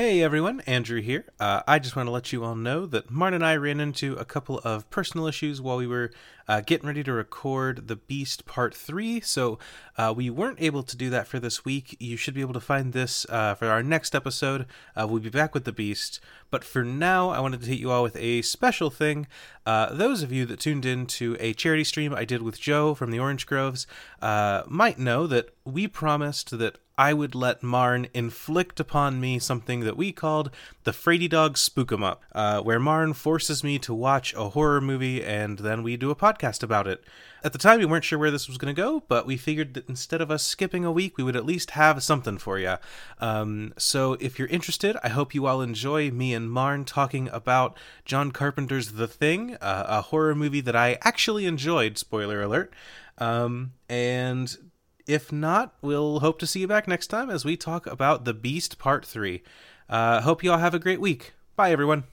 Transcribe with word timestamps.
Hey 0.00 0.22
everyone, 0.22 0.60
Andrew 0.60 1.02
here. 1.02 1.24
Uh, 1.40 1.62
I 1.66 1.80
just 1.80 1.96
want 1.96 2.06
to 2.06 2.12
let 2.12 2.32
you 2.32 2.44
all 2.44 2.54
know 2.54 2.86
that 2.86 3.10
Martin 3.10 3.42
and 3.42 3.44
I 3.44 3.56
ran 3.56 3.80
into 3.80 4.14
a 4.14 4.24
couple 4.24 4.60
of 4.60 4.88
personal 4.90 5.26
issues 5.26 5.60
while 5.60 5.76
we 5.76 5.88
were 5.88 6.12
uh, 6.46 6.60
getting 6.60 6.86
ready 6.86 7.02
to 7.02 7.12
record 7.12 7.88
The 7.88 7.96
Beast 7.96 8.46
Part 8.46 8.76
3, 8.76 9.18
so 9.18 9.58
uh, 9.96 10.14
we 10.16 10.30
weren't 10.30 10.62
able 10.62 10.84
to 10.84 10.96
do 10.96 11.10
that 11.10 11.26
for 11.26 11.40
this 11.40 11.64
week. 11.64 11.96
You 11.98 12.16
should 12.16 12.34
be 12.34 12.42
able 12.42 12.52
to 12.52 12.60
find 12.60 12.92
this 12.92 13.26
uh, 13.28 13.56
for 13.56 13.66
our 13.66 13.82
next 13.82 14.14
episode. 14.14 14.66
Uh, 14.94 15.08
we'll 15.08 15.20
be 15.20 15.30
back 15.30 15.52
with 15.52 15.64
The 15.64 15.72
Beast, 15.72 16.20
but 16.48 16.62
for 16.62 16.84
now, 16.84 17.30
I 17.30 17.40
wanted 17.40 17.62
to 17.62 17.68
hit 17.68 17.80
you 17.80 17.90
all 17.90 18.04
with 18.04 18.14
a 18.14 18.42
special 18.42 18.90
thing. 18.90 19.26
Uh, 19.66 19.92
those 19.92 20.22
of 20.22 20.30
you 20.30 20.46
that 20.46 20.60
tuned 20.60 20.86
in 20.86 21.06
to 21.06 21.36
a 21.40 21.54
charity 21.54 21.82
stream 21.82 22.14
I 22.14 22.24
did 22.24 22.42
with 22.42 22.60
Joe 22.60 22.94
from 22.94 23.10
the 23.10 23.18
Orange 23.18 23.46
Groves 23.46 23.88
might 24.22 25.00
know 25.00 25.26
that 25.26 25.48
we 25.64 25.88
promised 25.88 26.56
that 26.56 26.78
I 26.98 27.14
would 27.14 27.36
let 27.36 27.62
Marn 27.62 28.08
inflict 28.12 28.80
upon 28.80 29.20
me 29.20 29.38
something 29.38 29.80
that 29.80 29.96
we 29.96 30.10
called 30.10 30.50
the 30.82 30.92
Frady 30.92 31.28
Dog 31.28 31.56
Spook 31.56 31.92
'em 31.92 32.02
Up, 32.02 32.24
uh, 32.32 32.60
where 32.60 32.80
Marn 32.80 33.14
forces 33.14 33.62
me 33.62 33.78
to 33.78 33.94
watch 33.94 34.34
a 34.34 34.48
horror 34.48 34.80
movie 34.80 35.24
and 35.24 35.60
then 35.60 35.84
we 35.84 35.96
do 35.96 36.10
a 36.10 36.16
podcast 36.16 36.64
about 36.64 36.88
it. 36.88 37.04
At 37.44 37.52
the 37.52 37.58
time, 37.58 37.78
we 37.78 37.84
weren't 37.84 38.04
sure 38.04 38.18
where 38.18 38.32
this 38.32 38.48
was 38.48 38.58
going 38.58 38.74
to 38.74 38.82
go, 38.82 39.04
but 39.06 39.24
we 39.24 39.36
figured 39.36 39.74
that 39.74 39.88
instead 39.88 40.20
of 40.20 40.28
us 40.28 40.42
skipping 40.42 40.84
a 40.84 40.90
week, 40.90 41.16
we 41.16 41.22
would 41.22 41.36
at 41.36 41.46
least 41.46 41.70
have 41.70 42.02
something 42.02 42.36
for 42.36 42.58
you. 42.58 42.74
Um, 43.20 43.74
so 43.78 44.14
if 44.18 44.36
you're 44.36 44.48
interested, 44.48 44.96
I 45.04 45.10
hope 45.10 45.36
you 45.36 45.46
all 45.46 45.62
enjoy 45.62 46.10
me 46.10 46.34
and 46.34 46.50
Marn 46.50 46.84
talking 46.84 47.28
about 47.28 47.78
John 48.04 48.32
Carpenter's 48.32 48.94
The 48.94 49.06
Thing, 49.06 49.54
uh, 49.60 49.84
a 49.86 50.02
horror 50.02 50.34
movie 50.34 50.62
that 50.62 50.74
I 50.74 50.98
actually 51.02 51.46
enjoyed, 51.46 51.96
spoiler 51.96 52.42
alert. 52.42 52.74
Um, 53.18 53.72
and 53.88 54.56
if 55.08 55.32
not, 55.32 55.74
we'll 55.80 56.20
hope 56.20 56.38
to 56.38 56.46
see 56.46 56.60
you 56.60 56.68
back 56.68 56.86
next 56.86 57.08
time 57.08 57.30
as 57.30 57.44
we 57.44 57.56
talk 57.56 57.86
about 57.86 58.24
The 58.24 58.34
Beast 58.34 58.78
Part 58.78 59.04
3. 59.04 59.42
Uh, 59.88 60.20
hope 60.20 60.44
you 60.44 60.52
all 60.52 60.58
have 60.58 60.74
a 60.74 60.78
great 60.78 61.00
week. 61.00 61.32
Bye, 61.56 61.72
everyone. 61.72 62.04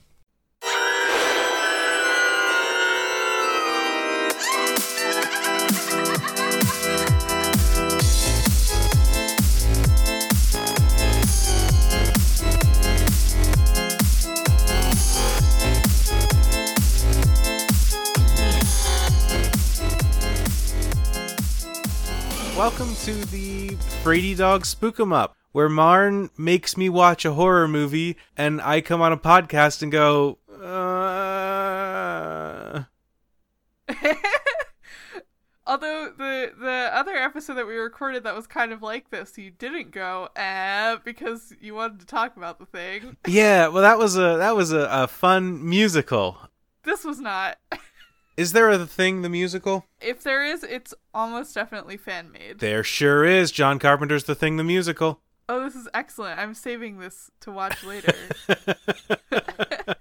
To 23.05 23.13
the 23.25 23.69
Frady 24.01 24.33
Dog 24.33 24.65
Spook 24.65 24.99
'em 24.99 25.13
Up, 25.13 25.37
where 25.51 25.69
Marn 25.69 26.31
makes 26.39 26.75
me 26.75 26.89
watch 26.89 27.23
a 27.23 27.33
horror 27.33 27.67
movie 27.67 28.17
and 28.35 28.59
I 28.59 28.81
come 28.81 28.99
on 28.99 29.11
a 29.11 29.17
podcast 29.17 29.83
and 29.83 29.91
go, 29.91 30.39
uh... 30.49 30.65
Although 35.67 36.13
the 36.17 36.51
the 36.59 36.89
other 36.91 37.15
episode 37.15 37.53
that 37.57 37.67
we 37.67 37.75
recorded 37.75 38.23
that 38.23 38.35
was 38.35 38.47
kind 38.47 38.73
of 38.73 38.81
like 38.81 39.11
this, 39.11 39.37
you 39.37 39.51
didn't 39.51 39.91
go 39.91 40.29
eh 40.35 40.95
because 41.05 41.53
you 41.61 41.75
wanted 41.75 41.99
to 41.99 42.07
talk 42.07 42.35
about 42.35 42.57
the 42.57 42.65
thing. 42.65 43.17
yeah, 43.27 43.67
well 43.67 43.83
that 43.83 43.99
was 43.99 44.17
a 44.17 44.37
that 44.37 44.55
was 44.55 44.71
a, 44.71 44.89
a 44.91 45.07
fun 45.07 45.63
musical. 45.69 46.39
This 46.81 47.03
was 47.03 47.19
not. 47.19 47.59
Is 48.37 48.51
there 48.51 48.69
a 48.69 48.85
thing 48.85 49.21
the 49.21 49.29
musical? 49.29 49.85
If 50.01 50.21
there 50.23 50.43
is, 50.43 50.63
it's 50.63 50.93
almost 51.13 51.55
definitely 51.55 51.95
fan 51.95 52.31
made. 52.31 52.59
There 52.59 52.83
sure 52.83 53.23
is. 53.23 53.49
John 53.49 53.79
Carpenter's 53.79 54.25
The 54.25 54.35
Thing 54.35 54.57
the 54.57 54.63
musical. 54.63 55.21
Oh, 55.47 55.63
this 55.63 55.75
is 55.75 55.87
excellent. 55.93 56.39
I'm 56.39 56.53
saving 56.53 56.99
this 56.99 57.31
to 57.41 57.51
watch 57.51 57.81
later. 57.83 58.13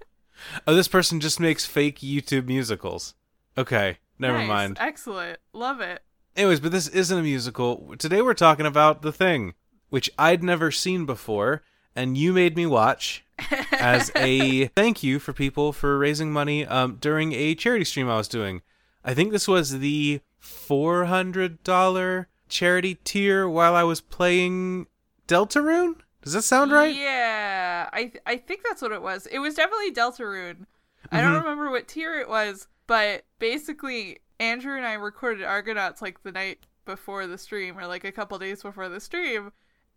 oh, 0.67 0.75
this 0.75 0.89
person 0.89 1.21
just 1.21 1.39
makes 1.39 1.65
fake 1.65 1.99
YouTube 1.99 2.47
musicals. 2.47 3.13
Okay, 3.57 3.99
never 4.19 4.39
nice. 4.39 4.47
mind. 4.47 4.77
Excellent. 4.81 5.39
Love 5.53 5.79
it. 5.79 6.01
Anyways, 6.35 6.59
but 6.59 6.73
this 6.73 6.89
isn't 6.89 7.17
a 7.17 7.23
musical. 7.23 7.95
Today 7.97 8.21
we're 8.21 8.33
talking 8.33 8.65
about 8.65 9.01
The 9.01 9.13
Thing, 9.13 9.53
which 9.89 10.09
I'd 10.19 10.43
never 10.43 10.71
seen 10.71 11.05
before, 11.05 11.63
and 11.95 12.17
you 12.17 12.33
made 12.33 12.57
me 12.57 12.65
watch 12.65 13.24
as 13.71 14.11
a 14.15 14.67
thank 14.75 15.03
you 15.03 15.19
for 15.19 15.33
people 15.33 15.73
for 15.73 15.97
raising 15.97 16.31
money 16.31 16.65
um, 16.65 16.97
during 16.99 17.33
a 17.33 17.55
charity 17.55 17.85
stream 17.85 18.09
I 18.09 18.17
was 18.17 18.27
doing. 18.27 18.61
I 19.03 19.13
think 19.13 19.31
this 19.31 19.47
was 19.47 19.79
the 19.79 20.21
$400 20.41 22.25
charity 22.47 22.95
tier 23.03 23.47
while 23.47 23.75
I 23.75 23.83
was 23.83 24.01
playing 24.01 24.87
Deltarune. 25.27 25.95
Does 26.21 26.33
that 26.33 26.41
sound 26.41 26.71
right? 26.71 26.95
Yeah, 26.95 27.89
I 27.93 28.05
th- 28.05 28.23
I 28.25 28.37
think 28.37 28.61
that's 28.67 28.81
what 28.81 28.91
it 28.91 29.01
was. 29.01 29.27
It 29.27 29.39
was 29.39 29.53
definitely 29.53 29.91
Deltarune. 29.91 30.55
Mm-hmm. 30.55 31.15
I 31.15 31.21
don't 31.21 31.33
remember 31.33 31.69
what 31.69 31.87
tier 31.87 32.19
it 32.19 32.27
was, 32.27 32.67
but 32.87 33.25
basically 33.37 34.19
Andrew 34.39 34.75
and 34.75 34.85
I 34.85 34.93
recorded 34.93 35.45
Argonauts 35.45 36.01
like 36.01 36.23
the 36.23 36.31
night 36.31 36.65
before 36.85 37.27
the 37.27 37.37
stream 37.37 37.77
or 37.77 37.85
like 37.85 38.03
a 38.03 38.11
couple 38.11 38.39
days 38.39 38.63
before 38.63 38.89
the 38.89 38.99
stream 38.99 39.51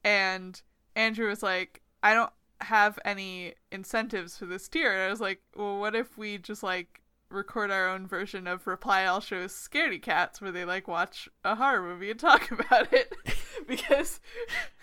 and 0.04 0.60
Andrew 0.96 1.28
was 1.28 1.42
like, 1.42 1.82
I 2.02 2.14
don't 2.14 2.32
have 2.60 2.98
any 3.04 3.54
incentives 3.70 4.36
for 4.36 4.46
this 4.46 4.68
tier. 4.68 4.92
And 4.92 5.02
I 5.02 5.10
was 5.10 5.20
like, 5.20 5.40
well, 5.56 5.78
what 5.78 5.94
if 5.94 6.18
we 6.18 6.38
just 6.38 6.62
like 6.62 7.00
record 7.30 7.70
our 7.70 7.88
own 7.88 8.06
version 8.06 8.46
of 8.46 8.66
Reply 8.66 9.04
All 9.04 9.20
Show's 9.20 9.52
Scaredy 9.52 10.00
Cats 10.00 10.40
where 10.40 10.50
they 10.50 10.64
like 10.64 10.88
watch 10.88 11.28
a 11.44 11.56
horror 11.56 11.82
movie 11.82 12.10
and 12.10 12.20
talk 12.20 12.50
about 12.50 12.92
it? 12.92 13.14
because 13.68 14.20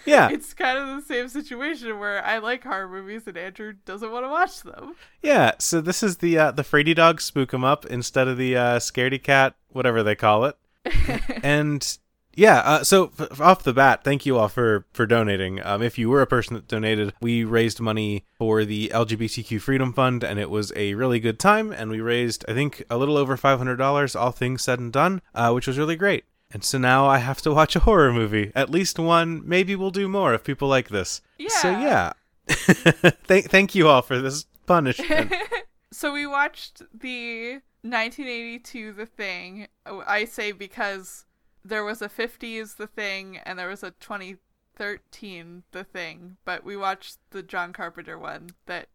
yeah, 0.06 0.30
it's 0.30 0.53
kind 0.53 0.78
of 0.78 0.96
the 0.96 1.02
same 1.02 1.28
situation 1.28 2.00
where 2.00 2.24
I 2.24 2.38
like 2.38 2.63
horror 2.63 2.88
movies 2.88 3.24
and 3.28 3.38
Andrew 3.38 3.74
doesn't 3.86 4.12
want 4.12 4.25
to 4.25 4.30
watch 4.30 4.62
them. 4.62 4.96
Yeah, 5.22 5.53
so 5.59 5.81
this 5.81 6.03
is 6.03 6.18
the 6.18 6.38
uh, 6.38 6.52
the 6.52 6.63
Frady 6.63 6.94
Dog 6.94 7.19
Spook 7.19 7.53
'em 7.53 7.63
Up 7.63 7.86
instead 7.86 8.28
of 8.28 8.38
the 8.38 8.56
uh, 8.56 8.80
Scaredy 8.80 9.22
Cat, 9.22 9.56
whatever 9.69 10.03
they 10.03 10.16
call 10.16 10.46
it. 10.46 10.57
and 11.44 11.97
yeah, 12.35 12.59
uh, 12.59 12.84
so 12.84 13.12
f- 13.18 13.40
off 13.40 13.63
the 13.63 13.73
bat, 13.73 14.03
thank 14.03 14.25
you 14.25 14.38
all 14.38 14.50
for 14.50 14.85
for 14.94 15.06
donating. 15.06 15.63
Um, 15.63 15.81
if 15.81 15.97
you 15.97 16.09
were 16.09 16.22
a 16.22 16.28
person 16.28 16.56
that 16.56 16.68
donated, 16.68 17.13
we 17.22 17.44
raised 17.44 17.79
money 17.79 18.25
for 18.38 18.66
the 18.66 18.91
LGBTQ 18.94 19.62
Freedom 19.62 19.94
Fund, 19.94 20.23
and 20.23 20.40
it 20.40 20.50
was 20.50 20.74
a 20.75 20.94
really 20.95 21.19
good 21.19 21.40
time. 21.40 21.72
And 21.72 21.90
we 21.90 22.01
raised, 22.01 22.45
I 22.47 22.53
think, 22.53 22.84
a 22.90 22.97
little 22.97 23.18
over 23.18 23.38
five 23.38 23.57
hundred 23.57 23.78
dollars, 23.78 24.16
all 24.16 24.31
things 24.31 24.63
said 24.63 24.79
and 24.79 24.91
done, 24.91 25.22
uh, 25.34 25.51
which 25.51 25.68
was 25.68 25.78
really 25.78 25.95
great. 25.95 26.25
And 26.51 26.63
so 26.63 26.78
now 26.78 27.07
I 27.07 27.18
have 27.18 27.41
to 27.41 27.53
watch 27.53 27.75
a 27.75 27.79
horror 27.79 28.13
movie, 28.13 28.51
at 28.56 28.69
least 28.69 29.00
one. 29.00 29.41
Maybe 29.47 29.75
we'll 29.75 29.91
do 29.91 30.07
more 30.07 30.34
if 30.34 30.44
people 30.44 30.68
like 30.68 30.90
this. 30.90 31.22
Yeah. 31.38 31.50
So 31.50 31.69
yeah, 31.72 32.13
thank 32.47 33.50
thank 33.50 33.75
you 33.75 33.88
all 33.88 34.01
for 34.01 34.19
this 34.19 34.45
punishment. 34.66 35.34
so 35.91 36.13
we 36.13 36.28
watched 36.28 36.81
the 36.94 37.62
1982 37.81 38.94
The 38.94 39.06
Thing. 39.06 39.68
I 39.85 40.25
say 40.25 40.51
because 40.51 41.25
there 41.68 41.84
was 41.84 42.02
a 42.02 42.08
50s 42.08 42.78
the 42.78 42.88
thing 42.88 43.40
and 43.46 43.58
there 43.58 43.68
was 43.68 43.84
a 43.84 43.92
2013 44.00 45.64
the 45.72 45.84
thing 45.84 46.38
but 46.46 46.64
we 46.64 46.78
watched 46.78 47.18
the 47.31 47.42
john 47.42 47.74
carpenter 47.74 48.18
one 48.20 48.50
that 48.68 48.88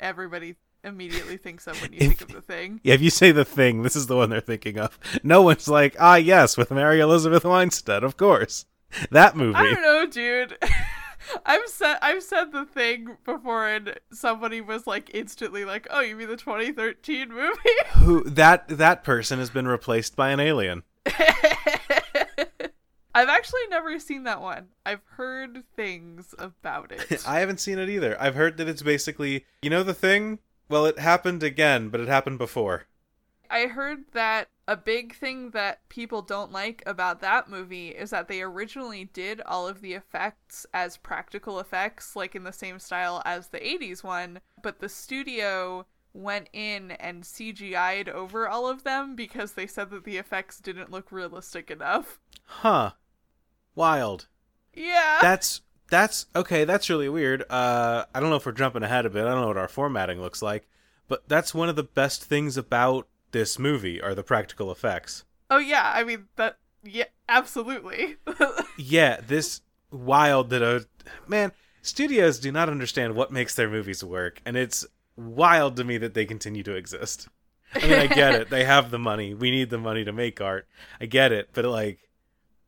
everybody 0.00 0.56
immediately 0.84 1.36
thinks 1.36 1.66
of 1.66 1.80
when 1.80 1.92
you 1.92 1.98
If- 2.02 2.18
think 2.18 2.20
of 2.22 2.32
the 2.34 2.42
thing 2.42 2.80
Yeah, 2.82 2.94
if 2.94 3.00
you 3.00 3.10
say 3.10 3.30
the 3.32 3.44
thing, 3.44 3.82
this 3.82 3.96
is 3.96 4.08
the 4.08 4.16
one 4.16 4.30
they're 4.30 4.40
thinking 4.40 4.78
of. 4.78 4.98
No 5.22 5.40
one's 5.42 5.68
like, 5.68 5.94
ah, 6.00 6.16
yes, 6.16 6.56
with 6.56 6.70
Mary 6.72 6.98
Elizabeth 7.00 7.44
Winstead, 7.44 8.02
of 8.02 8.16
course. 8.16 8.66
That 9.10 9.36
movie. 9.36 9.54
i 9.56 9.62
don't 9.62 9.80
know 9.82 10.06
dude 10.06 10.58
I've 11.46 11.68
said 11.68 11.98
I've 12.02 12.22
said 12.24 12.50
the 12.50 12.64
thing 12.64 13.16
before, 13.24 13.68
and 13.68 13.94
somebody 14.12 14.60
was 14.60 14.88
like 14.88 15.08
instantly 15.14 15.64
like, 15.64 15.86
"Oh, 15.88 16.00
you 16.00 16.16
mean 16.16 16.26
the 16.28 16.36
2013 16.36 17.28
movie?" 17.28 17.58
Who 18.00 18.24
that 18.24 18.66
that 18.66 19.04
person 19.04 19.38
has 19.38 19.48
been 19.48 19.68
replaced 19.68 20.16
by 20.16 20.30
an 20.30 20.40
alien. 20.40 20.82
I've 23.14 23.28
actually 23.28 23.66
never 23.68 23.98
seen 23.98 24.24
that 24.24 24.40
one. 24.40 24.68
I've 24.86 25.02
heard 25.16 25.64
things 25.76 26.34
about 26.38 26.92
it. 26.92 27.24
I 27.28 27.40
haven't 27.40 27.60
seen 27.60 27.78
it 27.78 27.90
either. 27.90 28.20
I've 28.20 28.34
heard 28.34 28.56
that 28.56 28.68
it's 28.68 28.82
basically, 28.82 29.44
you 29.60 29.70
know, 29.70 29.82
the 29.82 29.94
thing. 29.94 30.38
Well, 30.68 30.86
it 30.86 30.98
happened 30.98 31.42
again, 31.42 31.88
but 31.88 32.00
it 32.00 32.08
happened 32.08 32.38
before. 32.38 32.86
I 33.50 33.66
heard 33.66 34.04
that 34.12 34.48
a 34.66 34.76
big 34.76 35.14
thing 35.14 35.50
that 35.50 35.86
people 35.90 36.22
don't 36.22 36.52
like 36.52 36.82
about 36.86 37.20
that 37.20 37.50
movie 37.50 37.88
is 37.88 38.08
that 38.08 38.28
they 38.28 38.40
originally 38.40 39.04
did 39.04 39.42
all 39.42 39.68
of 39.68 39.82
the 39.82 39.92
effects 39.92 40.64
as 40.72 40.96
practical 40.96 41.60
effects, 41.60 42.16
like 42.16 42.34
in 42.34 42.44
the 42.44 42.52
same 42.52 42.78
style 42.78 43.20
as 43.26 43.48
the 43.48 43.58
80s 43.58 44.02
one, 44.02 44.40
but 44.62 44.78
the 44.78 44.88
studio 44.88 45.84
went 46.14 46.48
in 46.54 46.92
and 46.92 47.24
CGI'd 47.24 48.08
over 48.08 48.48
all 48.48 48.66
of 48.66 48.84
them 48.84 49.14
because 49.16 49.52
they 49.52 49.66
said 49.66 49.90
that 49.90 50.04
the 50.04 50.16
effects 50.16 50.58
didn't 50.58 50.90
look 50.90 51.12
realistic 51.12 51.70
enough. 51.70 52.18
Huh. 52.44 52.92
Wild. 53.74 54.26
Yeah. 54.74 55.18
That's 55.20 55.60
that's 55.90 56.26
okay, 56.34 56.64
that's 56.64 56.88
really 56.88 57.08
weird. 57.08 57.44
Uh 57.50 58.04
I 58.14 58.20
don't 58.20 58.30
know 58.30 58.36
if 58.36 58.46
we're 58.46 58.52
jumping 58.52 58.82
ahead 58.82 59.06
a 59.06 59.10
bit. 59.10 59.24
I 59.24 59.30
don't 59.30 59.42
know 59.42 59.48
what 59.48 59.56
our 59.56 59.68
formatting 59.68 60.20
looks 60.20 60.42
like, 60.42 60.68
but 61.08 61.28
that's 61.28 61.54
one 61.54 61.68
of 61.68 61.76
the 61.76 61.82
best 61.82 62.24
things 62.24 62.56
about 62.56 63.08
this 63.32 63.58
movie 63.58 64.00
are 64.00 64.14
the 64.14 64.22
practical 64.22 64.70
effects. 64.70 65.24
oh 65.50 65.58
yeah, 65.58 65.92
I 65.94 66.04
mean 66.04 66.26
that 66.36 66.58
yeah, 66.84 67.04
absolutely. 67.28 68.16
yeah, 68.76 69.20
this 69.26 69.60
wild 69.90 70.50
that 70.50 70.62
a 70.62 70.86
man. 71.28 71.52
studios 71.82 72.38
do 72.38 72.50
not 72.50 72.68
understand 72.68 73.14
what 73.14 73.30
makes 73.30 73.54
their 73.54 73.70
movies 73.70 74.02
work, 74.02 74.40
and 74.44 74.56
it's 74.56 74.86
wild 75.16 75.76
to 75.76 75.84
me 75.84 75.98
that 75.98 76.14
they 76.14 76.24
continue 76.24 76.62
to 76.62 76.74
exist. 76.74 77.28
I 77.74 77.80
mean, 77.86 77.92
I 77.92 78.06
get 78.06 78.34
it. 78.34 78.50
They 78.50 78.64
have 78.64 78.90
the 78.90 78.98
money. 78.98 79.32
We 79.34 79.50
need 79.50 79.70
the 79.70 79.78
money 79.78 80.04
to 80.04 80.12
make 80.12 80.40
art. 80.40 80.66
I 81.00 81.06
get 81.06 81.32
it. 81.32 81.50
But, 81.52 81.64
like, 81.64 82.00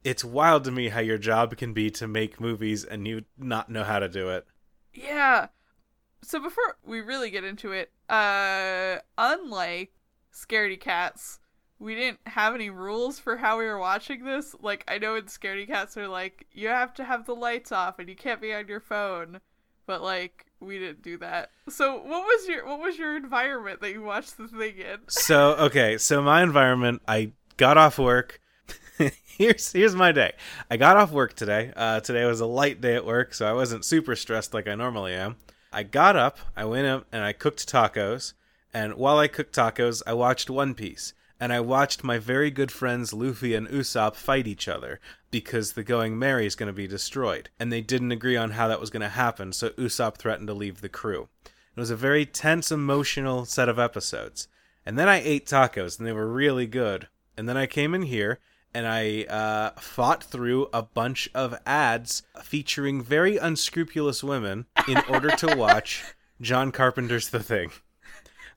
it's 0.04 0.24
wild 0.24 0.64
to 0.64 0.70
me 0.70 0.90
how 0.90 1.00
your 1.00 1.18
job 1.18 1.56
can 1.56 1.72
be 1.72 1.90
to 1.90 2.06
make 2.06 2.40
movies 2.40 2.84
and 2.84 3.08
you 3.08 3.24
not 3.38 3.70
know 3.70 3.82
how 3.82 3.98
to 3.98 4.08
do 4.08 4.28
it. 4.28 4.46
Yeah. 4.92 5.48
So 6.22 6.40
before 6.40 6.76
we 6.84 7.00
really 7.00 7.30
get 7.30 7.44
into 7.44 7.72
it, 7.72 7.90
uh 8.08 8.98
unlike 9.18 9.92
Scaredy 10.32 10.78
Cats, 10.78 11.40
we 11.78 11.94
didn't 11.94 12.20
have 12.26 12.54
any 12.54 12.70
rules 12.70 13.18
for 13.18 13.36
how 13.36 13.58
we 13.58 13.64
were 13.64 13.78
watching 13.78 14.24
this. 14.24 14.54
Like 14.60 14.84
I 14.86 14.98
know 14.98 15.16
in 15.16 15.24
Scaredy 15.24 15.66
Cats 15.66 15.94
they're 15.94 16.06
like 16.06 16.46
you 16.52 16.68
have 16.68 16.94
to 16.94 17.04
have 17.04 17.26
the 17.26 17.34
lights 17.34 17.72
off 17.72 17.98
and 17.98 18.08
you 18.08 18.14
can't 18.14 18.40
be 18.40 18.52
on 18.52 18.68
your 18.68 18.80
phone. 18.80 19.40
But 19.86 20.02
like 20.02 20.46
we 20.60 20.78
didn't 20.78 21.02
do 21.02 21.18
that. 21.18 21.50
So 21.68 21.96
what 21.96 22.24
was 22.24 22.48
your 22.48 22.66
what 22.66 22.80
was 22.80 22.98
your 22.98 23.16
environment 23.16 23.80
that 23.80 23.92
you 23.92 24.02
watched 24.02 24.36
the 24.36 24.48
thing 24.48 24.78
in? 24.78 24.98
So, 25.08 25.52
okay, 25.56 25.98
so 25.98 26.22
my 26.22 26.42
environment, 26.42 27.02
I 27.06 27.32
got 27.56 27.78
off 27.78 27.98
work. 27.98 28.40
here's 29.24 29.72
here's 29.72 29.94
my 29.94 30.12
day. 30.12 30.32
I 30.70 30.76
got 30.76 30.96
off 30.96 31.10
work 31.10 31.34
today. 31.34 31.72
Uh, 31.74 32.00
today 32.00 32.24
was 32.24 32.40
a 32.40 32.46
light 32.46 32.80
day 32.80 32.94
at 32.94 33.04
work, 33.04 33.34
so 33.34 33.46
I 33.46 33.52
wasn't 33.52 33.84
super 33.84 34.14
stressed 34.14 34.54
like 34.54 34.68
I 34.68 34.74
normally 34.74 35.14
am. 35.14 35.36
I 35.72 35.82
got 35.82 36.16
up, 36.16 36.38
I 36.56 36.64
went 36.64 36.86
up, 36.86 37.06
and 37.10 37.24
I 37.24 37.32
cooked 37.32 37.68
tacos. 37.68 38.34
And 38.72 38.94
while 38.94 39.18
I 39.18 39.28
cooked 39.28 39.54
tacos, 39.54 40.02
I 40.06 40.12
watched 40.12 40.50
One 40.50 40.74
Piece. 40.74 41.12
And 41.40 41.52
I 41.52 41.60
watched 41.60 42.04
my 42.04 42.18
very 42.18 42.50
good 42.50 42.70
friends 42.70 43.12
Luffy 43.12 43.54
and 43.54 43.68
Usopp 43.68 44.14
fight 44.14 44.46
each 44.46 44.68
other 44.68 45.00
because 45.32 45.72
the 45.72 45.82
Going 45.82 46.16
Merry 46.16 46.46
is 46.46 46.54
going 46.54 46.68
to 46.68 46.72
be 46.72 46.86
destroyed. 46.86 47.50
And 47.58 47.72
they 47.72 47.80
didn't 47.80 48.12
agree 48.12 48.36
on 48.36 48.52
how 48.52 48.68
that 48.68 48.80
was 48.80 48.90
going 48.90 49.02
to 49.02 49.08
happen, 49.08 49.52
so 49.52 49.70
Usopp 49.70 50.16
threatened 50.16 50.46
to 50.46 50.54
leave 50.54 50.80
the 50.80 50.88
crew. 50.88 51.28
It 51.44 51.80
was 51.80 51.90
a 51.90 51.96
very 51.96 52.24
tense, 52.24 52.70
emotional 52.70 53.44
set 53.44 53.68
of 53.68 53.80
episodes. 53.80 54.46
And 54.86 54.96
then 54.96 55.08
I 55.08 55.20
ate 55.20 55.46
tacos, 55.46 55.98
and 55.98 56.06
they 56.06 56.12
were 56.12 56.32
really 56.32 56.68
good. 56.68 57.08
And 57.36 57.48
then 57.48 57.56
I 57.56 57.66
came 57.66 57.94
in 57.94 58.02
here 58.02 58.38
and 58.74 58.86
I 58.86 59.22
uh, 59.22 59.70
fought 59.80 60.24
through 60.24 60.68
a 60.72 60.82
bunch 60.82 61.30
of 61.34 61.54
ads 61.64 62.24
featuring 62.42 63.02
very 63.02 63.36
unscrupulous 63.36 64.24
women 64.24 64.66
in 64.88 64.98
order 65.08 65.30
to 65.30 65.56
watch 65.56 66.04
John 66.40 66.72
Carpenter's 66.72 67.28
The 67.28 67.42
Thing. 67.42 67.70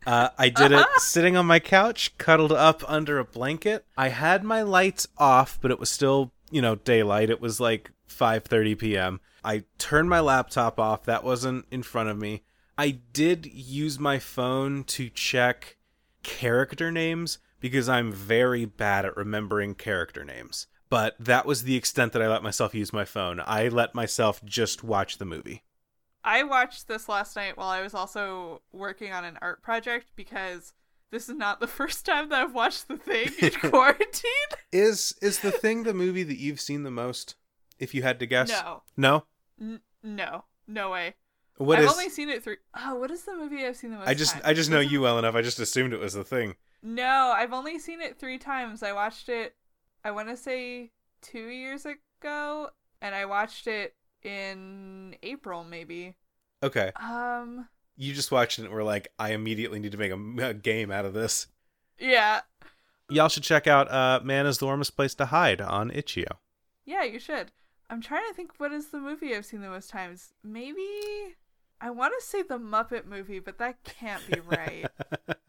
Uh, 0.06 0.30
I 0.38 0.50
did 0.50 0.72
it 0.72 0.86
sitting 0.98 1.38
on 1.38 1.46
my 1.46 1.60
couch, 1.60 2.18
cuddled 2.18 2.52
up 2.52 2.84
under 2.88 3.20
a 3.20 3.26
blanket. 3.26 3.86
I 3.98 4.10
had 4.10 4.44
my 4.44 4.64
lights 4.64 5.08
off, 5.18 5.60
but 5.62 5.70
it 5.70 5.80
was 5.80 5.90
still, 5.90 6.32
you 6.50 6.62
know, 6.62 6.76
daylight. 6.76 7.30
It 7.30 7.42
was 7.42 7.60
like 7.60 7.92
5:30 8.10 8.80
p.m. 8.80 9.20
I 9.44 9.64
turned 9.78 10.10
my 10.10 10.20
laptop 10.20 10.80
off. 10.80 11.04
That 11.06 11.24
wasn't 11.24 11.66
in 11.72 11.84
front 11.84 12.10
of 12.10 12.18
me. 12.18 12.44
I 12.78 13.00
did 13.12 13.46
use 13.46 14.00
my 14.00 14.18
phone 14.18 14.84
to 14.86 15.10
check 15.10 15.78
character 16.24 16.92
names 16.92 17.40
because 17.60 17.90
I'm 17.90 18.12
very 18.12 18.66
bad 18.66 19.06
at 19.06 19.18
remembering 19.18 19.76
character 19.76 20.24
names. 20.24 20.68
But 20.90 21.16
that 21.20 21.46
was 21.46 21.64
the 21.64 21.76
extent 21.76 22.14
that 22.14 22.22
I 22.22 22.28
let 22.30 22.44
myself 22.44 22.74
use 22.74 22.94
my 22.94 23.04
phone. 23.06 23.42
I 23.46 23.68
let 23.68 23.94
myself 23.94 24.44
just 24.46 24.84
watch 24.84 25.18
the 25.18 25.26
movie. 25.26 25.64
I 26.24 26.44
watched 26.44 26.88
this 26.88 27.10
last 27.10 27.36
night 27.36 27.58
while 27.58 27.70
I 27.70 27.82
was 27.82 27.94
also 27.94 28.62
working 28.72 29.12
on 29.12 29.26
an 29.26 29.38
art 29.42 29.62
project 29.62 30.12
because 30.16 30.74
this 31.12 31.28
is 31.30 31.36
not 31.36 31.60
the 31.60 31.68
first 31.80 32.06
time 32.06 32.30
that 32.30 32.42
I've 32.42 32.54
watched 32.54 32.88
the 32.88 32.98
thing 32.98 33.30
in 33.40 33.52
quarantine. 33.70 34.32
Is 34.72 35.14
is 35.22 35.40
the 35.40 35.52
thing 35.52 35.84
the 35.84 35.94
movie 35.94 36.24
that 36.24 36.38
you've 36.38 36.62
seen 36.62 36.84
the 36.84 36.92
most? 36.92 37.36
If 37.80 37.94
you 37.94 38.02
had 38.02 38.20
to 38.20 38.26
guess, 38.26 38.50
No. 38.50 38.84
no. 38.96 39.24
N- 39.62 39.82
no. 40.04 40.46
No 40.68 40.90
way. 40.92 41.16
What 41.58 41.80
I've 41.80 41.86
is? 41.86 41.92
only 41.92 42.10
seen 42.10 42.30
it 42.30 42.44
three 42.44 42.58
oh, 42.78 42.96
what 42.96 43.10
is 43.12 43.24
the 43.24 43.36
movie 43.36 43.66
I've 43.66 43.76
seen 43.78 43.92
the 43.92 43.98
most 43.98 44.08
I 44.08 44.14
just? 44.14 44.36
I 44.46 44.54
just 44.54 44.70
know 44.70 44.80
you 44.80 45.02
well 45.02 45.18
enough. 45.20 45.36
I 45.36 45.42
just 45.42 45.60
assumed 45.60 45.92
it 45.94 46.00
was 46.00 46.14
the 46.14 46.24
thing. 46.24 46.56
No, 46.84 47.34
I've 47.36 47.54
only 47.54 47.80
seen 47.80 48.02
it 48.02 48.18
three 48.20 48.38
times. 48.38 48.84
I 48.84 48.94
watched 48.94 49.30
it, 49.30 49.56
I 50.04 50.12
want 50.12 50.30
to 50.30 50.38
say 50.38 50.92
two 51.22 51.48
years 51.48 51.86
ago, 51.86 52.70
and 53.02 53.14
I 53.16 53.26
watched 53.26 53.68
it 53.68 53.96
in 54.24 55.16
April, 55.24 55.64
maybe. 55.64 56.16
Okay, 56.64 56.92
Um, 56.96 57.68
you 57.98 58.14
just 58.14 58.32
watched 58.32 58.60
it 58.60 58.66
and 58.66 58.74
were 58.74 58.84
like, 58.84 59.12
I 59.20 59.32
immediately 59.34 59.80
need 59.80 59.92
to 59.92 59.98
make 59.98 60.12
a, 60.12 60.50
a 60.50 60.54
game 60.54 60.92
out 60.92 61.06
of 61.06 61.14
this. 61.14 61.48
yeah, 62.00 62.42
Y'all 63.10 63.30
should 63.30 63.44
check 63.44 63.68
out 63.68 63.90
uh, 63.90 64.20
"Man 64.24 64.46
Is 64.46 64.58
the 64.58 64.66
Warmest 64.66 64.96
Place 64.98 65.16
to 65.16 65.28
Hide" 65.28 65.62
on 65.62 65.92
Itch.io. 65.92 66.26
yeah, 66.86 67.04
you 67.04 67.20
should. 67.20 67.52
I'm 67.90 68.02
trying 68.02 68.28
to 68.28 68.34
think 68.34 68.52
what 68.58 68.74
is 68.74 68.88
the 68.88 69.00
movie 69.00 69.34
I've 69.34 69.46
seen 69.46 69.62
the 69.62 69.70
most 69.70 69.90
times. 69.90 70.34
Maybe 70.44 70.86
I 71.80 71.90
want 71.90 72.14
to 72.20 72.26
say 72.26 72.42
the 72.42 72.58
Muppet 72.60 73.06
movie, 73.06 73.40
but 73.40 73.60
that 73.60 73.82
can't 73.86 74.22
be 74.30 74.40
right. 74.42 74.86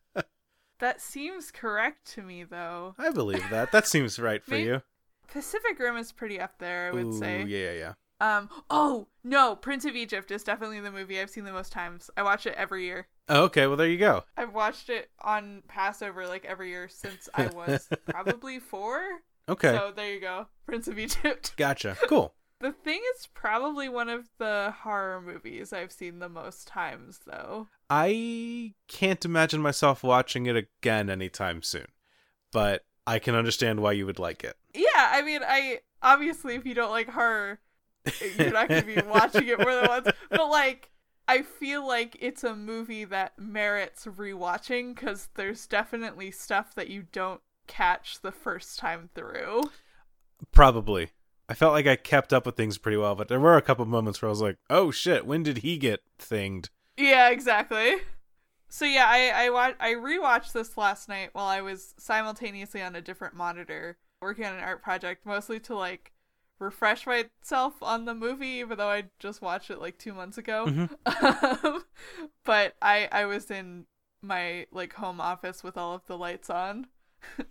that 0.80 1.00
seems 1.00 1.50
correct 1.50 2.04
to 2.12 2.22
me, 2.22 2.44
though. 2.44 2.94
I 2.98 3.10
believe 3.10 3.44
that. 3.50 3.72
That 3.72 3.86
seems 3.86 4.18
right 4.18 4.42
for 4.44 4.56
you. 4.58 4.82
Pacific 5.28 5.78
Rim 5.78 5.96
is 5.96 6.12
pretty 6.12 6.40
up 6.40 6.58
there, 6.58 6.88
I 6.88 6.92
would 6.92 7.06
Ooh, 7.06 7.18
say. 7.18 7.44
yeah, 7.44 7.70
yeah, 7.70 7.72
yeah. 7.72 7.92
Um. 8.20 8.48
Oh 8.68 9.06
no, 9.22 9.54
Prince 9.54 9.84
of 9.84 9.94
Egypt 9.94 10.30
is 10.32 10.42
definitely 10.42 10.80
the 10.80 10.90
movie 10.90 11.20
I've 11.20 11.30
seen 11.30 11.44
the 11.44 11.52
most 11.52 11.70
times. 11.70 12.10
I 12.16 12.22
watch 12.24 12.46
it 12.46 12.54
every 12.56 12.84
year. 12.84 13.06
Oh, 13.28 13.42
okay, 13.44 13.66
well 13.68 13.76
there 13.76 13.86
you 13.88 13.98
go. 13.98 14.24
I've 14.36 14.52
watched 14.54 14.88
it 14.90 15.10
on 15.22 15.62
Passover 15.68 16.26
like 16.26 16.44
every 16.44 16.70
year 16.70 16.88
since 16.88 17.28
I 17.34 17.46
was 17.46 17.88
probably 18.08 18.58
four. 18.58 19.02
Okay, 19.48 19.70
So 19.72 19.92
there 19.94 20.12
you 20.12 20.20
go, 20.20 20.46
Prince 20.66 20.88
of 20.88 20.98
Egypt. 20.98 21.52
gotcha. 21.56 21.96
Cool. 22.08 22.34
The 22.60 22.72
thing 22.72 23.00
is 23.16 23.28
probably 23.28 23.88
one 23.88 24.08
of 24.08 24.28
the 24.38 24.74
horror 24.82 25.20
movies 25.20 25.72
I've 25.72 25.92
seen 25.92 26.18
the 26.18 26.28
most 26.28 26.66
times, 26.66 27.20
though. 27.24 27.68
I 27.88 28.74
can't 28.88 29.24
imagine 29.24 29.60
myself 29.62 30.02
watching 30.02 30.46
it 30.46 30.56
again 30.56 31.08
anytime 31.08 31.62
soon, 31.62 31.86
but 32.52 32.84
I 33.06 33.20
can 33.20 33.36
understand 33.36 33.80
why 33.80 33.92
you 33.92 34.06
would 34.06 34.18
like 34.18 34.42
it. 34.42 34.56
Yeah, 34.74 34.86
I 34.96 35.22
mean, 35.22 35.40
I 35.46 35.80
obviously 36.02 36.56
if 36.56 36.66
you 36.66 36.74
don't 36.74 36.90
like 36.90 37.08
horror, 37.08 37.60
you're 38.36 38.52
not 38.52 38.68
going 38.68 38.84
to 38.84 39.02
be 39.02 39.02
watching 39.08 39.46
it 39.46 39.60
more 39.60 39.74
than 39.74 39.88
once. 39.88 40.08
But 40.28 40.50
like, 40.50 40.90
I 41.28 41.42
feel 41.42 41.86
like 41.86 42.16
it's 42.20 42.42
a 42.42 42.56
movie 42.56 43.04
that 43.04 43.38
merits 43.38 44.04
rewatching 44.04 44.94
because 44.96 45.28
there's 45.34 45.66
definitely 45.66 46.32
stuff 46.32 46.74
that 46.74 46.88
you 46.88 47.04
don't 47.12 47.40
catch 47.68 48.20
the 48.20 48.32
first 48.32 48.78
time 48.78 49.10
through. 49.14 49.62
Probably. 50.52 51.10
I 51.48 51.54
felt 51.54 51.72
like 51.72 51.86
I 51.86 51.96
kept 51.96 52.32
up 52.32 52.44
with 52.44 52.56
things 52.56 52.76
pretty 52.78 52.98
well, 52.98 53.14
but 53.14 53.28
there 53.28 53.40
were 53.40 53.56
a 53.56 53.62
couple 53.62 53.84
moments 53.86 54.20
where 54.20 54.28
I 54.28 54.30
was 54.30 54.42
like, 54.42 54.58
"Oh 54.68 54.90
shit, 54.90 55.26
when 55.26 55.42
did 55.42 55.58
he 55.58 55.78
get 55.78 56.00
thinged?" 56.18 56.68
Yeah, 56.96 57.30
exactly. 57.30 57.96
So 58.68 58.84
yeah, 58.84 59.06
I 59.08 59.46
I 59.46 59.50
wa- 59.50 59.72
I 59.80 59.94
rewatched 59.94 60.52
this 60.52 60.76
last 60.76 61.08
night 61.08 61.30
while 61.32 61.46
I 61.46 61.60
was 61.62 61.94
simultaneously 61.98 62.82
on 62.82 62.94
a 62.94 63.00
different 63.00 63.34
monitor 63.34 63.96
working 64.20 64.44
on 64.44 64.54
an 64.54 64.62
art 64.62 64.82
project, 64.82 65.24
mostly 65.24 65.58
to 65.60 65.74
like 65.74 66.12
refresh 66.58 67.06
myself 67.06 67.82
on 67.82 68.04
the 68.04 68.14
movie, 68.14 68.46
even 68.58 68.76
though 68.76 68.88
I 68.90 69.04
just 69.20 69.40
watched 69.40 69.70
it 69.70 69.80
like 69.80 69.96
two 69.96 70.12
months 70.12 70.36
ago. 70.38 70.88
Um, 71.06 71.84
but 72.44 72.74
I 72.82 73.08
I 73.10 73.24
was 73.24 73.50
in 73.50 73.86
my 74.20 74.66
like 74.70 74.92
home 74.94 75.20
office 75.20 75.62
with 75.64 75.76
all 75.78 75.94
of 75.94 76.04
the 76.06 76.18
lights 76.18 76.50
on. 76.50 76.88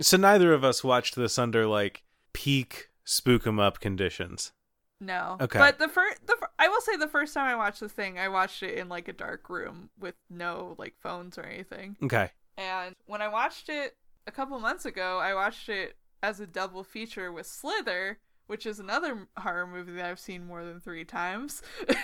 So 0.00 0.18
neither 0.18 0.52
of 0.52 0.62
us 0.64 0.84
watched 0.84 1.16
this 1.16 1.38
under 1.38 1.66
like 1.66 2.02
peak 2.34 2.90
spook 3.06 3.46
'em 3.46 3.58
up 3.58 3.80
conditions. 3.80 4.52
No. 5.00 5.36
Okay. 5.40 5.58
But 5.58 5.78
the 5.78 5.88
first, 5.88 6.26
the 6.26 6.36
fir- 6.38 6.48
I 6.58 6.68
will 6.68 6.80
say 6.82 6.96
the 6.96 7.08
first 7.08 7.32
time 7.34 7.46
I 7.48 7.54
watched 7.56 7.80
this 7.80 7.92
thing, 7.92 8.18
I 8.18 8.28
watched 8.28 8.62
it 8.62 8.78
in 8.78 8.88
like 8.88 9.08
a 9.08 9.12
dark 9.14 9.48
room 9.48 9.88
with 9.98 10.14
no 10.28 10.74
like 10.78 10.94
phones 11.02 11.38
or 11.38 11.42
anything. 11.44 11.96
Okay. 12.02 12.30
And 12.58 12.94
when 13.06 13.20
I 13.22 13.28
watched 13.28 13.68
it 13.68 13.96
a 14.26 14.30
couple 14.32 14.58
months 14.58 14.84
ago, 14.86 15.18
I 15.18 15.34
watched 15.34 15.68
it 15.68 15.96
as 16.22 16.40
a 16.40 16.46
double 16.46 16.82
feature 16.82 17.30
with 17.30 17.46
Slither, 17.46 18.18
which 18.46 18.64
is 18.64 18.78
another 18.80 19.28
horror 19.38 19.66
movie 19.66 19.92
that 19.92 20.06
I've 20.06 20.18
seen 20.18 20.46
more 20.46 20.64
than 20.64 20.80
three 20.80 21.04
times. 21.04 21.62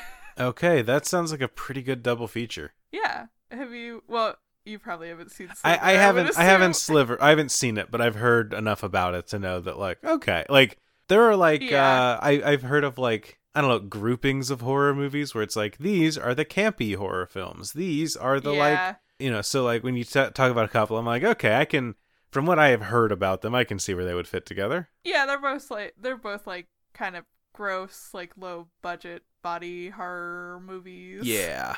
Okay, 0.40 0.80
that 0.80 1.04
sounds 1.04 1.30
like 1.30 1.42
a 1.42 1.48
pretty 1.48 1.82
good 1.82 2.02
double 2.02 2.26
feature. 2.26 2.72
yeah. 2.90 3.26
Have 3.50 3.74
you? 3.74 4.02
Well, 4.08 4.36
you 4.64 4.78
probably 4.78 5.08
haven't 5.10 5.30
seen. 5.30 5.48
Slither, 5.54 5.78
I, 5.84 5.90
I 5.90 5.92
haven't 5.92 6.38
I 6.38 6.44
haven't 6.44 6.70
assume. 6.70 6.94
sliver 6.94 7.22
I 7.22 7.28
haven't 7.28 7.50
seen 7.50 7.76
it, 7.76 7.90
but 7.90 8.00
I've 8.00 8.14
heard 8.14 8.54
enough 8.54 8.82
about 8.82 9.14
it 9.14 9.26
to 9.28 9.38
know 9.38 9.60
that 9.60 9.78
like 9.78 10.02
okay, 10.02 10.46
like 10.48 10.78
there 11.08 11.22
are 11.22 11.36
like 11.36 11.62
Yeah. 11.62 11.84
uh 11.84 12.18
I 12.22 12.42
I've 12.44 12.62
heard 12.62 12.84
of 12.84 12.98
like 12.98 13.38
I 13.54 13.60
don't 13.60 13.70
know 13.70 13.78
groupings 13.80 14.50
of 14.50 14.60
horror 14.62 14.94
movies 14.94 15.34
where 15.34 15.42
it's 15.42 15.56
like 15.56 15.78
these 15.78 16.16
are 16.16 16.34
the 16.34 16.44
campy 16.44 16.96
horror 16.96 17.26
films. 17.26 17.72
These 17.72 18.16
are 18.16 18.40
the 18.40 18.52
like 18.52 18.96
you 19.18 19.30
know 19.30 19.42
so 19.42 19.62
like 19.64 19.82
when 19.84 19.96
you 19.96 20.04
t- 20.04 20.30
talk 20.30 20.50
about 20.50 20.64
a 20.64 20.68
couple, 20.68 20.96
I'm 20.98 21.06
like 21.06 21.24
okay, 21.24 21.56
I 21.56 21.64
can 21.64 21.94
from 22.30 22.46
what 22.46 22.58
I 22.58 22.68
have 22.68 22.82
heard 22.82 23.12
about 23.12 23.42
them, 23.42 23.54
I 23.54 23.64
can 23.64 23.78
see 23.78 23.92
where 23.94 24.04
they 24.06 24.14
would 24.14 24.26
fit 24.28 24.46
together. 24.46 24.88
Yeah, 25.04 25.26
they're 25.26 25.38
both 25.40 25.70
like 25.70 25.94
they're 26.00 26.16
both 26.16 26.46
like 26.46 26.66
kind 26.94 27.14
of 27.16 27.24
gross, 27.52 28.08
like 28.14 28.32
low 28.38 28.68
budget 28.80 29.22
body 29.42 29.90
horror 29.90 30.60
movies. 30.64 31.24
Yeah. 31.24 31.76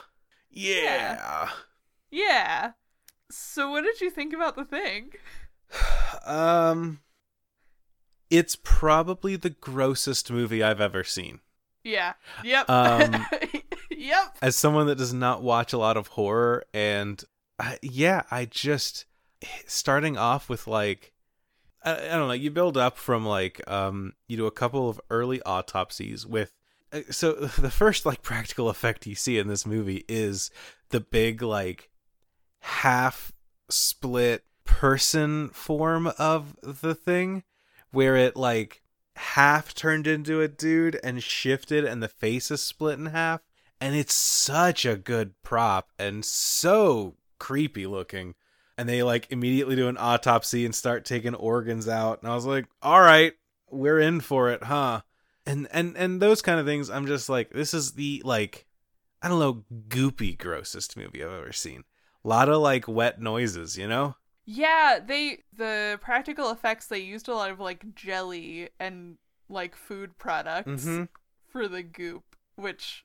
Yeah. 0.50 1.48
Yeah. 2.12 2.72
So 3.32 3.70
what 3.72 3.82
did 3.82 4.00
you 4.00 4.10
think 4.10 4.32
about 4.32 4.54
the 4.54 4.64
thing? 4.64 5.10
Um 6.26 7.00
it's 8.36 8.56
probably 8.56 9.36
the 9.36 9.50
grossest 9.50 10.30
movie 10.30 10.62
I've 10.62 10.80
ever 10.80 11.04
seen. 11.04 11.40
Yeah. 11.82 12.14
Yep. 12.42 12.70
Um, 12.70 13.26
yep. 13.90 14.36
As 14.40 14.56
someone 14.56 14.86
that 14.86 14.98
does 14.98 15.12
not 15.12 15.42
watch 15.42 15.72
a 15.72 15.78
lot 15.78 15.96
of 15.96 16.08
horror, 16.08 16.64
and 16.72 17.22
I, 17.58 17.78
yeah, 17.82 18.22
I 18.30 18.46
just 18.46 19.04
starting 19.66 20.16
off 20.16 20.48
with 20.48 20.66
like 20.66 21.12
I, 21.82 21.92
I 21.92 22.12
don't 22.16 22.28
know. 22.28 22.32
You 22.32 22.50
build 22.50 22.76
up 22.76 22.96
from 22.96 23.26
like 23.26 23.60
um 23.70 24.14
you 24.28 24.36
do 24.36 24.46
a 24.46 24.50
couple 24.50 24.88
of 24.88 25.00
early 25.10 25.42
autopsies 25.42 26.26
with. 26.26 26.52
uh, 26.92 27.00
So 27.10 27.32
the 27.58 27.70
first 27.70 28.06
like 28.06 28.22
practical 28.22 28.68
effect 28.68 29.06
you 29.06 29.14
see 29.14 29.38
in 29.38 29.48
this 29.48 29.66
movie 29.66 30.04
is 30.08 30.50
the 30.88 31.00
big 31.00 31.42
like 31.42 31.90
half 32.60 33.32
split 33.68 34.44
person 34.64 35.50
form 35.50 36.06
of 36.18 36.56
the 36.62 36.94
thing 36.94 37.42
where 37.94 38.16
it 38.16 38.36
like 38.36 38.82
half 39.16 39.74
turned 39.74 40.06
into 40.06 40.40
a 40.40 40.48
dude 40.48 40.98
and 41.02 41.22
shifted 41.22 41.84
and 41.84 42.02
the 42.02 42.08
face 42.08 42.50
is 42.50 42.62
split 42.62 42.98
in 42.98 43.06
half. 43.06 43.40
And 43.80 43.94
it's 43.94 44.14
such 44.14 44.84
a 44.84 44.96
good 44.96 45.34
prop 45.42 45.90
and 45.98 46.24
so 46.24 47.16
creepy 47.38 47.86
looking. 47.86 48.34
And 48.76 48.88
they 48.88 49.02
like 49.02 49.30
immediately 49.30 49.76
do 49.76 49.88
an 49.88 49.98
autopsy 49.98 50.64
and 50.64 50.74
start 50.74 51.04
taking 51.04 51.34
organs 51.34 51.88
out. 51.88 52.22
And 52.22 52.30
i 52.30 52.34
was 52.34 52.46
like 52.46 52.66
all 52.82 53.00
right 53.00 53.34
we're 53.70 54.00
in 54.00 54.20
for 54.20 54.50
it 54.50 54.64
huh? 54.64 55.02
And 55.46 55.68
and 55.70 55.96
and 55.96 56.20
those 56.20 56.42
kind 56.42 56.58
of 56.58 56.66
things 56.66 56.88
i'm 56.88 57.06
just 57.06 57.28
like 57.28 57.50
this 57.50 57.74
is 57.74 57.92
the 57.92 58.22
like 58.24 58.66
i 59.22 59.28
don't 59.28 59.40
know 59.40 59.64
goopy 59.88 60.38
grossest 60.38 60.96
movie 60.96 61.22
i've 61.22 61.32
ever 61.32 61.52
seen. 61.52 61.84
A 62.24 62.28
lot 62.28 62.48
of 62.48 62.60
like 62.60 62.88
wet 62.88 63.20
noises 63.20 63.76
you 63.76 63.86
know 63.86 64.16
Yeah, 64.46 64.98
they 65.04 65.44
the 65.56 65.98
practical 66.02 66.50
effects 66.50 66.86
they 66.86 66.98
used 66.98 67.28
a 67.28 67.34
lot 67.34 67.50
of 67.50 67.60
like 67.60 67.94
jelly 67.94 68.68
and 68.78 69.16
like 69.48 69.74
food 69.74 70.18
products 70.18 70.84
Mhm. 70.84 71.08
for 71.48 71.68
the 71.68 71.82
goop, 71.82 72.36
which 72.56 73.04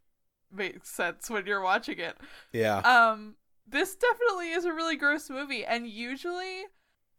makes 0.52 0.90
sense 0.90 1.30
when 1.30 1.46
you're 1.46 1.62
watching 1.62 2.00
it. 2.00 2.18
yeah 2.52 2.80
Um 2.80 3.36
this 3.68 3.96
definitely 3.96 4.50
is 4.50 4.66
a 4.66 4.74
really 4.74 4.96
gross 4.96 5.30
movie 5.30 5.64
and 5.64 5.88
usually 5.88 6.66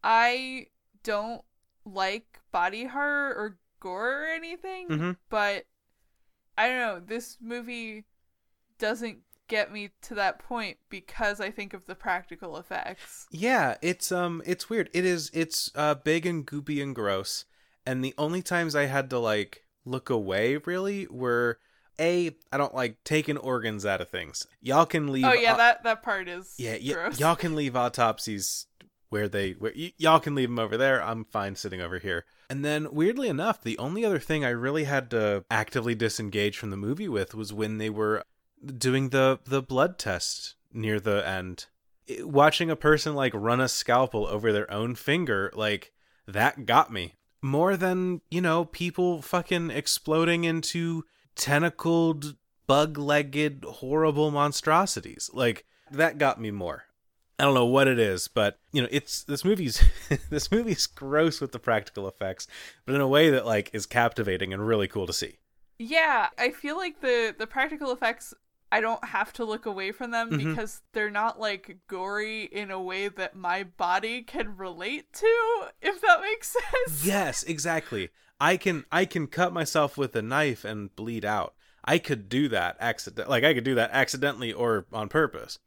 I 0.02 0.66
don't 1.04 1.42
like 1.84 2.40
body 2.50 2.86
horror 2.86 3.32
or 3.34 3.58
gore 3.78 4.24
or 4.24 4.26
anything, 4.26 4.88
Mhm. 4.88 5.16
but 5.28 5.66
I 6.58 6.66
don't 6.68 6.78
know, 6.78 7.00
this 7.00 7.38
movie 7.40 8.04
doesn't 8.78 9.22
get 9.50 9.70
me 9.72 9.90
to 10.02 10.14
that 10.14 10.38
point 10.38 10.78
because 10.88 11.40
I 11.40 11.50
think 11.50 11.74
of 11.74 11.84
the 11.86 11.94
practical 11.94 12.56
effects. 12.56 13.26
Yeah, 13.30 13.76
it's 13.82 14.10
um 14.10 14.40
it's 14.46 14.70
weird. 14.70 14.88
It 14.94 15.04
is 15.04 15.30
it's 15.34 15.70
uh 15.74 15.94
big 15.96 16.24
and 16.24 16.46
goopy 16.46 16.82
and 16.82 16.94
gross. 16.94 17.44
And 17.84 18.02
the 18.04 18.14
only 18.16 18.40
times 18.40 18.74
I 18.74 18.86
had 18.86 19.10
to 19.10 19.18
like 19.18 19.64
look 19.84 20.08
away 20.08 20.56
really 20.58 21.06
were 21.10 21.58
a 21.98 22.30
I 22.52 22.56
don't 22.56 22.74
like 22.74 23.02
taking 23.04 23.36
organs 23.36 23.84
out 23.84 24.00
of 24.00 24.08
things. 24.08 24.46
Y'all 24.62 24.86
can 24.86 25.08
leave 25.12 25.24
Oh 25.26 25.32
yeah, 25.32 25.56
that 25.56 25.82
that 25.84 26.02
part 26.02 26.28
is 26.28 26.54
yeah, 26.56 26.76
y- 26.82 26.92
gross. 26.94 27.20
y'all 27.20 27.36
can 27.36 27.54
leave 27.54 27.76
autopsies 27.76 28.66
where 29.10 29.28
they 29.28 29.52
where 29.52 29.72
y- 29.76 29.92
y'all 29.98 30.20
can 30.20 30.34
leave 30.34 30.48
them 30.48 30.58
over 30.58 30.76
there. 30.76 31.02
I'm 31.02 31.24
fine 31.24 31.56
sitting 31.56 31.80
over 31.80 31.98
here. 31.98 32.24
And 32.48 32.64
then 32.64 32.88
weirdly 32.92 33.28
enough, 33.28 33.62
the 33.62 33.78
only 33.78 34.04
other 34.04 34.18
thing 34.18 34.44
I 34.44 34.50
really 34.50 34.84
had 34.84 35.10
to 35.10 35.44
actively 35.50 35.94
disengage 35.94 36.56
from 36.58 36.70
the 36.70 36.76
movie 36.76 37.08
with 37.08 37.34
was 37.34 37.52
when 37.52 37.78
they 37.78 37.90
were 37.90 38.24
doing 38.64 39.10
the 39.10 39.40
the 39.44 39.62
blood 39.62 39.98
test 39.98 40.54
near 40.72 41.00
the 41.00 41.26
end. 41.26 41.66
Watching 42.20 42.70
a 42.70 42.76
person 42.76 43.14
like 43.14 43.32
run 43.34 43.60
a 43.60 43.68
scalpel 43.68 44.26
over 44.26 44.52
their 44.52 44.70
own 44.70 44.94
finger 44.94 45.50
like 45.54 45.92
that 46.26 46.66
got 46.66 46.92
me. 46.92 47.14
More 47.42 47.76
than 47.76 48.20
you 48.30 48.40
know 48.40 48.64
people 48.64 49.22
fucking 49.22 49.70
exploding 49.70 50.44
into 50.44 51.04
tentacled 51.36 52.36
bug-legged 52.66 53.64
horrible 53.64 54.30
monstrosities. 54.30 55.30
Like 55.32 55.64
that 55.90 56.18
got 56.18 56.40
me 56.40 56.50
more. 56.50 56.84
I 57.38 57.44
don't 57.44 57.54
know 57.54 57.66
what 57.66 57.88
it 57.88 57.98
is 57.98 58.28
but 58.28 58.58
you 58.70 58.82
know 58.82 58.88
it's 58.90 59.24
this 59.24 59.46
movie's 59.46 59.82
this 60.30 60.50
movie's 60.52 60.86
gross 60.86 61.40
with 61.40 61.52
the 61.52 61.58
practical 61.58 62.06
effects 62.06 62.46
but 62.84 62.94
in 62.94 63.00
a 63.00 63.08
way 63.08 63.30
that 63.30 63.46
like 63.46 63.70
is 63.72 63.86
captivating 63.86 64.52
and 64.52 64.66
really 64.66 64.86
cool 64.88 65.06
to 65.06 65.12
see. 65.12 65.38
Yeah, 65.78 66.28
I 66.36 66.50
feel 66.50 66.76
like 66.76 67.00
the 67.00 67.34
the 67.38 67.46
practical 67.46 67.92
effects 67.92 68.34
I 68.72 68.80
don't 68.80 69.04
have 69.04 69.32
to 69.34 69.44
look 69.44 69.66
away 69.66 69.90
from 69.92 70.10
them 70.12 70.30
Mhm. 70.30 70.38
because 70.54 70.82
they're 70.92 71.10
not 71.10 71.40
like 71.40 71.78
gory 71.88 72.44
in 72.44 72.70
a 72.70 72.80
way 72.80 73.08
that 73.08 73.34
my 73.34 73.64
body 73.64 74.22
can 74.22 74.56
relate 74.56 75.12
to, 75.14 75.66
if 75.80 76.00
that 76.00 76.20
makes 76.20 76.48
sense. 76.86 77.04
Yes, 77.04 77.42
exactly. 77.42 78.10
I 78.40 78.56
can 78.56 78.84
I 78.92 79.04
can 79.06 79.26
cut 79.26 79.52
myself 79.52 79.98
with 79.98 80.14
a 80.16 80.22
knife 80.22 80.64
and 80.64 80.94
bleed 80.94 81.24
out. 81.24 81.54
I 81.84 81.98
could 81.98 82.28
do 82.28 82.48
that 82.48 82.76
accident 82.78 83.28
like 83.28 83.42
I 83.44 83.54
could 83.54 83.64
do 83.64 83.74
that 83.74 83.90
accidentally 83.92 84.52
or 84.52 84.86
on 84.92 85.08
purpose. 85.08 85.58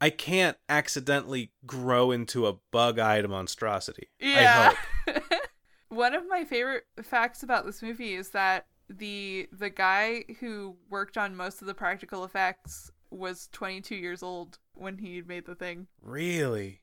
I 0.00 0.10
can't 0.10 0.56
accidentally 0.68 1.50
grow 1.66 2.12
into 2.12 2.46
a 2.46 2.52
bug-eyed 2.70 3.28
monstrosity. 3.28 4.10
I 4.22 4.24
Yeah. 4.26 4.74
hope. 5.08 5.22
One 5.88 6.14
of 6.14 6.28
my 6.28 6.44
favorite 6.44 6.84
facts 7.02 7.42
about 7.42 7.66
this 7.66 7.82
movie 7.82 8.14
is 8.14 8.30
that 8.30 8.66
the 8.88 9.48
the 9.52 9.70
guy 9.70 10.24
who 10.40 10.76
worked 10.90 11.16
on 11.18 11.36
most 11.36 11.60
of 11.60 11.66
the 11.66 11.74
practical 11.74 12.24
effects 12.24 12.90
was 13.10 13.48
22 13.52 13.94
years 13.94 14.22
old 14.22 14.58
when 14.74 14.98
he 14.98 15.22
made 15.22 15.46
the 15.46 15.54
thing. 15.54 15.86
Really? 16.02 16.80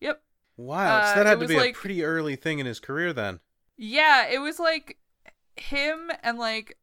Yep. 0.00 0.22
Wow. 0.56 0.96
Uh, 0.98 1.06
so 1.08 1.14
that 1.16 1.26
it 1.26 1.28
had 1.30 1.40
to 1.40 1.48
be 1.48 1.56
like- 1.56 1.74
a 1.74 1.78
pretty 1.78 2.02
early 2.04 2.36
thing 2.36 2.58
in 2.58 2.66
his 2.66 2.80
career 2.80 3.12
then. 3.12 3.40
Yeah, 3.76 4.26
it 4.28 4.38
was 4.38 4.58
like 4.58 4.98
him 5.56 6.10
and 6.22 6.38
like 6.38 6.78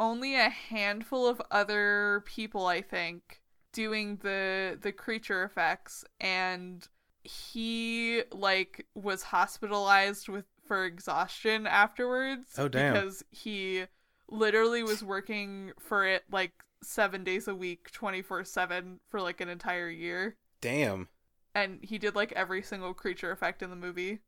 only 0.00 0.34
a 0.34 0.48
handful 0.50 1.26
of 1.26 1.40
other 1.50 2.22
people 2.26 2.66
I 2.66 2.82
think 2.82 3.40
doing 3.72 4.18
the 4.22 4.78
the 4.80 4.92
creature 4.92 5.42
effects 5.44 6.04
and 6.20 6.86
he 7.22 8.22
like 8.30 8.86
was 8.94 9.22
hospitalized 9.22 10.28
with 10.28 10.44
for 10.66 10.84
exhaustion 10.84 11.66
afterwards 11.66 12.46
Oh, 12.58 12.68
damn. 12.68 12.92
because 12.94 13.22
he 13.30 13.84
literally 14.28 14.82
was 14.82 15.02
working 15.04 15.72
for 15.78 16.06
it 16.06 16.24
like 16.30 16.52
7 16.82 17.24
days 17.24 17.48
a 17.48 17.54
week 17.54 17.90
24/7 17.92 18.98
for 19.08 19.20
like 19.20 19.40
an 19.40 19.48
entire 19.48 19.88
year 19.88 20.36
Damn. 20.60 21.08
and 21.54 21.78
he 21.82 21.98
did 21.98 22.14
like 22.14 22.32
every 22.32 22.62
single 22.62 22.94
creature 22.94 23.30
effect 23.30 23.62
in 23.62 23.70
the 23.70 23.76
movie 23.76 24.20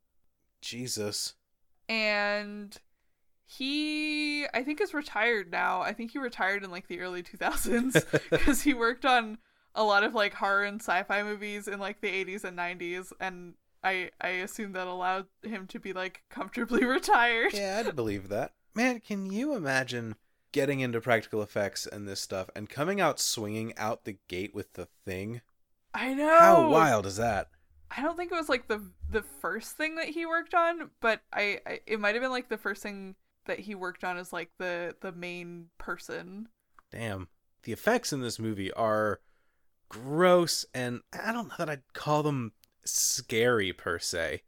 Jesus. 0.62 1.35
and 1.88 2.76
he 3.49 4.45
i 4.55 4.62
think 4.62 4.81
is 4.81 4.93
retired 4.93 5.50
now 5.53 5.81
i 5.81 5.93
think 5.93 6.11
he 6.11 6.19
retired 6.19 6.65
in 6.65 6.71
like 6.71 6.88
the 6.88 6.99
early 7.00 7.23
2000s 7.23 8.05
because 8.31 8.62
he 8.62 8.75
worked 8.75 9.05
on 9.05 9.38
a 9.75 9.85
lot 9.85 10.03
of 10.03 10.15
like 10.15 10.35
horror 10.35 10.65
and 10.65 10.81
sci-fi 10.81 11.23
movies 11.23 11.69
in 11.69 11.79
like 11.79 12.00
the 12.00 12.09
80s 12.09 12.43
and 12.45 12.59
90s 12.59 13.12
and 13.21 13.55
i 13.85 14.11
i 14.21 14.29
assume 14.29 14.73
that 14.73 14.87
allowed 14.88 15.26
him 15.43 15.67
to 15.69 15.79
be 15.79 15.93
like 15.93 16.23
comfortably 16.31 16.85
retired 16.87 17.53
Yeah, 17.55 17.83
I'd 17.87 17.95
believe 17.95 18.29
that. 18.31 18.53
Man, 18.76 19.00
can 19.00 19.26
you 19.26 19.54
imagine 19.54 20.16
getting 20.52 20.80
into 20.80 21.00
practical 21.00 21.42
effects 21.42 21.87
and 21.87 22.06
this 22.06 22.21
stuff 22.21 22.49
and 22.54 22.68
coming 22.68 23.00
out 23.00 23.18
swinging 23.18 23.73
out 23.76 24.04
the 24.04 24.18
gate 24.28 24.54
with 24.54 24.75
the 24.75 24.87
thing? 25.04 25.40
i 25.95 26.12
know 26.12 26.38
How 26.38 26.68
wild 26.68 27.06
is 27.06 27.16
that? 27.16 27.49
i 27.90 28.02
don't 28.02 28.16
think 28.16 28.30
it 28.30 28.37
was 28.37 28.49
like 28.49 28.68
the 28.68 28.83
the 29.09 29.23
first 29.23 29.76
thing 29.76 29.95
that 29.95 30.09
he 30.09 30.26
worked 30.26 30.52
on 30.54 30.90
but 31.00 31.23
i, 31.33 31.59
I 31.66 31.80
it 31.87 32.00
might 32.00 32.14
have 32.14 32.23
been 32.23 32.30
like 32.30 32.49
the 32.49 32.59
first 32.59 32.83
thing 32.83 33.14
that 33.47 33.61
he 33.61 33.75
worked 33.75 34.04
on 34.04 34.18
as 34.18 34.33
like 34.33 34.50
the 34.59 34.95
the 35.00 35.12
main 35.12 35.68
person 35.78 36.49
Damn. 36.90 37.28
The 37.64 37.73
effects 37.73 38.12
in 38.12 38.21
this 38.21 38.38
movie 38.38 38.73
are 38.73 39.21
gross 39.88 40.64
and 40.75 41.00
I 41.12 41.33
don't 41.33 41.49
know 41.49 41.54
that 41.59 41.68
I'd 41.71 41.92
call 41.92 42.23
them 42.23 42.52
scary 42.85 43.73
per 43.73 43.99
se, 43.99 44.42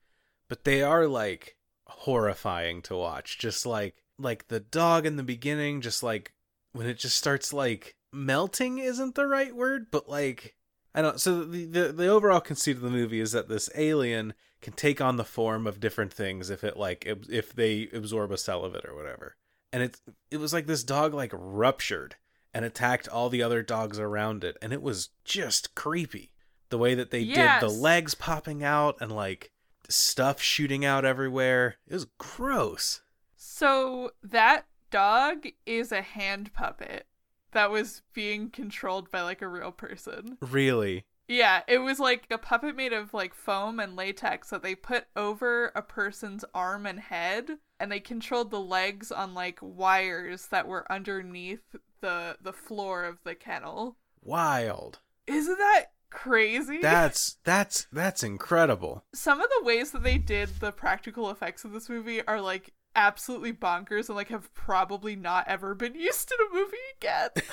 but 0.48 0.64
they 0.64 0.82
are 0.82 1.06
like 1.06 1.56
horrifying 1.86 2.82
to 2.82 2.96
watch. 2.96 3.38
Just 3.38 3.66
like 3.66 3.96
like 4.18 4.48
the 4.48 4.60
dog 4.60 5.06
in 5.06 5.16
the 5.16 5.22
beginning 5.22 5.80
just 5.80 6.02
like 6.02 6.32
when 6.72 6.86
it 6.86 6.98
just 6.98 7.16
starts 7.16 7.52
like 7.52 7.96
melting 8.12 8.78
isn't 8.78 9.14
the 9.14 9.26
right 9.26 9.54
word, 9.54 9.86
but 9.90 10.08
like 10.08 10.54
I 10.94 11.02
don't 11.02 11.20
so 11.20 11.44
the, 11.44 11.64
the 11.64 11.92
the 11.92 12.08
overall 12.08 12.40
conceit 12.40 12.76
of 12.76 12.82
the 12.82 12.90
movie 12.90 13.20
is 13.20 13.32
that 13.32 13.48
this 13.48 13.70
alien 13.74 14.34
can 14.60 14.72
take 14.72 15.00
on 15.00 15.16
the 15.16 15.24
form 15.24 15.66
of 15.66 15.80
different 15.80 16.12
things 16.12 16.50
if 16.50 16.64
it 16.64 16.76
like 16.76 17.04
if 17.06 17.52
they 17.52 17.88
absorb 17.92 18.32
a 18.32 18.38
cell 18.38 18.64
of 18.64 18.74
it 18.74 18.84
or 18.84 18.94
whatever. 18.94 19.36
And 19.72 19.82
it 19.82 20.00
it 20.30 20.38
was 20.38 20.52
like 20.52 20.66
this 20.66 20.84
dog 20.84 21.14
like 21.14 21.32
ruptured 21.34 22.16
and 22.54 22.64
attacked 22.64 23.08
all 23.08 23.28
the 23.28 23.42
other 23.42 23.62
dogs 23.62 23.98
around 23.98 24.42
it 24.42 24.56
and 24.60 24.72
it 24.72 24.82
was 24.82 25.10
just 25.24 25.74
creepy. 25.74 26.32
The 26.70 26.78
way 26.78 26.94
that 26.94 27.10
they 27.10 27.24
did 27.60 27.60
the 27.60 27.68
legs 27.68 28.14
popping 28.14 28.62
out 28.62 28.96
and 29.00 29.12
like 29.12 29.52
stuff 29.88 30.40
shooting 30.40 30.84
out 30.84 31.04
everywhere. 31.04 31.76
It 31.86 31.94
was 31.94 32.06
gross. 32.18 33.00
So 33.38 34.10
that 34.22 34.66
dog 34.90 35.46
is 35.64 35.92
a 35.92 36.02
hand 36.02 36.52
puppet 36.52 37.06
that 37.52 37.70
was 37.70 38.02
being 38.12 38.50
controlled 38.50 39.10
by 39.10 39.22
like 39.22 39.40
a 39.40 39.48
real 39.48 39.70
person. 39.70 40.36
Really. 40.40 41.04
Yeah, 41.28 41.60
it 41.68 41.78
was 41.78 42.00
like 42.00 42.26
a 42.30 42.38
puppet 42.38 42.74
made 42.74 42.92
of 42.92 43.14
like 43.14 43.34
foam 43.34 43.78
and 43.78 43.94
latex 43.94 44.50
that 44.50 44.62
they 44.62 44.74
put 44.74 45.06
over 45.14 45.70
a 45.74 45.82
person's 45.82 46.44
arm 46.52 46.84
and 46.84 46.98
head, 46.98 47.58
and 47.78 47.92
they 47.92 48.00
controlled 48.00 48.50
the 48.50 48.60
legs 48.60 49.12
on 49.12 49.34
like 49.34 49.58
wires 49.60 50.46
that 50.48 50.66
were 50.66 50.90
underneath 50.90 51.76
the 52.00 52.36
the 52.40 52.52
floor 52.52 53.04
of 53.04 53.18
the 53.24 53.34
kennel. 53.34 53.96
Wild. 54.20 54.98
Isn't 55.26 55.58
that 55.58 55.92
crazy? 56.10 56.78
That's 56.80 57.36
that's 57.44 57.86
that's 57.92 58.22
incredible. 58.22 59.04
Some 59.14 59.40
of 59.40 59.48
the 59.48 59.64
ways 59.64 59.92
that 59.92 60.02
they 60.02 60.18
did 60.18 60.48
the 60.60 60.72
practical 60.72 61.30
effects 61.30 61.64
of 61.64 61.72
this 61.72 61.88
movie 61.88 62.26
are 62.26 62.40
like 62.40 62.72
absolutely 62.98 63.52
bonkers 63.52 64.08
and 64.08 64.16
like 64.16 64.28
have 64.28 64.52
probably 64.54 65.14
not 65.14 65.46
ever 65.46 65.74
been 65.74 65.94
used 65.98 66.32
in 66.32 66.46
a 66.46 66.60
movie 66.60 66.76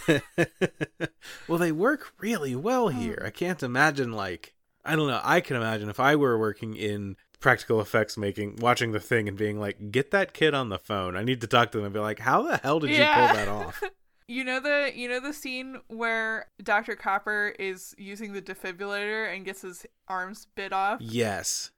again. 0.08 1.08
well, 1.48 1.60
they 1.60 1.72
work 1.72 2.14
really 2.20 2.56
well 2.56 2.90
mm. 2.90 3.00
here. 3.00 3.22
I 3.24 3.30
can't 3.30 3.62
imagine 3.62 4.12
like 4.12 4.54
I 4.84 4.96
don't 4.96 5.08
know. 5.08 5.22
I 5.24 5.42
can 5.42 5.56
imagine 5.56 5.90
if 5.90 6.00
I 6.00 6.16
were 6.16 6.38
working 6.38 6.76
in 6.76 7.16
practical 7.40 7.82
effects 7.82 8.18
making, 8.18 8.58
watching 8.58 8.92
the 8.92 9.00
thing 9.00 9.28
and 9.28 9.38
being 9.38 9.60
like, 9.60 9.92
"Get 9.92 10.12
that 10.12 10.34
kid 10.34 10.54
on 10.54 10.70
the 10.70 10.78
phone. 10.78 11.16
I 11.16 11.24
need 11.24 11.42
to 11.42 11.48
talk 11.48 11.72
to 11.72 11.78
them." 11.78 11.86
And 11.86 11.94
be 11.94 12.00
like, 12.00 12.20
"How 12.20 12.44
the 12.44 12.58
hell 12.58 12.80
did 12.80 12.92
Yeah. 12.92 13.22
you 13.22 13.28
pull 13.28 13.36
that 13.36 13.48
off?" 13.48 13.84
You 14.28 14.44
know 14.44 14.60
the 14.60 14.92
you 14.96 15.08
know 15.08 15.20
the 15.20 15.34
scene 15.34 15.82
where 15.88 16.48
Dr. 16.62 16.96
Copper 16.96 17.54
is 17.60 17.94
using 17.98 18.34
the 18.34 18.42
defibrillator 18.42 19.32
and 19.32 19.46
gets 19.46 19.62
his 19.62 19.86
arms 20.08 20.48
bit 20.56 20.74
off, 20.74 21.00
yes. 21.00 21.72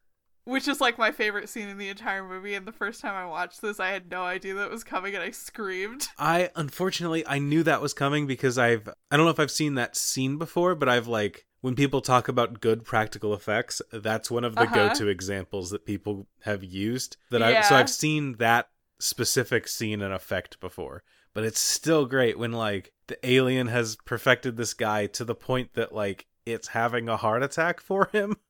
Which 0.48 0.68
is 0.68 0.80
like 0.82 0.98
my 0.98 1.12
favorite 1.12 1.50
scene 1.50 1.68
in 1.68 1.77
the 1.77 1.89
entire 1.89 2.27
movie. 2.27 2.56
And 2.56 2.66
the 2.66 2.72
first 2.72 3.01
time 3.01 3.13
I 3.16 3.25
watched 3.25 3.62
this, 3.62 3.80
I 3.80 3.89
had 3.89 4.10
no 4.10 4.24
idea 4.24 4.54
that 4.56 4.66
it 4.66 4.72
was 4.72 4.84
coming, 4.84 5.13
and 5.13 5.24
I 5.24 5.32
screamed. 5.32 6.08
I 6.18 6.50
unfortunately 6.56 7.25
I 7.27 7.39
knew 7.39 7.63
that 7.63 7.82
was 7.82 7.94
coming 7.94 8.25
because 8.27 8.58
I've 8.58 8.88
I 9.12 9.18
don't 9.18 9.25
know 9.25 9.32
if 9.32 9.39
I've 9.39 9.51
seen 9.51 9.75
that 9.75 9.96
scene 9.96 10.38
before, 10.38 10.74
but 10.75 10.89
I've 10.89 11.08
like 11.08 11.46
when 11.62 11.75
people 11.75 12.01
talk 12.01 12.27
about 12.27 12.62
good 12.62 12.86
practical 12.86 13.34
effects, 13.34 13.82
that's 13.92 14.32
one 14.32 14.44
of 14.44 14.56
the 14.56 14.62
Uh-huh. 14.62 14.74
go-to 14.89 15.08
examples 15.08 15.72
that 15.72 15.86
people 15.86 16.27
have 16.44 16.63
used. 16.63 17.18
That 17.30 17.44
I 17.44 17.62
so 17.62 17.75
I've 17.75 17.89
seen 17.89 18.34
that 18.38 18.70
specific 19.00 19.68
scene 19.68 20.01
and 20.01 20.13
effect 20.13 20.60
before. 20.60 21.04
But 21.34 21.44
it's 21.44 21.60
still 21.60 22.06
great 22.06 22.39
when 22.39 22.51
like 22.51 22.94
the 23.08 23.18
alien 23.27 23.68
has 23.68 23.96
perfected 24.06 24.58
this 24.58 24.74
guy 24.74 25.08
to 25.08 25.24
the 25.24 25.36
point 25.36 25.74
that 25.74 25.94
like 25.94 26.25
it's 26.46 26.70
having 26.70 27.10
a 27.10 27.18
heart 27.18 27.44
attack 27.44 27.80
for 27.80 28.10
him. 28.12 28.38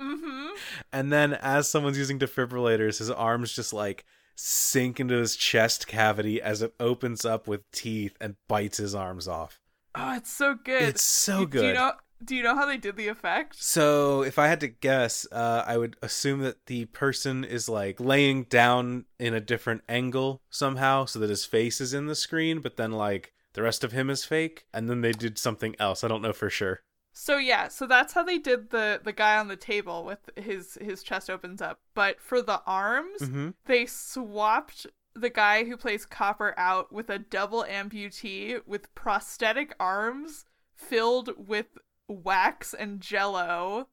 Mm-hmm. 0.00 0.48
And 0.92 1.12
then 1.12 1.34
as 1.34 1.68
someone's 1.68 1.98
using 1.98 2.18
defibrillators, 2.18 2.98
his 2.98 3.10
arms 3.10 3.52
just 3.52 3.72
like 3.72 4.04
sink 4.36 4.98
into 5.00 5.14
his 5.14 5.36
chest 5.36 5.86
cavity 5.86 6.40
as 6.42 6.62
it 6.62 6.74
opens 6.80 7.24
up 7.24 7.46
with 7.46 7.70
teeth 7.70 8.16
and 8.20 8.36
bites 8.48 8.78
his 8.78 8.94
arms 8.94 9.28
off. 9.28 9.60
Oh, 9.94 10.14
it's 10.14 10.32
so 10.32 10.56
good. 10.56 10.82
It's 10.82 11.02
so 11.02 11.46
good. 11.46 11.60
Do 11.60 11.66
you 11.68 11.74
know? 11.74 11.92
Do 12.24 12.34
you 12.34 12.42
know 12.42 12.56
how 12.56 12.64
they 12.64 12.78
did 12.78 12.96
the 12.96 13.08
effect? 13.08 13.62
So, 13.62 14.22
if 14.22 14.38
I 14.38 14.46
had 14.46 14.60
to 14.60 14.68
guess, 14.68 15.26
uh, 15.30 15.62
I 15.66 15.76
would 15.76 15.96
assume 16.00 16.40
that 16.40 16.66
the 16.66 16.86
person 16.86 17.44
is 17.44 17.68
like 17.68 18.00
laying 18.00 18.44
down 18.44 19.04
in 19.18 19.34
a 19.34 19.40
different 19.40 19.82
angle 19.88 20.40
somehow 20.48 21.04
so 21.04 21.18
that 21.18 21.28
his 21.28 21.44
face 21.44 21.80
is 21.80 21.92
in 21.92 22.06
the 22.06 22.14
screen, 22.14 22.60
but 22.60 22.76
then 22.76 22.92
like 22.92 23.32
the 23.52 23.62
rest 23.62 23.84
of 23.84 23.92
him 23.92 24.08
is 24.08 24.24
fake. 24.24 24.64
And 24.72 24.88
then 24.88 25.02
they 25.02 25.12
did 25.12 25.38
something 25.38 25.76
else. 25.78 26.02
I 26.02 26.08
don't 26.08 26.22
know 26.22 26.32
for 26.32 26.48
sure. 26.48 26.80
So 27.16 27.36
yeah, 27.36 27.68
so 27.68 27.86
that's 27.86 28.12
how 28.12 28.24
they 28.24 28.38
did 28.38 28.70
the 28.70 29.00
the 29.02 29.12
guy 29.12 29.38
on 29.38 29.46
the 29.48 29.56
table 29.56 30.04
with 30.04 30.18
his 30.36 30.76
his 30.80 31.02
chest 31.02 31.30
opens 31.30 31.62
up. 31.62 31.78
But 31.94 32.20
for 32.20 32.42
the 32.42 32.60
arms, 32.66 33.20
Mm-hmm. 33.22 33.50
they 33.66 33.86
swapped 33.86 34.86
the 35.14 35.30
guy 35.30 35.62
who 35.64 35.76
plays 35.76 36.04
Copper 36.04 36.54
out 36.58 36.92
with 36.92 37.08
a 37.08 37.20
double 37.20 37.64
amputee 37.70 38.60
with 38.66 38.92
prosthetic 38.96 39.74
arms 39.78 40.44
filled 40.74 41.30
with 41.48 41.78
wax 42.08 42.74
and 42.74 43.00
jello. 43.00 43.88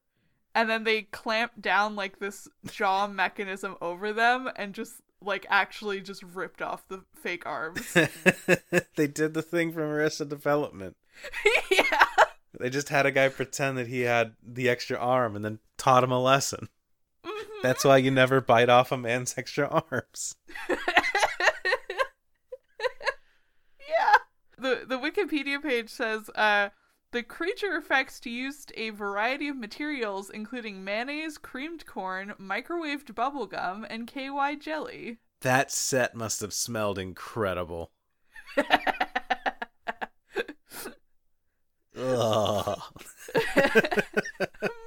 And 0.55 0.67
then 0.67 0.83
they 0.83 1.03
clamped 1.03 1.61
down 1.61 1.95
like 1.95 2.17
this 2.19 2.47
jaw 2.65 3.05
mechanism 3.23 3.75
over 3.81 4.11
them 4.11 4.49
and 4.55 4.73
just 4.73 4.95
like 5.23 5.45
actually 5.47 6.01
just 6.01 6.23
ripped 6.23 6.61
off 6.63 6.87
the 6.87 7.03
fake 7.13 7.45
arms. 7.45 7.93
they 8.95 9.05
did 9.05 9.35
the 9.35 9.43
thing 9.43 9.71
from 9.71 9.83
Arrested 9.83 10.29
Development. 10.29 10.97
yeah. 11.71 12.05
They 12.61 12.69
just 12.69 12.89
had 12.89 13.05
a 13.05 13.11
guy 13.11 13.29
pretend 13.29 13.77
that 13.77 13.87
he 13.87 14.01
had 14.01 14.33
the 14.41 14.69
extra 14.69 14.97
arm 14.97 15.35
and 15.35 15.43
then 15.43 15.59
taught 15.77 16.03
him 16.03 16.11
a 16.11 16.21
lesson. 16.21 16.69
Mhm. 17.25 17.61
That's 17.63 17.83
why 17.83 17.97
you 17.97 18.11
never 18.11 18.41
bite 18.41 18.69
off 18.69 18.91
a 18.91 18.97
man's 18.97 19.37
extra 19.37 19.67
arms. 19.67 20.35
yeah. 20.69 20.77
The 24.57 24.83
the 24.87 24.97
Wikipedia 24.97 25.61
page 25.61 25.89
says 25.89 26.29
uh 26.35 26.69
the 27.11 27.23
creature 27.23 27.75
effects 27.75 28.25
used 28.25 28.71
a 28.77 28.91
variety 28.91 29.47
of 29.49 29.57
materials 29.57 30.29
including 30.29 30.83
mayonnaise, 30.83 31.37
creamed 31.37 31.85
corn, 31.85 32.33
microwaved 32.39 33.13
bubblegum, 33.13 33.85
and 33.89 34.07
KY 34.07 34.55
jelly. 34.59 35.19
That 35.41 35.71
set 35.71 36.15
must 36.15 36.41
have 36.41 36.53
smelled 36.53 36.97
incredible. 36.99 37.91
Ugh. 41.97 42.81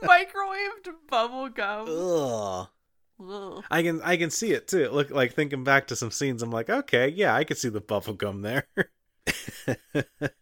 microwaved 0.03 0.88
bubblegum. 1.11 1.88
Ugh. 1.88 2.69
Ugh. 3.29 3.64
I 3.71 3.83
can 3.83 4.03
I 4.03 4.17
can 4.17 4.31
see 4.31 4.53
it 4.53 4.69
too. 4.69 4.88
Look 4.90 5.11
like 5.11 5.35
thinking 5.35 5.64
back 5.64 5.87
to 5.88 5.97
some 5.97 6.11
scenes, 6.11 6.43
I'm 6.43 6.51
like, 6.51 6.69
okay, 6.71 7.09
yeah, 7.09 7.35
I 7.35 7.45
could 7.45 7.59
see 7.59 7.69
the 7.69 7.81
bubble 7.81 8.14
gum 8.14 8.43
there. 8.43 8.67
but 9.93 10.33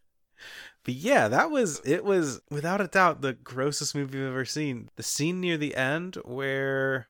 yeah, 0.87 1.29
that 1.29 1.51
was 1.51 1.81
it 1.85 2.05
was 2.05 2.41
without 2.51 2.81
a 2.81 2.87
doubt 2.89 3.21
the 3.21 3.33
grossest 3.35 3.95
movie 3.95 4.19
I've 4.21 4.29
ever 4.29 4.45
seen. 4.45 4.89
The 4.97 5.03
scene 5.03 5.41
near 5.41 5.57
the 5.57 5.75
end 5.77 6.17
where 6.25 7.09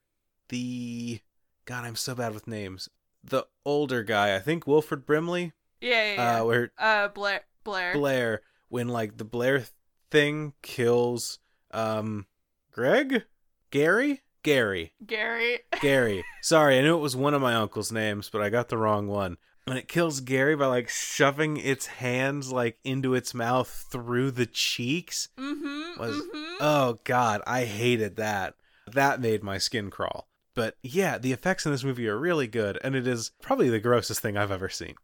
the 0.49 1.21
God, 1.65 1.85
I'm 1.85 1.97
so 1.97 2.15
bad 2.15 2.35
with 2.35 2.47
names. 2.49 2.88
The 3.25 3.47
older 3.65 4.03
guy, 4.03 4.35
I 4.35 4.41
think 4.41 4.67
Wilford 4.67 5.07
Brimley, 5.07 5.53
Yeah, 5.81 5.91
yeah, 5.91 6.15
yeah. 6.15 6.41
uh, 6.41 6.45
where 6.45 6.73
Uh, 6.77 7.09
Blair. 7.09 7.43
Blair. 7.62 7.93
Blair, 7.95 8.43
when 8.73 8.89
like 8.89 9.19
the 9.19 9.25
Blair 9.25 9.65
thing 10.11 10.55
kills 10.63 11.39
um 11.73 12.27
Greg? 12.73 13.25
Gary? 13.71 14.23
Gary. 14.43 14.95
Gary. 15.07 15.59
Gary. 15.81 16.25
Sorry, 16.41 16.79
I 16.79 16.83
knew 16.83 16.97
it 16.97 17.01
was 17.01 17.15
one 17.15 17.35
of 17.35 17.43
my 17.43 17.55
uncle's 17.55 17.93
names, 17.93 18.31
but 18.31 18.41
I 18.43 18.49
got 18.49 18.71
the 18.71 18.79
wrong 18.79 19.09
one. 19.09 19.37
And 19.67 19.79
it 19.79 19.89
kills 19.89 20.21
Gary 20.21 20.57
by 20.57 20.67
like 20.67 20.89
shoving 20.89 21.59
its 21.59 21.85
hands 21.87 22.51
like 22.51 22.79
into 22.83 23.15
its 23.15 23.35
mouth 23.35 23.87
through 23.93 24.31
the 24.33 24.47
cheeks. 24.47 25.29
Mm-hmm. 25.39 26.01
Was- 26.01 26.17
mm-hmm. 26.17 26.55
Oh 26.61 26.99
god, 27.05 27.43
I 27.47 27.65
hated 27.67 28.17
that. 28.17 28.55
That 28.91 29.21
made 29.21 29.43
my 29.43 29.59
skin 29.59 29.91
crawl. 29.91 30.29
But 30.55 30.77
yeah, 30.83 31.19
the 31.19 31.33
effects 31.33 31.65
in 31.67 31.73
this 31.73 31.85
movie 31.85 32.09
are 32.09 32.19
really 32.19 32.47
good, 32.47 32.79
and 32.83 32.95
it 32.95 33.07
is 33.07 33.33
probably 33.43 33.69
the 33.69 33.81
grossest 33.81 34.21
thing 34.21 34.37
I've 34.37 34.51
ever 34.51 34.69
seen. 34.71 34.95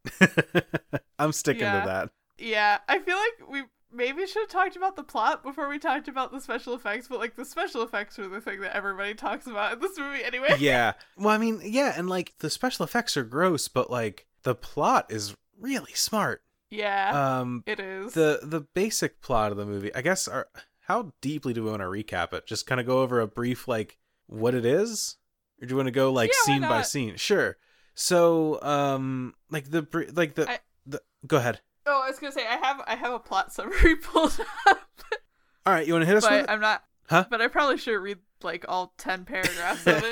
I'm 1.18 1.33
sticking 1.33 1.62
Yeah. 1.62 1.81
to 1.81 1.87
that. 1.87 2.11
Yeah, 2.38 2.79
I 2.88 2.98
feel 2.98 3.16
like 3.16 3.51
we 3.51 3.62
maybe 3.92 4.27
should 4.27 4.42
have 4.42 4.51
talked 4.51 4.77
about 4.77 4.96
the 4.96 5.03
plot 5.03 5.42
before 5.42 5.68
we 5.68 5.79
talked 5.79 6.09
about 6.09 6.31
the 6.31 6.40
special 6.40 6.74
effects, 6.74 7.09
but 7.09 7.18
like 7.18 7.37
the 7.37 7.44
special 7.44 7.83
effects 7.83 8.18
are 8.18 8.29
the 8.29 8.40
thing 8.40 8.61
that 8.61 8.77
everybody 8.77 9.14
talks 9.14 9.46
about 9.46 9.72
in 9.74 9.81
this 9.81 9.98
movie 9.98 10.22
anyway. 10.24 10.57
yeah. 10.59 10.92
Well, 11.16 11.31
I 11.35 11.38
mean, 11.38 11.61
yeah, 11.64 11.94
and 11.96 12.09
like 12.09 12.35
the 12.38 12.51
special 12.51 12.85
effects 12.85 13.16
are 13.16 13.24
gross, 13.24 13.66
but 13.68 13.90
like 13.90 14.27
the 14.42 14.55
plot 14.55 15.07
is 15.11 15.35
really 15.59 15.92
smart. 15.94 16.42
Yeah, 16.70 17.38
Um 17.40 17.64
it 17.66 17.81
is. 17.81 18.12
the 18.12 18.40
the 18.42 18.61
basic 18.61 19.22
plot 19.22 19.51
of 19.53 19.57
the 19.57 19.64
movie, 19.64 19.94
I 19.94 20.03
guess 20.03 20.29
are 20.29 20.48
how 20.83 21.12
deeply 21.22 21.53
do 21.55 21.64
we 21.64 21.70
want 21.70 21.81
to 21.83 21.87
recap 21.87 22.33
it? 22.35 22.46
Just 22.46 22.66
kind 22.66 22.79
of 22.81 22.87
go 22.87 23.01
over 23.01 23.20
a 23.20 23.27
brief 23.27 23.66
like 23.68 23.96
what 24.27 24.55
it 24.55 24.66
is? 24.66 25.16
Or 25.61 25.66
do 25.66 25.72
you 25.72 25.77
want 25.77 25.87
to 25.87 25.92
go 25.92 26.12
like 26.12 26.31
Yeah, 26.31 26.44
scene 26.44 26.61
by 26.61 26.83
scene? 26.83 27.16
Sure. 27.16 27.57
So, 27.94 28.61
um 28.62 29.35
like 29.51 29.70
the 29.70 29.87
like 30.14 30.35
the 30.35 30.51
I- 30.51 30.59
the 30.87 31.01
go 31.27 31.38
ahead. 31.38 31.61
Oh, 31.88 32.03
I 32.05 32.09
was 32.11 32.18
gonna 32.18 32.33
say 32.33 32.46
I 32.46 32.57
have 32.57 32.81
I 32.87 32.94
have 32.96 33.12
a 33.12 33.18
plot 33.18 33.53
summary 33.55 33.96
pulled 33.96 34.38
up, 34.66 34.88
All 35.66 35.72
right, 35.72 35.87
you 35.87 35.92
want 35.94 36.03
to 36.03 36.07
hit 36.07 36.16
us 36.16 36.22
with 36.24 36.31
but 36.31 36.44
it? 36.44 36.51
I'm 36.51 36.61
not. 36.61 36.85
Huh? 37.09 37.24
But 37.31 37.40
I 37.40 37.48
probably 37.48 37.79
should 37.79 37.96
read 37.98 38.18
like 38.42 38.64
all 38.68 38.92
ten 38.98 39.24
paragraphs 39.24 39.87
of 39.87 40.03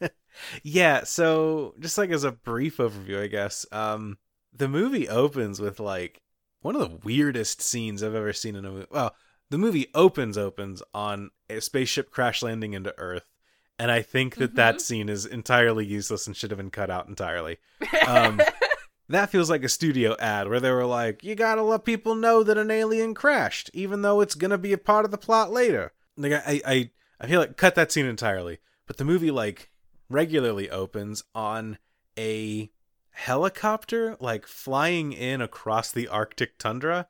it. 0.00 0.12
yeah, 0.62 1.04
so 1.04 1.74
just 1.78 1.98
like 1.98 2.10
as 2.10 2.24
a 2.24 2.32
brief 2.32 2.78
overview, 2.78 3.22
I 3.22 3.26
guess, 3.26 3.66
um 3.72 4.18
the 4.54 4.68
movie 4.68 5.08
opens 5.08 5.60
with 5.60 5.78
like 5.80 6.20
one 6.60 6.74
of 6.76 6.80
the 6.82 6.96
weirdest 7.04 7.60
scenes 7.62 8.02
I've 8.02 8.14
ever 8.14 8.32
seen 8.32 8.56
in 8.56 8.64
a 8.64 8.70
movie. 8.70 8.86
Well, 8.90 9.14
the 9.50 9.58
movie 9.58 9.88
opens 9.94 10.38
opens 10.38 10.82
on 10.94 11.30
a 11.50 11.60
spaceship 11.60 12.10
crash 12.10 12.42
landing 12.42 12.72
into 12.72 12.94
Earth, 12.98 13.26
and 13.78 13.90
I 13.90 14.00
think 14.02 14.36
that 14.36 14.54
that 14.54 14.76
Mhm. 14.76 14.80
scene 14.80 15.08
is 15.08 15.26
entirely 15.26 15.84
useless 15.84 16.26
and 16.26 16.36
should 16.36 16.50
have 16.50 16.58
been 16.58 16.70
cut 16.70 16.90
out 16.90 17.08
entirely. 17.08 17.58
Um, 18.06 18.40
That 19.12 19.30
feels 19.30 19.50
like 19.50 19.62
a 19.62 19.68
studio 19.68 20.16
ad 20.18 20.48
where 20.48 20.58
they 20.60 20.70
were 20.70 20.86
like, 20.86 21.22
"You 21.22 21.34
gotta 21.34 21.62
let 21.62 21.84
people 21.84 22.14
know 22.14 22.42
that 22.42 22.56
an 22.58 22.70
alien 22.70 23.14
crashed, 23.14 23.70
even 23.74 24.02
though 24.02 24.20
it's 24.20 24.34
gonna 24.34 24.58
be 24.58 24.72
a 24.72 24.78
part 24.78 25.04
of 25.04 25.10
the 25.10 25.18
plot 25.18 25.50
later." 25.52 25.92
Like 26.16 26.32
I, 26.32 26.60
I, 26.66 26.90
I 27.20 27.26
feel 27.26 27.40
like 27.40 27.56
cut 27.56 27.74
that 27.74 27.92
scene 27.92 28.06
entirely. 28.06 28.58
But 28.86 28.96
the 28.96 29.04
movie 29.04 29.30
like 29.30 29.70
regularly 30.08 30.68
opens 30.70 31.24
on 31.34 31.78
a 32.18 32.70
helicopter 33.10 34.16
like 34.20 34.46
flying 34.46 35.12
in 35.12 35.40
across 35.40 35.92
the 35.92 36.08
Arctic 36.08 36.58
tundra, 36.58 37.06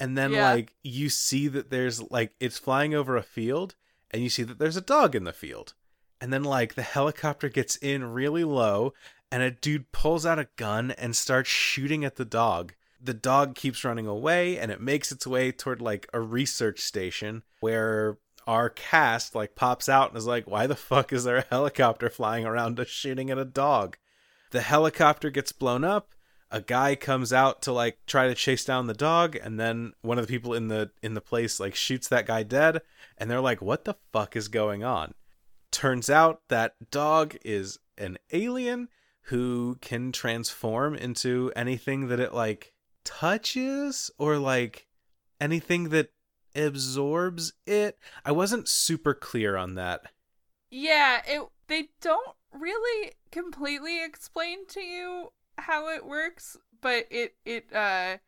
and 0.00 0.16
then 0.16 0.32
Yeah. 0.32 0.52
like 0.52 0.74
you 0.82 1.08
see 1.08 1.48
that 1.48 1.70
there's 1.70 2.02
like 2.10 2.34
it's 2.40 2.58
flying 2.58 2.94
over 2.94 3.16
a 3.16 3.22
field 3.22 3.74
and 4.10 4.22
you 4.22 4.28
see 4.28 4.42
that 4.42 4.58
there's 4.58 4.76
a 4.76 4.80
dog 4.80 5.14
in 5.14 5.24
the 5.24 5.32
field 5.32 5.74
and 6.20 6.32
then 6.32 6.44
like 6.44 6.74
the 6.74 6.82
helicopter 6.82 7.48
gets 7.48 7.76
in 7.76 8.04
really 8.04 8.44
low 8.44 8.94
and 9.30 9.42
a 9.42 9.50
dude 9.50 9.90
pulls 9.92 10.24
out 10.24 10.38
a 10.38 10.48
gun 10.56 10.92
and 10.92 11.16
starts 11.16 11.48
shooting 11.48 12.04
at 12.04 12.16
the 12.16 12.24
dog. 12.24 12.74
The 13.00 13.14
dog 13.14 13.54
keeps 13.54 13.84
running 13.84 14.06
away 14.06 14.58
and 14.58 14.70
it 14.70 14.80
makes 14.80 15.12
its 15.12 15.26
way 15.26 15.52
toward 15.52 15.80
like 15.80 16.08
a 16.12 16.20
research 16.20 16.80
station 16.80 17.42
where 17.60 18.18
our 18.46 18.70
cast 18.70 19.34
like 19.34 19.56
pops 19.56 19.88
out 19.88 20.10
and 20.10 20.18
is 20.18 20.26
like 20.26 20.48
why 20.48 20.66
the 20.66 20.76
fuck 20.76 21.12
is 21.12 21.24
there 21.24 21.38
a 21.38 21.46
helicopter 21.50 22.08
flying 22.08 22.44
around 22.44 22.78
us 22.78 22.88
shooting 22.88 23.30
at 23.30 23.38
a 23.38 23.44
dog? 23.44 23.96
The 24.52 24.60
helicopter 24.60 25.30
gets 25.30 25.52
blown 25.52 25.84
up. 25.84 26.10
A 26.50 26.60
guy 26.60 26.94
comes 26.94 27.32
out 27.32 27.60
to 27.62 27.72
like 27.72 27.98
try 28.06 28.28
to 28.28 28.34
chase 28.34 28.64
down 28.64 28.86
the 28.86 28.94
dog 28.94 29.36
and 29.36 29.58
then 29.58 29.94
one 30.02 30.18
of 30.18 30.26
the 30.26 30.32
people 30.32 30.54
in 30.54 30.68
the 30.68 30.90
in 31.02 31.14
the 31.14 31.20
place 31.20 31.58
like 31.58 31.74
shoots 31.74 32.08
that 32.08 32.26
guy 32.26 32.44
dead 32.44 32.82
and 33.18 33.28
they're 33.28 33.40
like 33.40 33.60
what 33.60 33.84
the 33.84 33.96
fuck 34.12 34.36
is 34.36 34.46
going 34.46 34.84
on? 34.84 35.14
Turns 35.72 36.08
out 36.08 36.42
that 36.48 36.76
dog 36.90 37.36
is 37.44 37.80
an 37.98 38.16
alien 38.32 38.88
who 39.26 39.76
can 39.80 40.12
transform 40.12 40.94
into 40.94 41.52
anything 41.56 42.08
that 42.08 42.20
it 42.20 42.32
like 42.34 42.72
touches 43.04 44.10
or 44.18 44.38
like 44.38 44.86
anything 45.40 45.90
that 45.90 46.10
absorbs 46.54 47.52
it 47.66 47.98
i 48.24 48.32
wasn't 48.32 48.68
super 48.68 49.14
clear 49.14 49.56
on 49.56 49.74
that 49.74 50.02
Yeah, 50.70 51.22
it 51.26 51.42
they 51.68 51.88
don't 52.00 52.36
really 52.52 53.12
completely 53.30 54.04
explain 54.04 54.66
to 54.68 54.80
you 54.80 55.32
how 55.58 55.88
it 55.88 56.04
works, 56.06 56.56
but 56.80 57.06
it 57.10 57.36
it 57.44 57.72
uh 57.72 58.18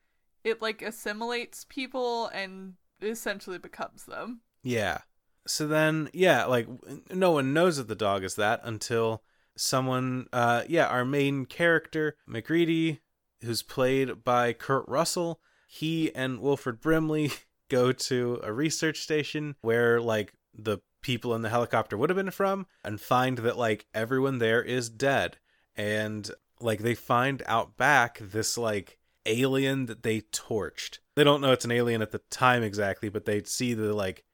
it 0.44 0.62
like 0.62 0.82
assimilates 0.82 1.64
people 1.68 2.26
and 2.28 2.74
essentially 3.02 3.58
becomes 3.58 4.04
them. 4.04 4.40
Yeah. 4.62 4.98
So 5.46 5.66
then, 5.66 6.11
yeah, 6.12 6.44
like 6.44 6.68
no 7.11 7.32
one 7.32 7.52
knows 7.52 7.76
that 7.78 7.88
the 7.88 7.94
dog 7.94 8.22
is 8.24 8.34
that 8.34 8.61
until 8.64 9.22
someone, 9.59 10.27
uh, 10.33 10.62
yeah, 10.68 10.87
our 10.87 11.05
main 11.05 11.44
character, 11.47 12.16
MacReady, 12.27 13.01
who's 13.42 13.62
played 13.62 14.25
by 14.25 14.53
Kurt 14.53 14.87
Russell, 14.88 15.40
he 15.66 16.14
and 16.14 16.40
Wilford 16.40 16.81
Brimley 16.81 17.33
go 17.68 17.92
to 17.92 18.40
a 18.42 18.53
research 18.53 19.01
station 19.01 19.57
where, 19.61 20.01
like, 20.01 20.33
the 20.55 20.79
people 21.03 21.35
in 21.35 21.42
the 21.42 21.51
helicopter 21.51 21.97
would 21.97 22.11
have 22.11 22.16
been 22.16 22.31
from 22.31 22.66
and 22.83 23.01
find 23.01 23.38
that, 23.38 23.59
like, 23.59 23.87
everyone 23.94 24.38
there 24.38 24.62
is 24.62 24.88
dead. 24.88 25.37
And, 25.77 26.31
like, 26.61 26.81
they 26.81 26.94
find 26.94 27.42
out 27.47 27.77
back 27.77 28.18
this, 28.21 28.57
like, 28.57 28.99
alien 29.27 29.87
that 29.87 30.03
they 30.03 30.23
torched. 30.23 30.99
They 31.14 31.25
don't 31.25 31.40
know 31.40 31.53
it's 31.53 31.64
an 31.64 31.71
alien 31.73 32.03
at 32.03 32.12
the 32.12 32.23
time 32.31 32.62
exactly, 32.62 33.09
but 33.09 33.27
they 33.27 33.42
see 33.42 33.75
the, 33.75 33.92
like, 33.92 34.25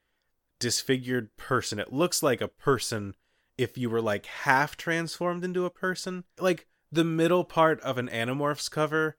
disfigured 0.61 1.37
person. 1.37 1.79
It 1.79 1.93
looks 1.93 2.23
like 2.23 2.41
a 2.41 2.49
person 2.49 3.15
if 3.57 3.79
you 3.79 3.89
were 3.91 4.03
like 4.03 4.27
half 4.27 4.77
transformed 4.77 5.45
into 5.45 5.65
a 5.65 5.71
person. 5.71 6.25
Like 6.39 6.67
the 6.91 7.05
middle 7.05 7.45
part 7.45 7.81
of 7.81 7.99
an 7.99 8.09
Animorphs 8.09 8.71
cover 8.71 9.17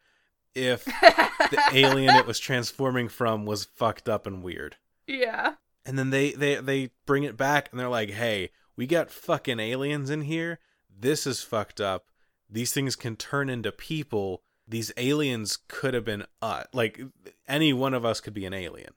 if 0.54 0.86
the 0.86 1.62
alien 1.74 2.16
it 2.16 2.26
was 2.26 2.40
transforming 2.40 3.10
from 3.10 3.46
was 3.46 3.66
fucked 3.66 4.08
up 4.08 4.26
and 4.26 4.42
weird. 4.44 4.78
yeah. 5.08 5.56
And 5.88 6.00
then 6.00 6.10
they 6.10 6.32
they 6.32 6.56
they 6.56 6.90
bring 7.06 7.26
it 7.26 7.38
back 7.38 7.70
and 7.70 7.80
they're 7.80 7.88
like, 7.90 8.10
"Hey, 8.10 8.50
we 8.76 8.88
got 8.88 9.12
fucking 9.12 9.60
aliens 9.60 10.10
in 10.10 10.22
here. 10.22 10.58
This 10.90 11.28
is 11.28 11.44
fucked 11.44 11.80
up. 11.80 12.08
These 12.50 12.72
things 12.74 12.96
can 12.96 13.16
turn 13.16 13.50
into 13.52 13.72
people. 13.72 14.42
These 14.68 14.92
aliens 14.98 15.60
could 15.68 15.94
have 15.94 16.04
been 16.04 16.26
uh, 16.42 16.64
like 16.74 17.00
any 17.48 17.72
one 17.72 17.94
of 17.94 18.04
us 18.04 18.20
could 18.20 18.34
be 18.34 18.48
an 18.48 18.54
alien." 18.54 18.94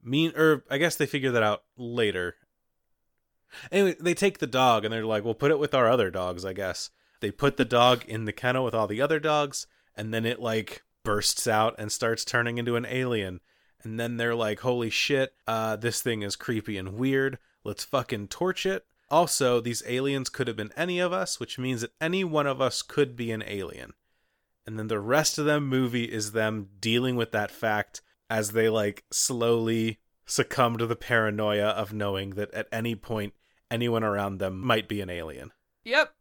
Mean 0.00 0.32
or 0.36 0.62
I 0.70 0.78
guess 0.78 0.94
they 0.94 1.06
figure 1.06 1.32
that 1.32 1.42
out 1.42 1.64
later. 1.76 2.36
Anyway, 3.70 3.96
they 4.00 4.14
take 4.14 4.38
the 4.38 4.46
dog 4.46 4.84
and 4.84 4.92
they're 4.92 5.04
like, 5.04 5.24
"We'll 5.24 5.34
put 5.34 5.50
it 5.50 5.58
with 5.58 5.74
our 5.74 5.88
other 5.88 6.10
dogs, 6.10 6.44
I 6.44 6.52
guess." 6.52 6.90
They 7.22 7.30
put 7.30 7.56
the 7.56 7.64
dog 7.64 8.04
in 8.08 8.24
the 8.24 8.32
kennel 8.32 8.64
with 8.64 8.74
all 8.74 8.88
the 8.88 9.00
other 9.00 9.20
dogs 9.20 9.68
and 9.94 10.12
then 10.12 10.26
it 10.26 10.40
like 10.40 10.82
bursts 11.04 11.46
out 11.46 11.74
and 11.78 11.90
starts 11.90 12.24
turning 12.24 12.58
into 12.58 12.76
an 12.76 12.84
alien. 12.84 13.40
And 13.82 13.98
then 13.98 14.16
they're 14.16 14.34
like 14.34 14.60
holy 14.60 14.90
shit 14.90 15.34
uh 15.46 15.76
this 15.76 16.02
thing 16.02 16.22
is 16.22 16.34
creepy 16.34 16.76
and 16.76 16.94
weird. 16.94 17.38
Let's 17.62 17.84
fucking 17.84 18.28
torch 18.28 18.66
it. 18.66 18.86
Also 19.08 19.60
these 19.60 19.84
aliens 19.86 20.30
could 20.30 20.48
have 20.48 20.56
been 20.56 20.72
any 20.76 20.98
of 20.98 21.12
us 21.12 21.38
which 21.38 21.60
means 21.60 21.82
that 21.82 21.92
any 22.00 22.24
one 22.24 22.48
of 22.48 22.60
us 22.60 22.82
could 22.82 23.14
be 23.14 23.30
an 23.30 23.44
alien. 23.46 23.92
And 24.66 24.76
then 24.76 24.88
the 24.88 25.00
rest 25.00 25.38
of 25.38 25.44
the 25.44 25.60
movie 25.60 26.04
is 26.04 26.32
them 26.32 26.70
dealing 26.80 27.14
with 27.14 27.30
that 27.32 27.52
fact 27.52 28.02
as 28.28 28.50
they 28.50 28.68
like 28.68 29.04
slowly 29.12 30.00
succumb 30.26 30.76
to 30.78 30.86
the 30.86 30.96
paranoia 30.96 31.68
of 31.68 31.92
knowing 31.92 32.30
that 32.30 32.52
at 32.54 32.68
any 32.72 32.94
point 32.94 33.34
anyone 33.72 34.04
around 34.04 34.38
them 34.38 34.60
might 34.64 34.88
be 34.88 35.00
an 35.00 35.10
alien 35.10 35.50
Yep. 35.84 36.12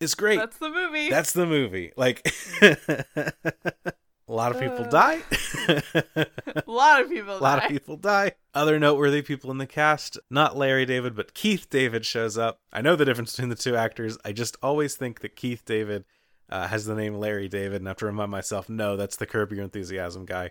it's 0.00 0.14
great 0.14 0.38
That's 0.38 0.58
the 0.58 0.70
movie. 0.70 1.10
that's 1.10 1.32
the 1.32 1.46
movie 1.46 1.92
like 1.96 2.26
a 2.62 4.32
lot 4.32 4.52
of 4.54 4.60
people 4.60 4.84
Uh, 4.84 4.90
die 4.90 5.18
a 6.16 6.62
lot 6.66 7.00
of 7.02 7.08
people. 7.10 7.36
a 7.38 7.38
lot 7.38 7.58
die. 7.60 7.64
of 7.66 7.70
people 7.70 7.96
die. 7.96 8.32
Other 8.54 8.78
noteworthy 8.78 9.22
people 9.22 9.50
in 9.50 9.58
the 9.58 9.66
cast, 9.66 10.18
not 10.30 10.56
Larry 10.56 10.84
David, 10.86 11.14
but 11.16 11.34
Keith 11.34 11.68
David 11.70 12.04
shows 12.04 12.36
up. 12.38 12.60
I 12.72 12.82
know 12.82 12.96
the 12.96 13.04
difference 13.04 13.32
between 13.32 13.48
the 13.48 13.54
two 13.56 13.76
actors. 13.76 14.18
I 14.24 14.32
just 14.32 14.56
always 14.62 14.94
think 14.96 15.20
that 15.20 15.36
Keith 15.36 15.64
David 15.64 16.04
uh, 16.50 16.66
has 16.68 16.84
the 16.84 16.94
name 16.94 17.14
Larry 17.14 17.48
David, 17.48 17.76
and 17.80 17.88
I 17.88 17.90
have 17.90 17.96
to 17.98 18.06
remind 18.06 18.30
myself, 18.30 18.68
no, 18.68 18.96
that's 18.96 19.16
the 19.16 19.26
Curb 19.26 19.52
Your 19.52 19.62
Enthusiasm 19.64 20.24
guy. 20.26 20.50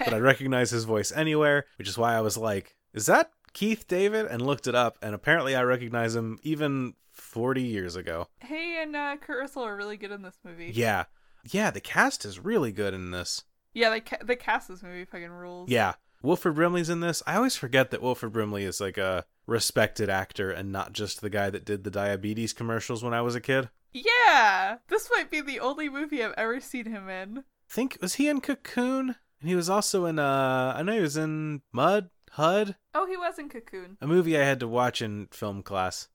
but 0.00 0.14
I 0.14 0.18
recognize 0.18 0.70
his 0.70 0.84
voice 0.84 1.12
anywhere, 1.12 1.66
which 1.76 1.88
is 1.88 1.98
why 1.98 2.14
I 2.14 2.20
was 2.22 2.36
like, 2.38 2.74
is 2.94 3.06
that 3.06 3.30
Keith 3.56 3.88
David? 3.88 4.26
And 4.26 4.42
looked 4.42 4.66
it 4.66 4.74
up, 4.74 4.98
and 5.00 5.14
apparently 5.14 5.56
I 5.56 5.62
recognize 5.62 6.14
him 6.14 6.38
even 6.42 6.92
40 7.12 7.62
years 7.62 7.96
ago. 7.96 8.28
Hey, 8.40 8.82
and 8.82 8.94
uh, 8.94 9.16
Kurt 9.16 9.40
Russell 9.40 9.62
are 9.62 9.74
really 9.74 9.96
good 9.96 10.12
in 10.12 10.20
this 10.20 10.38
movie. 10.44 10.70
Yeah. 10.74 11.04
Yeah, 11.42 11.70
the 11.70 11.80
cast 11.80 12.26
is 12.26 12.38
really 12.38 12.70
good 12.70 12.92
in 12.92 13.12
this. 13.12 13.44
Yeah, 13.72 13.88
the 13.88 14.00
ca- 14.02 14.22
the 14.22 14.36
cast 14.36 14.68
this 14.68 14.82
movie 14.82 15.06
fucking 15.06 15.30
rules. 15.30 15.70
Yeah. 15.70 15.94
Wilford 16.22 16.54
Brimley's 16.54 16.90
in 16.90 17.00
this. 17.00 17.22
I 17.26 17.36
always 17.36 17.56
forget 17.56 17.90
that 17.90 18.02
Wilford 18.02 18.32
Brimley 18.32 18.64
is 18.64 18.78
like 18.78 18.98
a 18.98 19.24
respected 19.46 20.10
actor 20.10 20.50
and 20.50 20.70
not 20.70 20.92
just 20.92 21.22
the 21.22 21.30
guy 21.30 21.48
that 21.48 21.64
did 21.64 21.82
the 21.84 21.90
diabetes 21.90 22.52
commercials 22.52 23.02
when 23.02 23.14
I 23.14 23.22
was 23.22 23.34
a 23.34 23.40
kid. 23.40 23.70
Yeah, 23.94 24.76
this 24.88 25.08
might 25.10 25.30
be 25.30 25.40
the 25.40 25.60
only 25.60 25.88
movie 25.88 26.22
I've 26.22 26.34
ever 26.36 26.60
seen 26.60 26.84
him 26.86 27.08
in. 27.08 27.44
Think 27.70 27.96
was 28.02 28.16
he 28.16 28.28
in 28.28 28.42
Cocoon? 28.42 29.16
And 29.40 29.48
he 29.48 29.54
was 29.54 29.70
also 29.70 30.04
in 30.04 30.18
uh 30.18 30.74
I 30.76 30.82
know 30.82 30.92
he 30.92 31.00
was 31.00 31.16
in 31.16 31.62
Mud, 31.72 32.10
HUD, 32.36 32.76
Oh, 32.94 33.06
he 33.06 33.16
was 33.16 33.38
in 33.38 33.48
Cocoon. 33.48 33.96
a 34.00 34.06
movie 34.06 34.38
I 34.38 34.44
had 34.44 34.60
to 34.60 34.68
watch 34.68 35.00
in 35.00 35.28
film 35.30 35.62
class. 35.62 36.08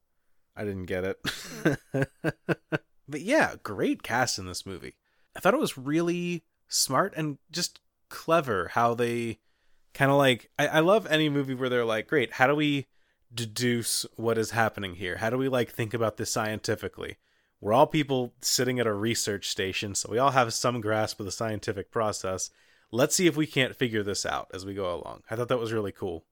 I 0.56 0.64
didn't 0.64 0.86
get 0.86 1.04
it. 1.04 1.20
but 3.08 3.22
yeah, 3.22 3.56
great 3.64 4.04
cast 4.04 4.38
in 4.38 4.46
this 4.46 4.66
movie. 4.66 4.94
I 5.36 5.40
thought 5.40 5.54
it 5.56 5.60
was 5.60 5.78
really 5.80 6.44
smart 6.68 7.14
and 7.18 7.38
just 7.52 7.80
clever 8.10 8.70
how 8.74 8.94
they 8.94 9.40
kind 9.94 10.12
of 10.12 10.18
like 10.18 10.52
I, 10.60 10.68
I 10.68 10.80
love 10.82 11.08
any 11.08 11.28
movie 11.30 11.56
where 11.56 11.70
they're 11.70 11.86
like, 11.86 12.08
great, 12.08 12.34
how 12.34 12.46
do 12.48 12.56
we 12.56 12.86
deduce 13.34 14.06
what 14.16 14.38
is 14.38 14.52
happening 14.52 14.96
here? 14.96 15.18
How 15.18 15.30
do 15.32 15.38
we 15.38 15.50
like 15.50 15.72
think 15.72 15.94
about 15.94 16.18
this 16.18 16.32
scientifically? 16.32 17.18
We're 17.60 17.74
all 17.74 17.88
people 17.88 18.34
sitting 18.42 18.80
at 18.80 18.88
a 18.88 18.94
research 18.94 19.50
station, 19.50 19.96
so 19.96 20.10
we 20.12 20.18
all 20.18 20.32
have 20.32 20.54
some 20.54 20.82
grasp 20.82 21.20
of 21.20 21.26
the 21.26 21.32
scientific 21.32 21.92
process. 21.92 22.50
Let's 22.92 23.16
see 23.16 23.28
if 23.28 23.38
we 23.38 23.48
can't 23.48 23.76
figure 23.76 24.04
this 24.04 24.26
out 24.26 24.50
as 24.54 24.66
we 24.66 24.74
go 24.74 24.94
along. 24.94 25.22
I 25.30 25.36
thought 25.36 25.48
that 25.48 25.60
was 25.60 25.74
really 25.74 25.92
cool. 25.92 26.26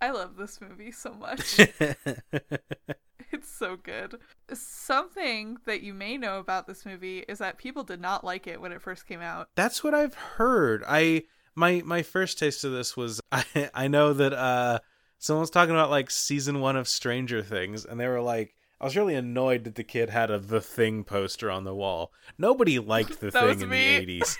I 0.00 0.10
love 0.10 0.36
this 0.36 0.60
movie 0.60 0.92
so 0.92 1.12
much. 1.12 1.58
it's 3.32 3.50
so 3.50 3.76
good. 3.76 4.16
Something 4.52 5.58
that 5.66 5.82
you 5.82 5.92
may 5.92 6.16
know 6.16 6.38
about 6.38 6.66
this 6.66 6.86
movie 6.86 7.18
is 7.28 7.38
that 7.38 7.58
people 7.58 7.84
did 7.84 8.00
not 8.00 8.24
like 8.24 8.46
it 8.46 8.60
when 8.60 8.72
it 8.72 8.82
first 8.82 9.06
came 9.06 9.20
out. 9.20 9.48
That's 9.56 9.84
what 9.84 9.94
I've 9.94 10.14
heard. 10.14 10.82
I 10.88 11.24
my 11.54 11.82
my 11.84 12.02
first 12.02 12.38
taste 12.38 12.64
of 12.64 12.72
this 12.72 12.96
was 12.96 13.20
I 13.32 13.44
I 13.74 13.88
know 13.88 14.14
that 14.14 14.32
uh 14.32 14.80
someone 15.18 15.42
was 15.42 15.50
talking 15.50 15.74
about 15.74 15.90
like 15.90 16.10
season 16.10 16.60
1 16.60 16.76
of 16.76 16.88
Stranger 16.88 17.42
Things 17.42 17.84
and 17.84 18.00
they 18.00 18.08
were 18.08 18.22
like 18.22 18.54
I 18.80 18.84
was 18.84 18.96
really 18.96 19.14
annoyed 19.14 19.64
that 19.64 19.74
the 19.74 19.84
kid 19.84 20.08
had 20.08 20.30
a 20.30 20.38
The 20.38 20.62
Thing 20.62 21.04
poster 21.04 21.50
on 21.50 21.64
the 21.64 21.74
wall. 21.74 22.12
Nobody 22.38 22.78
liked 22.78 23.20
The 23.20 23.30
Thing 23.30 23.60
in 23.60 23.68
the 23.68 23.76
80s. 23.76 24.36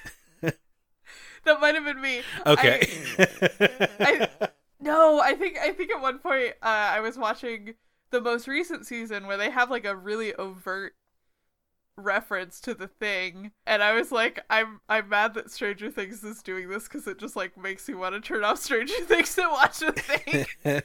That 1.44 1.60
might 1.60 1.74
have 1.74 1.84
been 1.84 2.00
me. 2.00 2.22
Okay. 2.46 2.88
I- 4.00 4.28
No, 4.82 5.20
I 5.20 5.34
think 5.34 5.58
I 5.58 5.72
think 5.72 5.90
at 5.90 6.00
one 6.00 6.18
point 6.18 6.54
uh, 6.62 6.66
I 6.66 7.00
was 7.00 7.18
watching 7.18 7.74
the 8.10 8.20
most 8.20 8.48
recent 8.48 8.86
season 8.86 9.26
where 9.26 9.36
they 9.36 9.50
have 9.50 9.70
like 9.70 9.84
a 9.84 9.94
really 9.94 10.34
overt 10.34 10.94
reference 11.96 12.60
to 12.62 12.72
the 12.72 12.88
thing, 12.88 13.52
and 13.66 13.82
I 13.82 13.92
was 13.92 14.10
like, 14.10 14.40
I'm 14.48 14.80
I'm 14.88 15.08
mad 15.10 15.34
that 15.34 15.50
Stranger 15.50 15.90
Things 15.90 16.24
is 16.24 16.42
doing 16.42 16.68
this 16.68 16.84
because 16.84 17.06
it 17.06 17.18
just 17.18 17.36
like 17.36 17.58
makes 17.58 17.86
me 17.88 17.94
want 17.94 18.14
to 18.14 18.20
turn 18.22 18.42
off 18.42 18.58
Stranger 18.58 18.94
Things 19.02 19.36
and 19.36 19.50
watch 19.50 19.78
the 19.80 19.92
thing. 19.92 20.46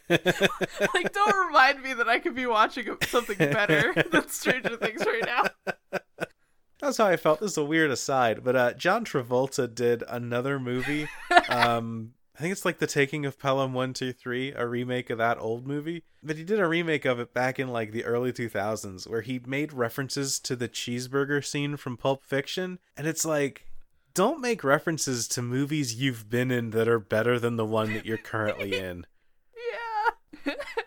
like, 0.93 1.13
don't 1.13 1.47
remind 1.47 1.81
me 1.81 1.93
that 1.93 2.09
I 2.09 2.19
could 2.19 2.35
be 2.35 2.45
watching 2.47 2.87
something 3.07 3.37
better 3.37 3.93
than 4.11 4.27
Stranger 4.27 4.75
Things 4.75 5.05
right 5.05 5.25
now. 5.25 5.99
That's 6.85 6.97
how 6.97 7.07
I 7.07 7.17
felt. 7.17 7.39
This 7.39 7.53
is 7.53 7.57
a 7.57 7.65
weird 7.65 7.89
aside, 7.89 8.43
but 8.43 8.55
uh, 8.55 8.73
John 8.73 9.05
Travolta 9.05 9.73
did 9.73 10.03
another 10.07 10.59
movie. 10.59 11.07
um, 11.49 12.13
I 12.37 12.41
think 12.41 12.51
it's 12.51 12.63
like 12.63 12.77
The 12.77 12.85
Taking 12.85 13.25
of 13.25 13.39
Pelham 13.39 13.73
123, 13.73 14.53
a 14.53 14.67
remake 14.67 15.09
of 15.09 15.17
that 15.17 15.39
old 15.39 15.65
movie. 15.65 16.03
But 16.21 16.37
he 16.37 16.43
did 16.43 16.59
a 16.59 16.67
remake 16.67 17.05
of 17.05 17.19
it 17.19 17.33
back 17.33 17.57
in 17.57 17.69
like 17.69 17.91
the 17.91 18.05
early 18.05 18.31
2000s 18.31 19.07
where 19.07 19.21
he 19.21 19.41
made 19.47 19.73
references 19.73 20.39
to 20.41 20.55
the 20.55 20.69
cheeseburger 20.69 21.43
scene 21.43 21.75
from 21.75 21.97
Pulp 21.97 22.23
Fiction. 22.23 22.77
And 22.95 23.07
it's 23.07 23.25
like, 23.25 23.65
don't 24.13 24.39
make 24.39 24.63
references 24.63 25.27
to 25.29 25.41
movies 25.41 25.95
you've 25.95 26.29
been 26.29 26.51
in 26.51 26.69
that 26.69 26.87
are 26.87 26.99
better 26.99 27.39
than 27.39 27.55
the 27.55 27.65
one 27.65 27.95
that 27.95 28.05
you're 28.05 28.17
currently 28.17 28.77
in. 28.77 29.07
Yeah. 30.45 30.53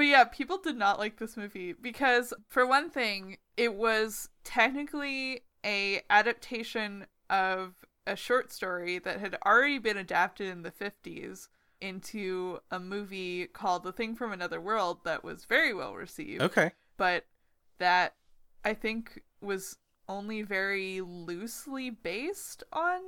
but 0.00 0.06
yeah, 0.06 0.24
people 0.24 0.56
did 0.56 0.78
not 0.78 0.98
like 0.98 1.18
this 1.18 1.36
movie 1.36 1.74
because 1.74 2.32
for 2.48 2.66
one 2.66 2.88
thing, 2.88 3.36
it 3.58 3.74
was 3.74 4.30
technically 4.44 5.42
a 5.62 6.00
adaptation 6.08 7.04
of 7.28 7.74
a 8.06 8.16
short 8.16 8.50
story 8.50 8.98
that 8.98 9.20
had 9.20 9.36
already 9.44 9.78
been 9.78 9.98
adapted 9.98 10.48
in 10.48 10.62
the 10.62 10.70
50s 10.70 11.48
into 11.82 12.60
a 12.70 12.80
movie 12.80 13.46
called 13.48 13.84
The 13.84 13.92
Thing 13.92 14.16
from 14.16 14.32
Another 14.32 14.58
World 14.58 15.04
that 15.04 15.22
was 15.22 15.44
very 15.44 15.74
well 15.74 15.94
received. 15.94 16.40
Okay. 16.40 16.72
But 16.96 17.26
that 17.76 18.14
I 18.64 18.72
think 18.72 19.20
was 19.42 19.76
only 20.08 20.40
very 20.40 21.02
loosely 21.02 21.90
based 21.90 22.64
on 22.72 23.00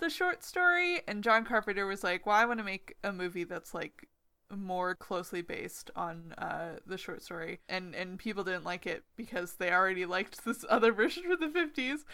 the 0.00 0.10
short 0.10 0.42
story 0.42 1.00
and 1.06 1.22
John 1.22 1.44
Carpenter 1.44 1.86
was 1.86 2.02
like, 2.02 2.26
"Well, 2.26 2.34
I 2.34 2.44
want 2.44 2.58
to 2.58 2.64
make 2.64 2.96
a 3.04 3.12
movie 3.12 3.44
that's 3.44 3.72
like 3.72 4.08
more 4.54 4.94
closely 4.94 5.42
based 5.42 5.90
on 5.94 6.34
uh, 6.38 6.76
the 6.86 6.98
short 6.98 7.22
story, 7.22 7.60
and 7.68 7.94
and 7.94 8.18
people 8.18 8.44
didn't 8.44 8.64
like 8.64 8.86
it 8.86 9.04
because 9.16 9.54
they 9.54 9.70
already 9.70 10.06
liked 10.06 10.44
this 10.44 10.64
other 10.68 10.92
version 10.92 11.24
from 11.24 11.40
the 11.40 11.48
fifties. 11.48 12.04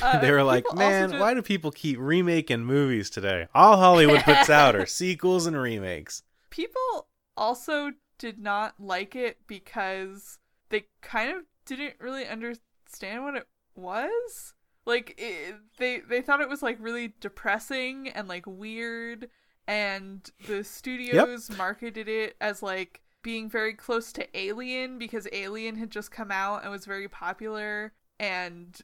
Uh, 0.00 0.18
they 0.20 0.30
were 0.30 0.42
like, 0.42 0.64
"Man, 0.74 1.10
did... 1.10 1.20
why 1.20 1.34
do 1.34 1.42
people 1.42 1.70
keep 1.70 1.98
remaking 2.00 2.64
movies 2.64 3.10
today? 3.10 3.48
All 3.54 3.76
Hollywood 3.76 4.22
puts 4.22 4.50
out 4.50 4.76
are 4.76 4.86
sequels 4.86 5.46
and 5.46 5.60
remakes." 5.60 6.22
People 6.50 7.08
also 7.36 7.92
did 8.18 8.38
not 8.38 8.74
like 8.78 9.16
it 9.16 9.38
because 9.46 10.38
they 10.68 10.86
kind 11.00 11.34
of 11.34 11.44
didn't 11.64 11.94
really 11.98 12.26
understand 12.26 13.24
what 13.24 13.36
it 13.36 13.46
was. 13.74 14.54
Like 14.84 15.14
it, 15.18 15.56
they 15.78 16.00
they 16.00 16.22
thought 16.22 16.40
it 16.40 16.48
was 16.48 16.62
like 16.62 16.76
really 16.80 17.14
depressing 17.20 18.08
and 18.08 18.28
like 18.28 18.46
weird 18.46 19.28
and 19.72 20.30
the 20.48 20.62
studios 20.62 21.48
yep. 21.48 21.56
marketed 21.56 22.06
it 22.06 22.36
as 22.42 22.62
like 22.62 23.00
being 23.22 23.48
very 23.48 23.72
close 23.72 24.12
to 24.12 24.38
Alien 24.38 24.98
because 24.98 25.26
Alien 25.32 25.76
had 25.76 25.90
just 25.90 26.10
come 26.10 26.30
out 26.30 26.62
and 26.62 26.70
was 26.70 26.84
very 26.84 27.08
popular 27.08 27.94
and 28.20 28.82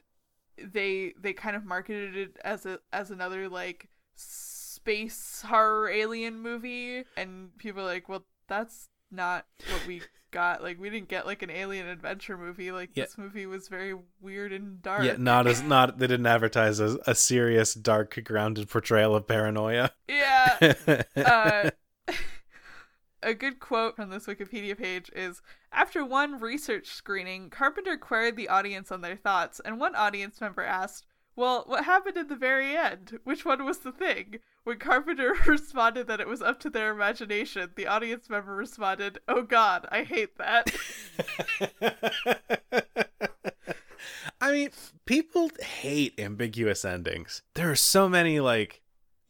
they 0.56 1.12
they 1.20 1.34
kind 1.34 1.54
of 1.54 1.66
marketed 1.66 2.16
it 2.16 2.38
as 2.42 2.64
a 2.64 2.78
as 2.90 3.10
another 3.10 3.50
like 3.50 3.90
space 4.14 5.44
horror 5.46 5.90
alien 5.90 6.40
movie 6.40 7.04
and 7.16 7.56
people 7.58 7.82
are 7.82 7.86
like 7.86 8.08
well 8.08 8.24
that's 8.48 8.88
not 9.10 9.46
what 9.70 9.86
we 9.86 10.02
got 10.30 10.62
like 10.62 10.78
we 10.78 10.90
didn't 10.90 11.08
get 11.08 11.26
like 11.26 11.42
an 11.42 11.50
alien 11.50 11.86
adventure 11.86 12.36
movie 12.36 12.70
like 12.70 12.90
yeah. 12.94 13.04
this 13.04 13.16
movie 13.16 13.46
was 13.46 13.68
very 13.68 13.94
weird 14.20 14.52
and 14.52 14.82
dark 14.82 15.02
yeah 15.04 15.14
not 15.18 15.46
as 15.46 15.62
not 15.62 15.98
they 15.98 16.06
didn't 16.06 16.26
advertise 16.26 16.80
as 16.80 16.98
a 17.06 17.14
serious 17.14 17.72
dark 17.72 18.18
grounded 18.24 18.68
portrayal 18.68 19.16
of 19.16 19.26
paranoia 19.26 19.90
yeah 20.06 20.74
uh, 21.16 21.70
a 23.22 23.32
good 23.32 23.58
quote 23.58 23.96
from 23.96 24.10
this 24.10 24.26
wikipedia 24.26 24.76
page 24.76 25.10
is 25.16 25.40
after 25.72 26.04
one 26.04 26.38
research 26.38 26.88
screening 26.88 27.48
carpenter 27.48 27.96
queried 27.96 28.36
the 28.36 28.48
audience 28.48 28.92
on 28.92 29.00
their 29.00 29.16
thoughts 29.16 29.60
and 29.64 29.80
one 29.80 29.94
audience 29.94 30.40
member 30.42 30.62
asked 30.62 31.06
well, 31.38 31.62
what 31.68 31.84
happened 31.84 32.16
in 32.16 32.26
the 32.26 32.34
very 32.34 32.76
end? 32.76 33.20
Which 33.22 33.44
one 33.44 33.64
was 33.64 33.78
the 33.78 33.92
thing? 33.92 34.40
When 34.68 34.78
Carpenter 34.78 35.34
responded 35.46 36.08
that 36.08 36.20
it 36.20 36.28
was 36.28 36.42
up 36.42 36.60
to 36.60 36.68
their 36.68 36.92
imagination, 36.92 37.70
the 37.74 37.86
audience 37.86 38.28
member 38.28 38.54
responded, 38.54 39.18
Oh 39.26 39.40
god, 39.40 39.86
I 39.90 40.02
hate 40.02 40.36
that. 40.36 40.70
I 44.42 44.52
mean, 44.52 44.68
people 45.06 45.50
hate 45.58 46.20
ambiguous 46.20 46.84
endings. 46.84 47.40
There 47.54 47.70
are 47.70 47.76
so 47.76 48.10
many, 48.10 48.40
like, 48.40 48.82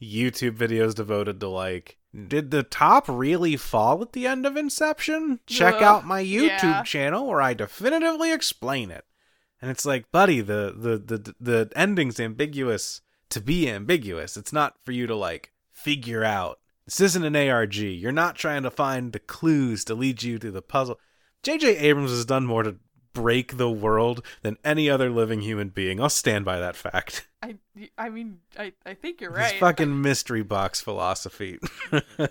YouTube 0.02 0.56
videos 0.56 0.96
devoted 0.96 1.38
to, 1.38 1.48
like, 1.48 1.98
did 2.26 2.50
the 2.50 2.64
top 2.64 3.04
really 3.06 3.56
fall 3.56 4.02
at 4.02 4.14
the 4.14 4.26
end 4.26 4.44
of 4.44 4.56
Inception? 4.56 5.38
Check 5.46 5.76
Ugh, 5.76 5.82
out 5.84 6.04
my 6.04 6.20
YouTube 6.20 6.62
yeah. 6.62 6.82
channel 6.82 7.28
where 7.28 7.40
I 7.40 7.54
definitively 7.54 8.32
explain 8.32 8.90
it. 8.90 9.04
And 9.62 9.70
it's 9.70 9.86
like, 9.86 10.10
buddy, 10.10 10.40
the 10.40 10.74
the 10.76 10.98
the 10.98 11.34
the 11.38 11.72
ending's 11.76 12.18
ambiguous 12.18 13.02
to 13.30 13.40
be 13.40 13.68
ambiguous. 13.68 14.36
It's 14.36 14.52
not 14.52 14.76
for 14.84 14.92
you 14.92 15.06
to 15.06 15.14
like 15.14 15.52
figure 15.70 16.24
out. 16.24 16.58
This 16.84 17.00
isn't 17.00 17.24
an 17.24 17.36
ARG. 17.36 17.76
You're 17.76 18.12
not 18.12 18.36
trying 18.36 18.62
to 18.62 18.70
find 18.70 19.12
the 19.12 19.18
clues 19.18 19.84
to 19.84 19.94
lead 19.94 20.22
you 20.22 20.38
to 20.38 20.50
the 20.50 20.62
puzzle. 20.62 20.98
J.J. 21.42 21.76
Abrams 21.76 22.10
has 22.10 22.24
done 22.24 22.46
more 22.46 22.62
to 22.62 22.76
break 23.12 23.56
the 23.56 23.70
world 23.70 24.24
than 24.42 24.56
any 24.64 24.88
other 24.88 25.10
living 25.10 25.40
human 25.42 25.68
being. 25.68 26.00
I'll 26.00 26.08
stand 26.08 26.44
by 26.44 26.58
that 26.60 26.76
fact. 26.76 27.28
I, 27.42 27.56
I 27.96 28.08
mean, 28.08 28.38
I, 28.58 28.72
I 28.84 28.94
think 28.94 29.20
you're 29.20 29.30
right. 29.30 29.52
His 29.52 29.60
fucking 29.60 30.00
mystery 30.00 30.42
box 30.42 30.80
philosophy. 30.80 31.58
but 31.90 32.30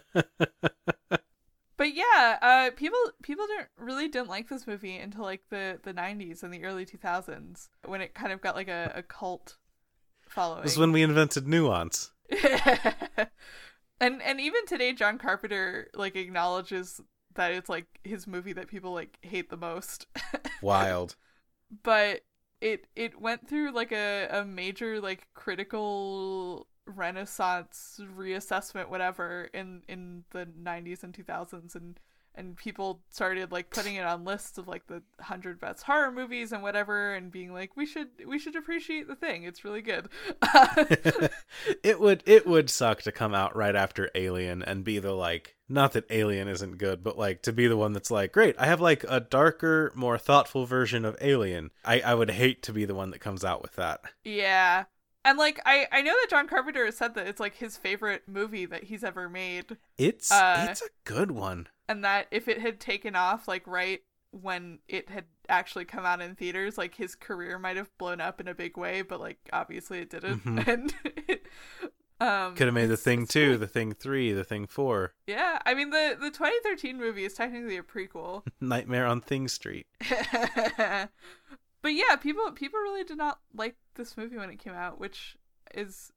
yeah, 1.79 2.38
uh, 2.41 2.71
people 2.75 2.99
people 3.21 3.47
didn't 3.47 3.67
really 3.77 4.07
didn't 4.07 4.29
like 4.29 4.49
this 4.49 4.67
movie 4.67 4.97
until 4.97 5.23
like 5.23 5.43
the 5.49 5.79
the 5.83 5.93
'90s 5.93 6.43
and 6.43 6.53
the 6.53 6.65
early 6.65 6.86
2000s 6.86 7.69
when 7.86 8.01
it 8.01 8.13
kind 8.13 8.33
of 8.33 8.41
got 8.41 8.55
like 8.55 8.67
a, 8.67 8.91
a 8.95 9.03
cult 9.03 9.57
following. 10.30 10.63
This 10.63 10.74
is 10.74 10.78
when 10.78 10.92
we 10.92 11.04
invented 11.04 11.48
nuance. 11.48 12.12
and 14.00 14.22
and 14.22 14.40
even 14.42 14.66
today, 14.66 14.94
John 14.94 15.18
Carpenter 15.18 15.90
like 15.94 16.16
acknowledges 16.16 17.02
that 17.36 17.52
it's 17.54 17.70
like 17.70 17.86
his 18.04 18.28
movie 18.28 18.54
that 18.54 18.68
people 18.68 18.94
like 18.94 19.18
hate 19.22 19.50
the 19.50 19.58
most. 19.58 20.08
Wild. 20.62 21.16
But 21.84 22.22
it 22.62 22.88
it 22.96 23.20
went 23.20 23.48
through 23.48 23.72
like 23.72 23.92
a, 23.92 24.28
a 24.32 24.46
major 24.46 25.00
like 25.00 25.28
critical 25.34 26.68
renaissance 26.86 28.00
reassessment 28.18 28.90
whatever 28.90 29.50
in 29.54 29.82
in 29.90 30.24
the 30.32 30.46
90s 30.46 31.04
and 31.04 31.13
2000s 31.13 31.76
and 31.76 32.00
and 32.38 32.56
people 32.56 33.02
started 33.10 33.52
like 33.52 33.69
putting 33.69 33.95
it 33.95 34.06
on 34.06 34.23
lists 34.23 34.58
of 34.58 34.67
like 34.67 34.88
the 34.88 35.02
100 35.17 35.60
best 35.60 35.84
horror 35.84 36.12
movies 36.12 36.52
and 36.52 36.62
whatever 36.63 37.15
and 37.15 37.32
being 37.32 37.52
like 37.52 37.76
we 37.76 37.86
should 37.86 38.10
we 38.26 38.39
should 38.39 38.56
appreciate 38.56 39.08
the 39.08 39.15
thing. 39.15 39.43
It's 39.43 39.65
really 39.65 39.82
good. 39.82 40.10
It 41.84 42.00
would 42.00 42.23
it 42.26 42.45
would 42.45 42.69
suck 42.69 43.02
to 43.04 43.12
come 43.12 43.34
out 43.34 43.56
right 43.56 43.76
after 43.76 44.10
alien 44.15 44.62
and 44.62 44.84
be 44.84 45.00
the 45.00 45.13
like 45.13 45.56
not 45.67 45.93
that 45.93 46.06
alien 46.10 46.47
isn't 46.47 46.78
good 46.78 47.04
but 47.04 47.17
like 47.17 47.41
to 47.43 47.54
be 47.54 47.67
the 47.67 47.78
one 47.78 47.93
that's 47.93 48.12
like 48.12 48.32
great 48.32 48.56
i 48.60 48.65
have 48.65 48.80
like 48.80 49.04
a 49.08 49.19
darker 49.19 49.91
more 49.95 50.17
thoughtful 50.17 50.65
version 50.65 51.04
of 51.06 51.17
alien. 51.21 51.71
I 51.84 52.02
i 52.02 52.13
would 52.13 52.32
hate 52.32 52.63
to 52.63 52.73
be 52.73 52.86
the 52.86 52.95
one 52.95 53.12
that 53.12 53.19
comes 53.19 53.43
out 53.43 53.62
with 53.62 53.76
that. 53.76 54.02
Yeah 54.23 54.86
and 55.28 55.38
like 55.38 55.60
I 55.66 55.88
I 55.92 56.02
know 56.02 56.13
that 56.13 56.28
John 56.30 56.48
Carpenter 56.48 56.86
has 56.86 56.96
said 56.98 57.13
that 57.16 57.28
it's 57.28 57.40
like 57.40 57.56
his 57.56 57.78
favorite 57.78 58.24
movie 58.28 58.66
that 58.66 58.86
he's 58.86 59.04
ever 59.04 59.30
made. 59.30 59.78
It's 59.98 60.32
uh, 60.32 60.68
it's 60.70 60.82
a 60.82 60.90
good 61.04 61.32
one. 61.32 61.68
And 61.90 62.04
that 62.04 62.28
if 62.32 62.48
it 62.48 62.62
had 62.62 62.80
taken 62.80 63.16
off 63.16 63.48
like 63.48 63.68
right 63.68 64.02
when 64.32 64.80
it 64.88 65.10
had 65.10 65.26
actually 65.50 65.86
come 65.86 66.06
out 66.06 66.22
in 66.22 66.36
theaters, 66.36 66.78
like 66.78 66.96
his 66.96 67.13
career 67.13 67.60
might 67.60 67.76
have 67.78 67.96
blown 67.98 68.22
up 68.22 68.40
in 68.40 68.48
a 68.48 68.56
big 68.56 68.78
way, 68.78 69.02
but 69.02 69.20
like 69.20 69.38
obviously 69.52 70.00
it 70.00 70.10
didn't. 70.10 70.44
Mm-hmm. 70.46 70.60
And 70.70 70.94
um 72.20 72.56
could 72.56 72.66
have 72.66 72.74
made 72.74 72.88
the 72.88 72.98
thing 72.98 73.28
2, 73.28 73.58
the 73.58 73.68
thing 73.68 73.94
3, 73.94 74.32
the 74.32 74.44
thing 74.44 74.66
4. 74.66 75.13
Yeah, 75.28 75.60
I 75.66 75.74
mean 75.74 75.90
the 75.92 76.18
the 76.20 76.32
2013 76.32 76.98
movie 76.98 77.26
is 77.26 77.34
technically 77.34 77.78
a 77.78 77.84
prequel. 77.84 78.44
Nightmare 78.62 79.06
on 79.06 79.22
Thing 79.22 79.48
Street 79.48 79.88
but 81.88 81.95
yeah, 81.95 82.17
people 82.17 82.52
people 82.52 82.82
really 82.82 83.06
did 83.06 83.15
not 83.15 83.39
like 83.56 83.78
this 83.95 84.17
movie 84.17 84.36
when 84.36 84.50
it 84.50 84.60
came 84.60 84.73
out, 84.73 85.00
which 85.00 85.38
is 85.73 86.12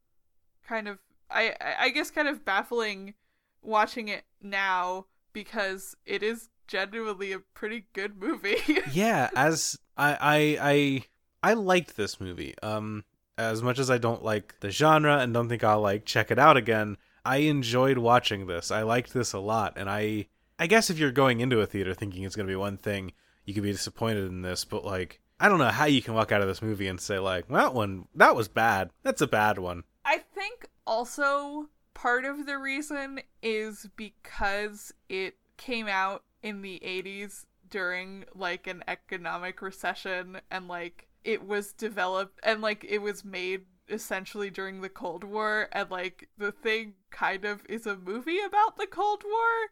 kind 0.66 0.88
of 0.88 0.98
I 1.30 1.54
I 1.78 1.90
guess 1.90 2.11
kind 2.11 2.26
of 2.26 2.44
baffling 2.44 3.14
watching 3.62 4.09
it 4.09 4.24
now 4.42 5.06
because 5.33 5.94
it 6.04 6.24
is 6.24 6.48
genuinely 6.66 7.30
a 7.30 7.38
pretty 7.38 7.85
good 7.92 8.20
movie. 8.20 8.56
yeah, 8.92 9.30
as 9.37 9.78
I 9.96 10.18
I 10.20 10.59
I 10.61 11.50
I 11.50 11.54
liked 11.54 11.96
this 11.96 12.20
movie. 12.20 12.56
Um 12.64 13.04
as 13.38 13.62
much 13.62 13.78
as 13.78 13.92
I 13.92 13.98
don't 13.98 14.24
like 14.24 14.59
the 14.59 14.72
genre 14.72 15.18
and 15.18 15.33
don't 15.33 15.48
think 15.48 15.62
I'll 15.62 15.80
like 15.80 16.04
check 16.04 16.33
it 16.33 16.38
out 16.40 16.56
again, 16.56 16.96
I 17.24 17.37
enjoyed 17.37 17.98
watching 17.98 18.48
this. 18.48 18.72
I 18.72 18.83
liked 18.83 19.14
this 19.14 19.33
a 19.33 19.38
lot 19.38 19.74
and 19.76 19.88
I 19.88 20.26
I 20.59 20.66
guess 20.66 20.90
if 20.90 20.98
you're 20.98 21.12
going 21.12 21.38
into 21.38 21.61
a 21.61 21.66
theater 21.66 21.94
thinking 21.94 22.24
it's 22.24 22.35
going 22.35 22.48
to 22.48 22.52
be 22.52 22.56
one 22.56 22.76
thing, 22.76 23.12
you 23.44 23.54
could 23.54 23.62
be 23.62 23.70
disappointed 23.70 24.26
in 24.26 24.42
this, 24.42 24.64
but 24.64 24.85
like 24.85 25.20
I 25.40 25.48
don't 25.48 25.59
know 25.59 25.68
how 25.68 25.87
you 25.87 26.03
can 26.03 26.12
walk 26.12 26.33
out 26.33 26.42
of 26.42 26.48
this 26.48 26.61
movie 26.61 26.87
and 26.87 27.00
say 27.00 27.18
like, 27.18 27.48
that 27.48 27.72
one 27.72 28.07
that 28.14 28.37
was 28.37 28.48
bad. 28.48 28.90
That's 29.03 29.22
a 29.22 29.26
bad 29.26 29.59
one. 29.59 29.85
I 30.05 30.18
think 30.18 30.68
also 30.87 31.70
part 31.94 32.26
of 32.26 32.44
the 32.46 32.59
reason 32.59 33.20
is 33.42 33.88
because 33.96 34.92
it 35.09 35.37
came 35.57 35.88
out 35.88 36.24
in 36.42 36.61
the 36.62 36.81
80s 36.85 37.46
during 37.70 38.24
like 38.35 38.66
an 38.66 38.85
economic 38.87 39.62
recession 39.62 40.40
and 40.50 40.68
like 40.68 41.09
it 41.24 41.46
was 41.46 41.72
developed 41.72 42.38
and 42.42 42.61
like 42.61 42.85
it 42.88 42.98
was 42.98 43.24
made 43.24 43.62
essentially 43.88 44.50
during 44.50 44.81
the 44.81 44.88
Cold 44.88 45.24
War 45.24 45.68
and 45.72 45.90
like 45.90 46.29
the 46.37 46.53
thing 46.53 46.94
kind 47.11 47.44
of 47.44 47.62
is 47.68 47.87
a 47.87 47.96
movie 47.96 48.40
about 48.40 48.76
the 48.76 48.87
Cold 48.87 49.22
War, 49.24 49.70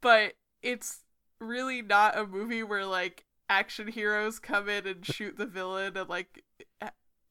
but 0.00 0.34
it's 0.62 1.04
really 1.40 1.82
not 1.82 2.18
a 2.18 2.26
movie 2.26 2.62
where 2.62 2.86
like 2.86 3.24
action 3.50 3.88
heroes 3.88 4.38
come 4.38 4.68
in 4.68 4.86
and 4.86 5.04
shoot 5.04 5.36
the 5.36 5.44
villain 5.44 5.96
and 5.96 6.08
like 6.08 6.42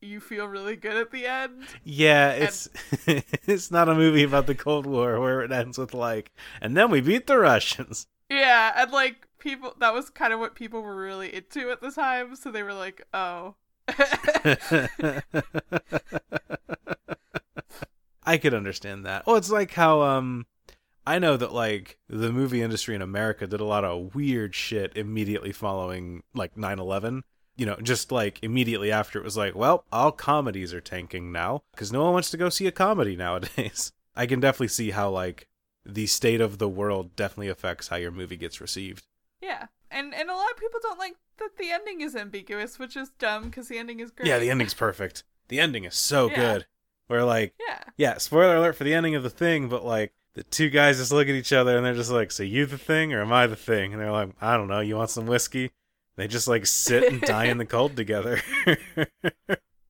you 0.02 0.20
feel 0.20 0.46
really 0.46 0.76
good 0.76 0.96
at 0.96 1.12
the 1.12 1.26
end. 1.26 1.64
Yeah, 1.84 2.32
it's 2.32 2.70
and... 3.08 3.24
it's 3.48 3.72
not 3.72 3.90
a 3.90 3.96
movie 3.96 4.24
about 4.24 4.46
the 4.48 4.56
Cold 4.56 4.86
War 4.86 5.20
where 5.20 5.42
it 5.42 5.52
ends 5.52 5.78
with 5.78 5.94
like 5.94 6.32
and 6.62 6.78
then 6.78 6.92
we 6.92 7.02
beat 7.02 7.26
the 7.28 7.38
Russians. 7.38 8.08
Yeah, 8.30 8.74
and 8.76 8.92
like 8.92 9.28
people 9.40 9.74
that 9.80 9.94
was 9.94 10.10
kind 10.10 10.34
of 10.34 10.40
what 10.40 10.56
people 10.56 10.82
were 10.82 10.96
really 10.96 11.34
into 11.34 11.72
at 11.72 11.82
the 11.82 11.92
time, 11.92 12.36
so 12.36 12.52
they 12.52 12.64
were 12.64 12.74
like, 12.74 13.06
"Oh, 13.14 13.56
I 18.24 18.38
could 18.38 18.54
understand 18.54 19.06
that. 19.06 19.24
Oh, 19.26 19.36
it's 19.36 19.50
like 19.50 19.72
how 19.74 20.02
um 20.02 20.46
I 21.10 21.18
know 21.18 21.38
that 21.38 21.52
like 21.52 21.98
the 22.08 22.32
movie 22.32 22.62
industry 22.62 22.94
in 22.94 23.02
America 23.02 23.48
did 23.48 23.60
a 23.60 23.66
lot 23.66 23.84
of 23.84 24.14
weird 24.14 24.54
shit 24.54 24.96
immediately 24.96 25.52
following 25.52 26.22
like 26.36 26.56
9/11. 26.56 27.24
You 27.58 27.66
know, 27.66 27.78
just 27.82 28.12
like 28.12 28.38
immediately 28.44 28.92
after 28.92 29.18
it 29.18 29.24
was 29.24 29.36
like, 29.36 29.56
well, 29.56 29.86
all 29.92 30.12
comedies 30.12 30.72
are 30.72 30.80
tanking 30.80 31.32
now 31.32 31.64
cuz 31.76 31.92
no 31.92 32.04
one 32.04 32.14
wants 32.14 32.30
to 32.30 32.38
go 32.38 32.50
see 32.50 32.68
a 32.68 32.72
comedy 32.72 33.16
nowadays. 33.26 33.92
I 34.16 34.28
can 34.28 34.40
definitely 34.40 34.68
see 34.68 34.92
how 34.92 35.10
like 35.10 35.48
the 35.84 36.06
state 36.06 36.42
of 36.42 36.60
the 36.60 36.70
world 36.70 37.16
definitely 37.16 37.48
affects 37.48 37.88
how 37.88 37.96
your 37.96 38.12
movie 38.12 38.38
gets 38.38 38.62
received. 38.62 39.08
Yeah. 39.42 39.66
And 39.90 40.14
and 40.14 40.30
a 40.30 40.36
lot 40.36 40.52
of 40.52 40.58
people 40.58 40.80
don't 40.80 41.00
like 41.00 41.16
that 41.40 41.58
the 41.58 41.72
ending 41.72 42.02
is 42.02 42.16
ambiguous, 42.16 42.78
which 42.78 42.96
is 42.96 43.10
dumb 43.18 43.46
because 43.46 43.68
the 43.68 43.80
ending 43.80 44.00
is 44.00 44.12
great. 44.12 44.28
Yeah, 44.28 44.38
the 44.38 44.52
ending's 44.52 44.76
perfect. 44.76 45.24
The 45.48 45.60
ending 45.60 45.86
is 45.86 45.96
so 45.96 46.28
yeah. 46.30 46.36
good. 46.36 46.68
Where 47.08 47.26
like, 47.26 47.56
yeah, 47.68 47.82
yeah. 47.98 48.18
Spoiler 48.20 48.58
alert 48.58 48.76
for 48.76 48.84
the 48.84 48.94
ending 48.94 49.16
of 49.16 49.24
the 49.24 49.32
thing, 49.32 49.70
but 49.70 49.84
like 49.84 50.14
the 50.40 50.44
two 50.46 50.70
guys 50.70 50.98
just 50.98 51.12
look 51.12 51.28
at 51.28 51.36
each 51.36 51.52
other 51.52 51.76
and 51.76 51.86
they're 51.86 51.94
just 51.94 52.12
like, 52.12 52.32
"So 52.32 52.44
you 52.44 52.66
the 52.66 52.78
thing 52.78 53.14
or 53.14 53.22
am 53.22 53.34
I 53.34 53.46
the 53.46 53.58
thing?" 53.58 53.92
And 53.92 54.02
they're 54.02 54.12
like, 54.12 54.30
"I 54.40 54.56
don't 54.56 54.70
know. 54.70 54.80
You 54.80 54.96
want 54.96 55.10
some 55.10 55.26
whiskey?" 55.28 55.72
They 56.16 56.28
just 56.28 56.48
like 56.48 56.66
sit 56.66 57.12
and 57.12 57.22
die 57.22 57.46
in 57.46 57.58
the 57.58 57.66
cold 57.78 57.98
together. 57.98 58.42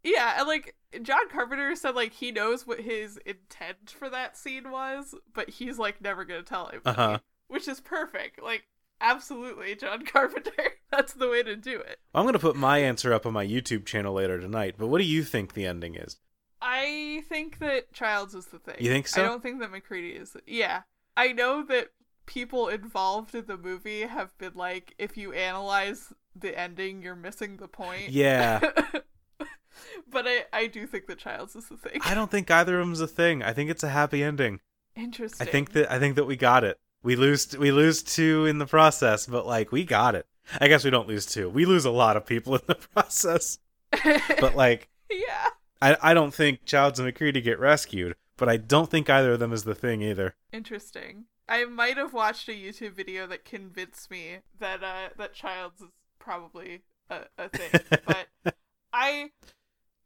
yeah, 0.03 0.39
and 0.39 0.47
like 0.47 0.75
John 1.03 1.29
Carpenter 1.29 1.75
said, 1.75 1.93
like 1.93 2.13
he 2.13 2.31
knows 2.31 2.65
what 2.65 2.79
his 2.79 3.17
intent 3.25 3.91
for 3.91 4.09
that 4.09 4.37
scene 4.37 4.71
was, 4.71 5.13
but 5.33 5.49
he's 5.49 5.77
like 5.77 6.01
never 6.01 6.25
gonna 6.25 6.41
tell 6.41 6.67
him. 6.67 6.81
Uh-huh. 6.83 7.19
Which 7.47 7.67
is 7.67 7.79
perfect. 7.79 8.41
Like 8.41 8.65
Absolutely, 9.01 9.75
John 9.75 10.05
Carpenter. 10.05 10.73
That's 10.91 11.13
the 11.13 11.29
way 11.29 11.43
to 11.43 11.55
do 11.55 11.79
it. 11.79 11.99
I'm 12.13 12.23
going 12.23 12.33
to 12.33 12.39
put 12.39 12.55
my 12.55 12.79
answer 12.79 13.13
up 13.13 13.25
on 13.25 13.33
my 13.33 13.45
YouTube 13.45 13.85
channel 13.85 14.13
later 14.13 14.39
tonight, 14.39 14.75
but 14.77 14.87
what 14.87 14.99
do 14.99 15.05
you 15.05 15.23
think 15.23 15.53
the 15.53 15.65
ending 15.65 15.95
is? 15.95 16.17
I 16.61 17.23
think 17.29 17.59
that 17.59 17.93
Childs 17.93 18.35
is 18.35 18.47
the 18.47 18.59
thing. 18.59 18.75
You 18.79 18.91
think 18.91 19.07
so? 19.07 19.21
I 19.21 19.25
don't 19.25 19.41
think 19.41 19.59
that 19.59 19.71
MacReady 19.71 20.11
is. 20.11 20.31
The... 20.31 20.41
Yeah. 20.45 20.81
I 21.15 21.33
know 21.33 21.63
that 21.63 21.89
people 22.25 22.67
involved 22.67 23.33
in 23.33 23.45
the 23.45 23.57
movie 23.57 24.01
have 24.01 24.37
been 24.37 24.53
like, 24.55 24.93
if 24.97 25.17
you 25.17 25.33
analyze 25.33 26.13
the 26.35 26.57
ending, 26.57 27.01
you're 27.01 27.15
missing 27.15 27.57
the 27.57 27.67
point. 27.67 28.09
Yeah. 28.09 28.59
but 30.11 30.27
I, 30.27 30.45
I 30.53 30.67
do 30.67 30.85
think 30.85 31.07
that 31.07 31.17
Childs 31.17 31.55
is 31.55 31.67
the 31.67 31.77
thing. 31.77 31.99
I 32.03 32.13
don't 32.13 32.31
think 32.31 32.49
either 32.51 32.79
of 32.79 32.85
them's 32.85 33.01
a 33.01 33.07
thing. 33.07 33.43
I 33.43 33.53
think 33.53 33.69
it's 33.69 33.83
a 33.83 33.89
happy 33.89 34.23
ending. 34.23 34.59
Interesting. 34.95 35.47
I 35.47 35.49
think 35.49 35.71
that 35.73 35.91
I 35.91 35.99
think 35.99 36.15
that 36.15 36.25
we 36.25 36.35
got 36.35 36.63
it. 36.63 36.77
We 37.03 37.15
lose 37.15 37.57
we 37.57 37.71
lose 37.71 38.03
two 38.03 38.45
in 38.45 38.57
the 38.57 38.65
process, 38.65 39.25
but 39.25 39.45
like 39.45 39.71
we 39.71 39.85
got 39.85 40.15
it. 40.15 40.25
I 40.59 40.67
guess 40.67 40.83
we 40.83 40.89
don't 40.89 41.07
lose 41.07 41.25
two. 41.25 41.49
We 41.49 41.65
lose 41.65 41.85
a 41.85 41.91
lot 41.91 42.17
of 42.17 42.25
people 42.25 42.55
in 42.55 42.61
the 42.67 42.75
process. 42.93 43.59
but 44.39 44.55
like 44.55 44.89
Yeah. 45.09 45.47
I 45.81 45.97
I 46.01 46.13
don't 46.13 46.33
think 46.33 46.65
Childs 46.65 46.99
and 46.99 47.05
MacReady 47.05 47.41
get 47.41 47.59
rescued, 47.59 48.15
but 48.37 48.49
I 48.49 48.57
don't 48.57 48.89
think 48.89 49.09
either 49.09 49.33
of 49.33 49.39
them 49.39 49.53
is 49.53 49.63
the 49.63 49.75
thing 49.75 50.01
either. 50.01 50.35
Interesting. 50.51 51.25
I 51.47 51.65
might 51.65 51.97
have 51.97 52.13
watched 52.13 52.47
a 52.47 52.51
YouTube 52.51 52.93
video 52.93 53.25
that 53.27 53.45
convinced 53.45 54.11
me 54.11 54.37
that 54.59 54.83
uh 54.83 55.09
that 55.17 55.33
Childs 55.33 55.81
is 55.81 55.89
probably 56.19 56.81
a, 57.09 57.21
a 57.37 57.49
thing. 57.49 57.81
but 58.05 58.55
I 58.93 59.31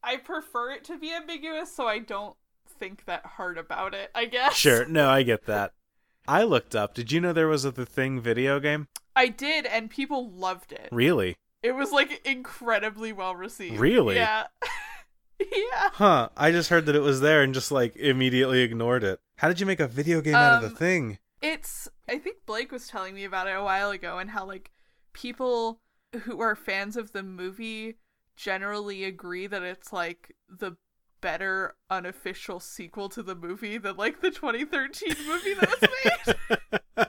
I 0.04 0.18
prefer 0.18 0.72
it 0.72 0.84
to 0.86 0.98
be 0.98 1.14
ambiguous 1.14 1.74
so 1.74 1.88
I 1.88 2.00
don't 2.00 2.36
think 2.80 3.06
that 3.06 3.26
hard 3.26 3.58
about 3.58 3.94
it, 3.94 4.12
I 4.14 4.26
guess. 4.26 4.56
Sure. 4.56 4.86
No, 4.86 5.10
I 5.10 5.24
get 5.24 5.46
that. 5.48 5.74
I 6.28 6.44
looked 6.44 6.76
up. 6.76 6.94
Did 6.94 7.12
you 7.12 7.20
know 7.20 7.34
there 7.34 7.48
was 7.48 7.66
a 7.66 7.72
The 7.72 7.86
Thing 7.86 8.22
video 8.22 8.60
game? 8.60 8.88
I 9.16 9.28
did, 9.28 9.66
and 9.66 9.90
people 9.90 10.32
loved 10.32 10.72
it. 10.72 10.88
Really? 10.92 11.36
It 11.62 11.74
was 11.74 11.92
like 11.92 12.26
incredibly 12.26 13.12
well 13.14 13.36
received. 13.36 13.80
Really? 13.80 14.16
Yeah. 14.16 14.48
yeah. 15.40 15.90
Huh. 15.94 16.30
I 16.38 16.52
just 16.52 16.70
heard 16.70 16.86
that 16.86 16.96
it 16.96 17.02
was 17.02 17.22
there 17.22 17.42
and 17.42 17.54
just 17.54 17.72
like 17.72 17.96
immediately 17.96 18.62
ignored 18.62 19.04
it. 19.04 19.20
How 19.38 19.48
did 19.48 19.60
you 19.60 19.66
make 19.66 19.80
a 19.80 19.88
video 19.88 20.22
game 20.22 20.36
um, 20.36 20.42
out 20.42 20.56
of 20.56 20.62
the 20.62 20.68
um, 20.68 20.76
thing? 20.76 21.18
It's 21.42 21.90
I 22.08 22.18
think 22.18 22.46
Blake 22.46 22.72
was 22.72 22.88
telling 22.88 23.16
me 23.16 23.26
about 23.26 23.48
it 23.48 23.56
a 23.56 23.64
while 23.64 23.92
ago 23.92 24.18
and 24.18 24.30
how 24.30 24.46
like 24.46 24.72
people 25.14 25.82
who 26.24 26.40
are 26.42 26.56
fans 26.56 26.96
of 26.96 27.12
the 27.12 27.24
movie 27.24 27.98
generally 28.36 29.04
agree 29.04 29.48
that 29.48 29.64
it's 29.64 29.92
like 29.92 30.36
the 30.50 30.76
better 31.22 31.76
unofficial 31.90 32.60
sequel 32.60 33.08
to 33.10 33.24
the 33.24 33.36
movie 33.36 33.78
than 33.78 33.96
like 33.96 34.22
the 34.22 34.30
2013 34.30 35.16
movie 35.26 35.54
that 35.54 35.70
was 35.70 36.36
made. 36.98 37.08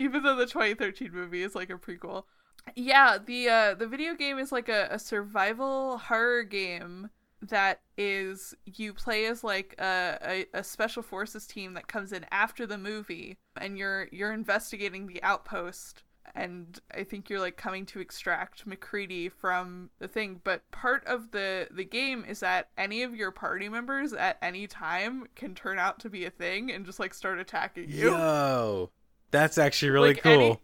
Even 0.00 0.22
though 0.22 0.36
the 0.36 0.46
2013 0.46 1.10
movie 1.12 1.42
is 1.42 1.54
like 1.54 1.70
a 1.70 1.74
prequel. 1.74 2.24
Yeah, 2.74 3.18
the 3.24 3.48
uh 3.48 3.74
the 3.74 3.86
video 3.86 4.14
game 4.14 4.38
is 4.38 4.52
like 4.52 4.68
a, 4.68 4.88
a 4.90 4.98
survival 4.98 5.98
horror 5.98 6.42
game 6.42 7.10
that 7.42 7.80
is 7.96 8.54
you 8.64 8.92
play 8.94 9.26
as 9.26 9.44
like 9.44 9.74
a, 9.78 10.18
a, 10.22 10.46
a 10.58 10.64
special 10.64 11.02
forces 11.02 11.46
team 11.46 11.74
that 11.74 11.86
comes 11.86 12.12
in 12.12 12.24
after 12.30 12.66
the 12.66 12.78
movie 12.78 13.36
and 13.60 13.78
you're 13.78 14.08
you're 14.10 14.32
investigating 14.32 15.06
the 15.06 15.22
outpost 15.22 16.02
and 16.34 16.80
I 16.94 17.04
think 17.04 17.30
you're 17.30 17.40
like 17.40 17.56
coming 17.56 17.86
to 17.86 18.00
extract 18.00 18.66
MacReady 18.66 19.28
from 19.28 19.90
the 19.98 20.08
thing. 20.08 20.40
But 20.44 20.68
part 20.70 21.04
of 21.06 21.30
the 21.30 21.68
the 21.70 21.84
game 21.84 22.24
is 22.28 22.40
that 22.40 22.68
any 22.76 23.02
of 23.02 23.14
your 23.14 23.30
party 23.30 23.68
members 23.68 24.12
at 24.12 24.36
any 24.42 24.66
time 24.66 25.26
can 25.34 25.54
turn 25.54 25.78
out 25.78 25.98
to 26.00 26.10
be 26.10 26.24
a 26.24 26.30
thing 26.30 26.70
and 26.70 26.84
just 26.84 27.00
like 27.00 27.14
start 27.14 27.38
attacking 27.38 27.90
you. 27.90 28.10
Yo, 28.10 28.90
that's 29.30 29.56
actually 29.56 29.90
really 29.92 30.14
like 30.14 30.22
cool. 30.22 30.32
Any, 30.32 30.58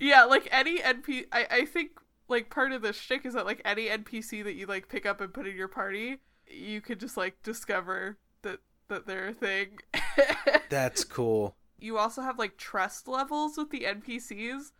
yeah, 0.00 0.24
like 0.24 0.48
any 0.50 0.78
NP, 0.78 1.26
I 1.30 1.46
I 1.50 1.64
think 1.64 1.92
like 2.28 2.50
part 2.50 2.72
of 2.72 2.82
the 2.82 2.92
shtick 2.92 3.24
is 3.24 3.34
that 3.34 3.46
like 3.46 3.62
any 3.64 3.88
NPC 3.88 4.42
that 4.44 4.54
you 4.54 4.66
like 4.66 4.88
pick 4.88 5.06
up 5.06 5.20
and 5.20 5.32
put 5.32 5.46
in 5.46 5.56
your 5.56 5.68
party, 5.68 6.18
you 6.48 6.80
could 6.80 6.98
just 6.98 7.16
like 7.16 7.42
discover 7.42 8.18
that 8.42 8.58
that 8.88 9.06
they're 9.06 9.28
a 9.28 9.34
thing. 9.34 9.78
that's 10.68 11.04
cool 11.04 11.54
you 11.82 11.98
also 11.98 12.22
have 12.22 12.38
like 12.38 12.56
trust 12.56 13.08
levels 13.08 13.56
with 13.56 13.70
the 13.70 13.82
NPCs 13.82 14.72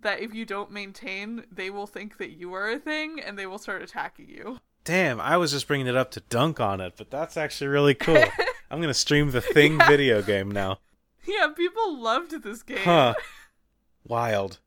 that 0.00 0.20
if 0.20 0.34
you 0.34 0.44
don't 0.44 0.70
maintain, 0.70 1.44
they 1.50 1.70
will 1.70 1.86
think 1.86 2.18
that 2.18 2.30
you 2.30 2.52
are 2.54 2.70
a 2.70 2.78
thing 2.78 3.20
and 3.20 3.38
they 3.38 3.46
will 3.46 3.58
start 3.58 3.82
attacking 3.82 4.28
you. 4.28 4.58
Damn, 4.84 5.20
I 5.20 5.36
was 5.36 5.50
just 5.50 5.66
bringing 5.66 5.86
it 5.86 5.96
up 5.96 6.10
to 6.12 6.20
dunk 6.20 6.60
on 6.60 6.80
it, 6.80 6.94
but 6.96 7.10
that's 7.10 7.36
actually 7.36 7.68
really 7.68 7.94
cool. 7.94 8.24
I'm 8.70 8.78
going 8.78 8.88
to 8.88 8.94
stream 8.94 9.30
the 9.30 9.40
Thing 9.40 9.78
yeah. 9.78 9.88
video 9.88 10.22
game 10.22 10.50
now. 10.50 10.78
Yeah, 11.26 11.48
people 11.56 11.98
loved 11.98 12.42
this 12.42 12.62
game. 12.62 12.78
Huh. 12.78 13.14
Wild. 14.04 14.58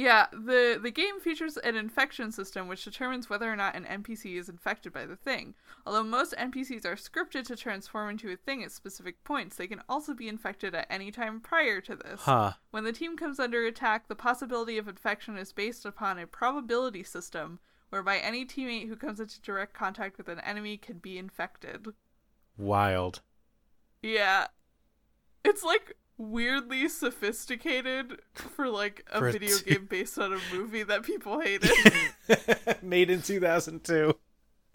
Yeah, 0.00 0.28
the 0.32 0.80
the 0.82 0.90
game 0.90 1.20
features 1.20 1.58
an 1.58 1.76
infection 1.76 2.32
system 2.32 2.68
which 2.68 2.84
determines 2.84 3.28
whether 3.28 3.52
or 3.52 3.54
not 3.54 3.76
an 3.76 3.84
NPC 3.84 4.38
is 4.38 4.48
infected 4.48 4.94
by 4.94 5.04
the 5.04 5.14
thing. 5.14 5.54
Although 5.84 6.04
most 6.04 6.34
NPCs 6.38 6.86
are 6.86 6.96
scripted 6.96 7.44
to 7.48 7.54
transform 7.56 8.08
into 8.08 8.30
a 8.30 8.36
thing 8.36 8.64
at 8.64 8.72
specific 8.72 9.22
points, 9.24 9.56
they 9.56 9.66
can 9.66 9.82
also 9.90 10.14
be 10.14 10.26
infected 10.26 10.74
at 10.74 10.86
any 10.88 11.10
time 11.10 11.38
prior 11.38 11.82
to 11.82 11.96
this. 11.96 12.22
Huh. 12.22 12.52
When 12.70 12.84
the 12.84 12.94
team 12.94 13.14
comes 13.14 13.38
under 13.38 13.66
attack, 13.66 14.08
the 14.08 14.14
possibility 14.14 14.78
of 14.78 14.88
infection 14.88 15.36
is 15.36 15.52
based 15.52 15.84
upon 15.84 16.18
a 16.18 16.26
probability 16.26 17.04
system 17.04 17.58
whereby 17.90 18.16
any 18.16 18.46
teammate 18.46 18.88
who 18.88 18.96
comes 18.96 19.20
into 19.20 19.38
direct 19.42 19.74
contact 19.74 20.16
with 20.16 20.30
an 20.30 20.40
enemy 20.40 20.78
can 20.78 20.96
be 20.96 21.18
infected. 21.18 21.88
Wild. 22.56 23.20
Yeah. 24.02 24.46
It's 25.44 25.62
like 25.62 25.98
weirdly 26.20 26.88
sophisticated 26.88 28.20
for 28.34 28.68
like 28.68 29.04
a 29.10 29.18
for 29.18 29.30
video 29.32 29.56
t- 29.56 29.70
game 29.70 29.86
based 29.86 30.18
on 30.18 30.32
a 30.32 30.38
movie 30.52 30.82
that 30.82 31.02
people 31.02 31.40
hated. 31.40 31.72
Made 32.82 33.10
in 33.10 33.22
2002. 33.22 34.14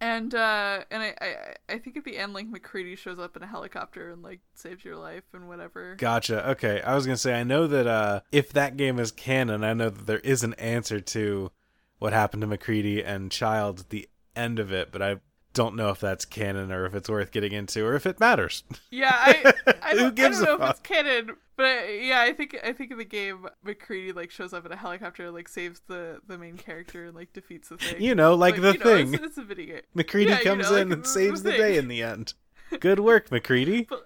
And 0.01 0.35
uh 0.35 0.81
and 0.91 1.03
I, 1.03 1.15
I 1.21 1.35
I 1.69 1.77
think 1.77 1.95
at 1.95 2.03
the 2.03 2.17
end 2.17 2.33
like 2.33 2.47
MacReady 2.47 2.95
shows 2.95 3.19
up 3.19 3.37
in 3.37 3.43
a 3.43 3.47
helicopter 3.47 4.11
and 4.11 4.21
like 4.21 4.41
saves 4.55 4.83
your 4.83 4.97
life 4.97 5.23
and 5.33 5.47
whatever. 5.47 5.95
Gotcha. 5.95 6.49
Okay. 6.51 6.81
I 6.81 6.95
was 6.95 7.05
gonna 7.05 7.15
say 7.15 7.39
I 7.39 7.43
know 7.43 7.67
that 7.67 7.87
uh 7.87 8.21
if 8.31 8.51
that 8.53 8.75
game 8.75 8.99
is 8.99 9.11
canon, 9.11 9.63
I 9.63 9.73
know 9.73 9.89
that 9.89 10.05
there 10.05 10.19
is 10.19 10.43
an 10.43 10.53
answer 10.55 10.99
to 10.99 11.51
what 11.99 12.11
happened 12.11 12.41
to 12.41 12.47
MacReady 12.47 13.03
and 13.03 13.31
Child 13.31 13.81
at 13.81 13.89
the 13.89 14.09
end 14.35 14.59
of 14.59 14.73
it, 14.73 14.91
but 14.91 15.01
I 15.01 15.17
don't 15.55 15.75
know 15.75 15.89
if 15.89 15.99
that's 15.99 16.25
canon 16.25 16.71
or 16.71 16.85
if 16.85 16.93
it's 16.93 17.09
worth 17.09 17.31
getting 17.31 17.53
into 17.53 17.83
or 17.83 17.95
if 17.95 18.05
it 18.05 18.19
matters. 18.19 18.63
Yeah, 18.91 19.09
I, 19.11 19.53
I, 19.81 19.95
don't, 19.95 20.07
I 20.07 20.09
gives 20.11 20.39
don't 20.39 20.47
a 20.47 20.57
know 20.57 20.63
if 20.65 20.69
it's 20.71 20.79
canon, 20.81 21.31
but 21.55 21.65
I, 21.65 21.89
yeah, 22.03 22.21
I 22.21 22.33
think 22.33 22.55
I 22.63 22.73
think 22.73 22.91
in 22.91 22.97
the 22.99 23.05
game 23.05 23.47
MacReady 23.63 24.11
like 24.13 24.29
shows 24.29 24.53
up 24.53 24.65
in 24.65 24.71
a 24.71 24.75
helicopter, 24.75 25.31
like 25.31 25.47
saves 25.47 25.81
the 25.87 26.19
the 26.27 26.37
main 26.37 26.57
character 26.57 27.05
and 27.05 27.15
like 27.15 27.33
defeats 27.33 27.69
the 27.69 27.77
thing. 27.77 28.01
You 28.01 28.13
know, 28.13 28.35
like, 28.35 28.61
the 28.61 28.73
you 28.73 28.77
know, 28.77 28.83
thing. 28.83 29.13
it's, 29.15 29.23
it's 29.23 29.37
a 29.37 29.43
video 29.43 29.75
game. 29.75 29.83
MacReady 29.95 30.29
Yeah, 30.29 30.37
you 30.39 30.43
comes 30.43 30.69
know, 30.69 30.75
in 30.75 30.89
like, 30.89 30.97
and 30.97 31.07
saves 31.07 31.41
the 31.41 31.51
the 31.51 31.57
day 31.57 31.77
in 31.77 31.87
the 31.87 32.03
end. 32.03 32.33
Good 32.79 32.99
work, 32.99 33.31
MacReady. 33.31 33.87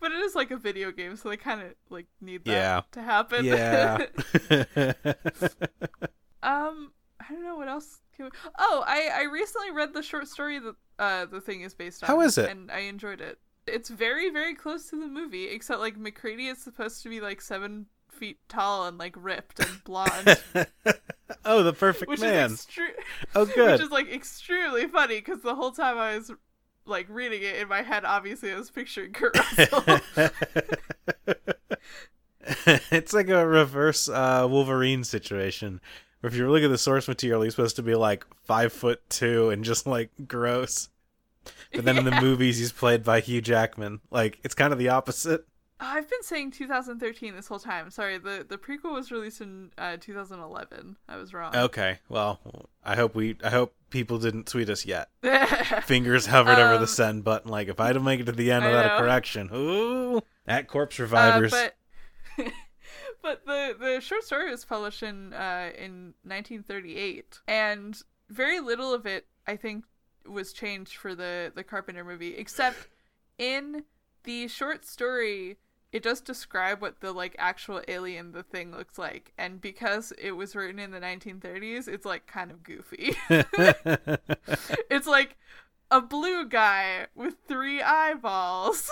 But 0.00 0.12
it 0.12 0.20
is 0.20 0.34
like 0.34 0.50
a 0.50 0.56
video 0.56 0.90
game, 0.92 1.14
so 1.16 1.28
they 1.28 1.36
kind 1.36 1.60
of 1.60 1.74
like 1.90 2.06
need 2.18 2.46
that 2.46 2.50
Yeah. 2.52 2.80
to 2.92 3.02
happen. 3.02 3.44
Yeah. 3.44 4.06
um, 6.42 6.92
I 7.28 7.32
don't 7.32 7.44
know 7.44 7.56
what 7.56 7.68
else. 7.68 8.00
Can 8.16 8.26
we... 8.26 8.30
Oh, 8.58 8.84
I 8.86 9.10
I 9.12 9.22
recently 9.24 9.70
read 9.70 9.92
the 9.92 10.02
short 10.02 10.28
story 10.28 10.58
that 10.58 10.74
uh 10.98 11.26
the 11.26 11.40
thing 11.40 11.62
is 11.62 11.74
based 11.74 12.02
on. 12.02 12.08
How 12.08 12.20
is 12.20 12.38
it? 12.38 12.50
And 12.50 12.70
I 12.70 12.80
enjoyed 12.80 13.20
it. 13.20 13.38
It's 13.66 13.88
very 13.88 14.30
very 14.30 14.54
close 14.54 14.90
to 14.90 15.00
the 15.00 15.08
movie, 15.08 15.48
except 15.48 15.80
like 15.80 15.96
MacReady 15.96 16.48
is 16.48 16.58
supposed 16.58 17.02
to 17.02 17.08
be 17.08 17.20
like 17.20 17.40
seven 17.40 17.86
feet 18.14 18.38
tall 18.48 18.86
and 18.86 18.96
like 18.96 19.14
ripped 19.18 19.60
and 19.60 19.84
blonde, 19.84 20.40
oh, 21.44 21.62
the 21.62 21.72
perfect 21.72 22.08
which 22.08 22.20
man. 22.20 22.52
is 22.52 22.66
extre- 22.66 22.94
oh, 23.34 23.44
good. 23.54 23.72
which 23.72 23.80
is 23.80 23.90
like 23.90 24.10
extremely 24.10 24.86
funny 24.86 25.16
because 25.16 25.42
the 25.42 25.54
whole 25.54 25.72
time 25.72 25.98
I 25.98 26.16
was 26.16 26.30
like 26.86 27.06
reading 27.08 27.42
it 27.42 27.56
in 27.56 27.68
my 27.68 27.82
head, 27.82 28.04
obviously 28.04 28.52
I 28.52 28.56
was 28.56 28.70
picturing 28.70 29.12
Kurt 29.12 29.36
Russell. 29.58 30.00
it's 32.90 33.12
like 33.12 33.28
a 33.28 33.46
reverse 33.46 34.08
uh, 34.08 34.46
Wolverine 34.48 35.04
situation. 35.04 35.80
If 36.24 36.34
you 36.34 36.50
look 36.50 36.62
at 36.62 36.68
the 36.70 36.78
source 36.78 37.06
material, 37.08 37.42
he's 37.42 37.54
supposed 37.54 37.76
to 37.76 37.82
be 37.82 37.94
like 37.94 38.24
five 38.44 38.72
foot 38.72 39.02
two 39.08 39.50
and 39.50 39.64
just 39.64 39.86
like 39.86 40.10
gross. 40.26 40.88
But 41.72 41.84
then 41.84 41.98
in 41.98 42.04
the 42.04 42.20
movies, 42.22 42.58
he's 42.58 42.72
played 42.72 43.04
by 43.04 43.20
Hugh 43.20 43.40
Jackman. 43.42 44.00
Like 44.10 44.38
it's 44.42 44.54
kind 44.54 44.72
of 44.72 44.78
the 44.78 44.88
opposite. 44.88 45.46
I've 45.80 46.08
been 46.08 46.22
saying 46.22 46.52
2013 46.52 47.34
this 47.34 47.48
whole 47.48 47.58
time. 47.58 47.90
Sorry, 47.90 48.16
the 48.16 48.46
the 48.48 48.56
prequel 48.56 48.92
was 48.94 49.10
released 49.10 49.40
in 49.40 49.70
uh, 49.76 49.96
2011. 50.00 50.96
I 51.08 51.16
was 51.16 51.34
wrong. 51.34 51.54
Okay, 51.54 51.98
well, 52.08 52.40
I 52.84 52.94
hope 52.96 53.14
we, 53.14 53.36
I 53.42 53.50
hope 53.50 53.74
people 53.90 54.18
didn't 54.18 54.46
tweet 54.46 54.70
us 54.70 54.86
yet. 54.86 55.10
Fingers 55.84 56.26
hovered 56.26 56.58
over 56.58 56.74
the 56.74 56.82
Um, 56.82 56.86
send 56.86 57.24
button. 57.24 57.50
Like 57.50 57.68
if 57.68 57.80
I 57.80 57.92
don't 57.92 58.04
make 58.04 58.20
it 58.20 58.26
to 58.26 58.32
the 58.32 58.52
end 58.52 58.64
I 58.64 58.68
without 58.68 58.96
a 58.96 59.02
correction, 59.02 59.50
ooh, 59.52 60.20
at 60.46 60.68
corpse 60.68 60.98
Uh, 61.00 61.48
but 61.50 61.74
but 63.24 63.46
the 63.46 63.74
the 63.80 64.00
short 64.00 64.22
story 64.22 64.50
was 64.50 64.64
published 64.64 65.02
in 65.02 65.32
uh, 65.32 65.70
in 65.76 66.14
1938, 66.22 67.40
and 67.48 68.00
very 68.28 68.60
little 68.60 68.92
of 68.92 69.06
it, 69.06 69.26
I 69.46 69.56
think, 69.56 69.86
was 70.28 70.52
changed 70.52 70.96
for 70.96 71.14
the 71.14 71.50
the 71.52 71.64
Carpenter 71.64 72.04
movie, 72.04 72.36
except 72.36 72.86
in 73.38 73.82
the 74.22 74.46
short 74.46 74.84
story. 74.84 75.56
It 75.90 76.02
does 76.02 76.20
describe 76.20 76.82
what 76.82 77.00
the 77.00 77.12
like 77.12 77.36
actual 77.38 77.80
alien 77.86 78.32
the 78.32 78.42
thing 78.42 78.72
looks 78.72 78.98
like, 78.98 79.32
and 79.38 79.60
because 79.60 80.12
it 80.18 80.32
was 80.32 80.56
written 80.56 80.80
in 80.80 80.90
the 80.90 80.98
1930s, 80.98 81.86
it's 81.86 82.04
like 82.04 82.26
kind 82.26 82.50
of 82.50 82.64
goofy. 82.64 83.16
it's 84.90 85.06
like 85.06 85.36
a 85.92 86.00
blue 86.00 86.46
guy 86.48 87.06
with 87.14 87.36
three 87.46 87.80
eyeballs. 87.80 88.90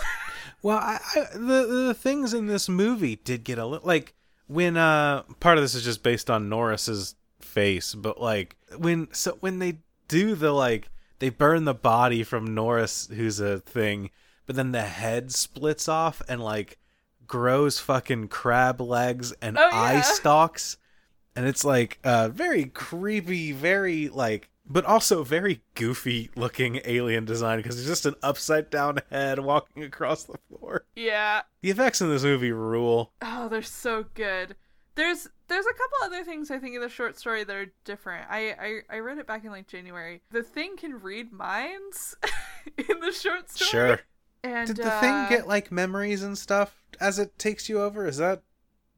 Well, 0.62 0.78
I, 0.78 1.00
I 1.16 1.26
the 1.32 1.86
the 1.86 1.94
things 1.94 2.32
in 2.32 2.46
this 2.46 2.68
movie 2.68 3.16
did 3.16 3.42
get 3.42 3.58
a 3.58 3.66
little 3.66 3.86
like 3.86 4.14
when 4.52 4.76
uh 4.76 5.22
part 5.40 5.58
of 5.58 5.64
this 5.64 5.74
is 5.74 5.84
just 5.84 6.02
based 6.02 6.30
on 6.30 6.48
Norris's 6.48 7.14
face, 7.40 7.94
but 7.94 8.20
like 8.20 8.56
when 8.76 9.08
so 9.12 9.36
when 9.40 9.58
they 9.58 9.78
do 10.08 10.34
the 10.34 10.52
like 10.52 10.88
they 11.18 11.28
burn 11.30 11.64
the 11.64 11.74
body 11.74 12.22
from 12.24 12.54
Norris 12.54 13.08
who's 13.14 13.40
a 13.40 13.60
thing, 13.60 14.10
but 14.46 14.56
then 14.56 14.72
the 14.72 14.82
head 14.82 15.32
splits 15.32 15.88
off 15.88 16.22
and 16.28 16.42
like 16.42 16.78
grows 17.26 17.78
fucking 17.78 18.28
crab 18.28 18.80
legs 18.80 19.32
and 19.40 19.56
Oh, 19.58 19.70
eye 19.72 19.94
yeah. 19.94 20.00
stalks 20.02 20.76
and 21.34 21.46
it's 21.46 21.64
like 21.64 21.98
uh 22.04 22.28
very 22.28 22.66
creepy, 22.66 23.52
very 23.52 24.08
like 24.08 24.50
but 24.64 24.84
also 24.84 25.24
very 25.24 25.62
goofy 25.74 26.30
looking 26.36 26.80
alien 26.84 27.24
design 27.24 27.58
because 27.58 27.78
it's 27.78 27.88
just 27.88 28.06
an 28.06 28.14
upside 28.22 28.70
down 28.70 29.00
head 29.10 29.38
walking 29.40 29.82
across 29.82 30.24
the 30.24 30.38
floor. 30.48 30.84
yeah. 30.94 31.42
The 31.60 31.70
effects 31.70 32.00
in 32.00 32.08
this 32.08 32.22
movie 32.22 32.52
rule. 32.52 33.12
Oh, 33.20 33.48
they're 33.48 33.62
so 33.62 34.04
good. 34.14 34.56
There's 34.94 35.28
there's 35.48 35.66
a 35.66 35.72
couple 35.72 35.96
other 36.04 36.24
things 36.24 36.50
I 36.50 36.58
think 36.58 36.74
in 36.74 36.80
the 36.80 36.88
short 36.88 37.18
story 37.18 37.44
that 37.44 37.56
are 37.56 37.72
different. 37.84 38.26
I 38.30 38.50
I, 38.90 38.96
I 38.96 38.98
read 38.98 39.18
it 39.18 39.26
back 39.26 39.44
in 39.44 39.50
like 39.50 39.66
January. 39.66 40.22
The 40.30 40.42
thing 40.42 40.76
can 40.76 41.00
read 41.00 41.32
minds 41.32 42.16
in 42.76 43.00
the 43.00 43.12
short 43.12 43.50
story. 43.50 43.68
Sure. 43.70 44.00
And 44.44 44.66
Did 44.66 44.76
the 44.76 44.92
uh, 44.92 45.00
thing 45.00 45.28
get 45.28 45.46
like 45.46 45.70
memories 45.72 46.22
and 46.22 46.36
stuff 46.36 46.82
as 47.00 47.18
it 47.18 47.38
takes 47.38 47.68
you 47.68 47.80
over? 47.80 48.06
Is 48.06 48.18
that 48.18 48.42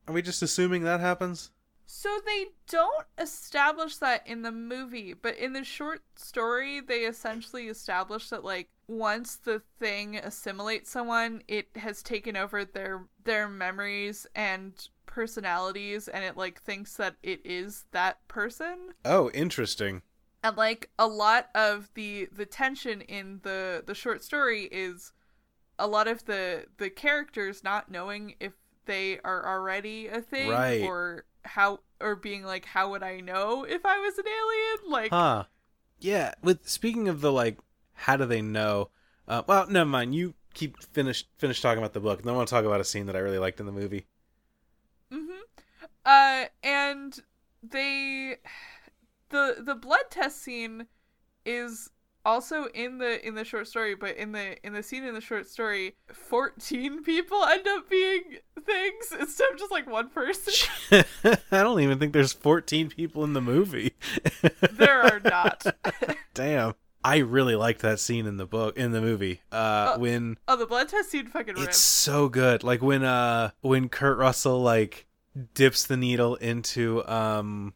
are 0.09 0.15
we 0.15 0.23
just 0.23 0.43
assuming 0.43 0.83
that 0.83 1.01
happens? 1.01 1.51
So 1.87 2.18
they 2.24 2.47
don't 2.68 3.07
establish 3.18 3.97
that 3.99 4.26
in 4.26 4.43
the 4.43 4.53
movie, 4.53 5.12
but 5.14 5.37
in 5.37 5.53
the 5.53 5.64
short 5.64 6.03
story, 6.16 6.80
they 6.80 7.01
essentially 7.01 7.68
establish 7.68 8.30
that 8.30 8.45
like 8.45 8.68
once 8.89 9.37
the 9.37 9.61
thing 9.78 10.16
assimilates 10.16 10.91
someone, 10.91 11.43
it 11.49 11.68
has 11.76 12.03
taken 12.03 12.37
over 12.37 12.64
their 12.64 13.05
their 13.24 13.49
memories 13.49 14.26
and 14.35 14.89
personalities, 15.07 16.09
and 16.09 16.24
it 16.24 16.37
like 16.37 16.61
thinks 16.62 16.95
that 16.97 17.16
it 17.22 17.41
is 17.45 17.85
that 17.93 18.26
person. 18.28 18.95
Oh, 19.05 19.30
interesting. 19.30 20.03
And 20.43 20.57
like 20.57 20.91
a 20.99 21.07
lot 21.07 21.49
of 21.55 21.91
the 21.95 22.28
the 22.32 22.47
tension 22.47 23.01
in 23.03 23.41
the 23.43 23.82
the 23.87 23.95
short 23.95 24.24
story 24.24 24.64
is 24.72 25.12
a 25.78 25.87
lot 25.87 26.09
of 26.09 26.24
the 26.24 26.66
the 26.78 26.91
characters 26.91 27.62
not 27.64 27.91
knowing 27.91 28.35
if 28.41 28.53
they 28.87 29.18
are 29.24 29.47
already 29.47 30.09
a 30.09 30.20
thing 30.20 30.51
Right. 30.51 30.82
or 30.82 31.24
how 31.45 31.80
or 32.01 32.16
being 32.16 32.45
like 32.45 32.64
how 32.66 32.90
would 32.90 33.03
I 33.03 33.20
know 33.20 33.64
if 33.64 33.84
I 33.86 33.99
was 33.99 34.18
an 34.18 34.26
alien 34.26 34.90
like 34.90 35.11
Huh. 35.11 35.45
Yeah, 36.01 36.34
with 36.42 36.68
speaking 36.68 37.09
of 37.09 37.20
the 37.22 37.32
like 37.32 37.59
how 37.95 38.16
do 38.16 38.26
they 38.26 38.42
know? 38.42 38.90
Uh, 39.28 39.42
well, 39.47 39.66
never 39.68 39.88
mind. 39.88 40.14
You 40.14 40.34
keep 40.55 40.82
finish 40.82 41.26
finish 41.38 41.61
talking 41.62 41.78
about 41.78 41.92
the 41.95 42.01
book. 42.01 42.18
And 42.20 42.26
then 42.28 42.34
I 42.34 42.36
want 42.36 42.49
to 42.49 42.55
talk 42.55 42.64
about 42.64 42.80
a 42.80 42.84
scene 42.84 43.07
that 43.07 43.16
I 43.16 43.20
really 43.20 43.38
liked 43.38 43.61
in 43.61 43.66
the 43.66 43.72
movie. 43.72 44.07
mhm 45.12 45.40
uh 46.07 46.47
and 46.62 47.20
they 47.62 48.36
the 49.30 49.57
the 49.61 49.74
blood 49.74 50.05
test 50.11 50.42
scene 50.42 50.86
is 51.45 51.90
also 52.25 52.66
in 52.75 52.99
the 52.99 53.27
in 53.27 53.35
the 53.35 53.45
short 53.45 53.68
story 53.68 53.95
but 53.95 54.16
in 54.16 54.33
the 54.33 54.57
in 54.66 54.72
the 54.72 54.83
scene 54.83 55.05
in 55.05 55.14
the 55.14 55.20
short 55.20 55.47
story 55.49 55.95
14 56.12 57.03
people 57.03 57.43
end 57.45 57.66
up 57.68 57.89
being 57.91 58.22
things 58.64 59.12
instead 59.20 59.51
of 59.53 59.59
just 59.59 59.70
like 59.70 59.87
one 59.87 60.09
person 60.09 60.53
I 61.53 61.62
don't 61.62 61.81
even 61.81 61.99
think 61.99 62.12
there's 62.12 62.33
14 62.33 62.89
people 62.89 63.25
in 63.25 63.33
the 63.35 63.41
movie. 63.41 63.93
there 64.72 65.03
are 65.03 65.20
not 65.20 65.66
Damn. 66.35 66.75
I 67.07 67.18
really 67.18 67.55
liked 67.55 67.83
that 67.83 68.01
scene 68.01 68.25
in 68.27 68.39
the 68.39 68.47
book 68.47 68.79
in 68.79 68.93
the 68.93 69.01
movie. 69.03 69.43
Uh 69.53 69.95
Oh. 69.95 69.99
when 69.99 70.39
oh 70.49 70.57
the 70.57 70.66
blood 70.66 70.89
test 70.89 71.11
scene 71.11 71.27
fucking 71.27 71.55
rips 71.57 71.66
it's 71.66 71.79
so 71.79 72.29
good. 72.31 72.64
Like 72.64 72.81
when 72.83 73.05
uh 73.05 73.51
when 73.61 73.89
Kurt 73.91 74.16
Russell 74.16 74.62
like 74.62 75.07
dips 75.53 75.85
the 75.87 75.97
needle 75.99 76.37
into 76.37 77.07
um 77.07 77.75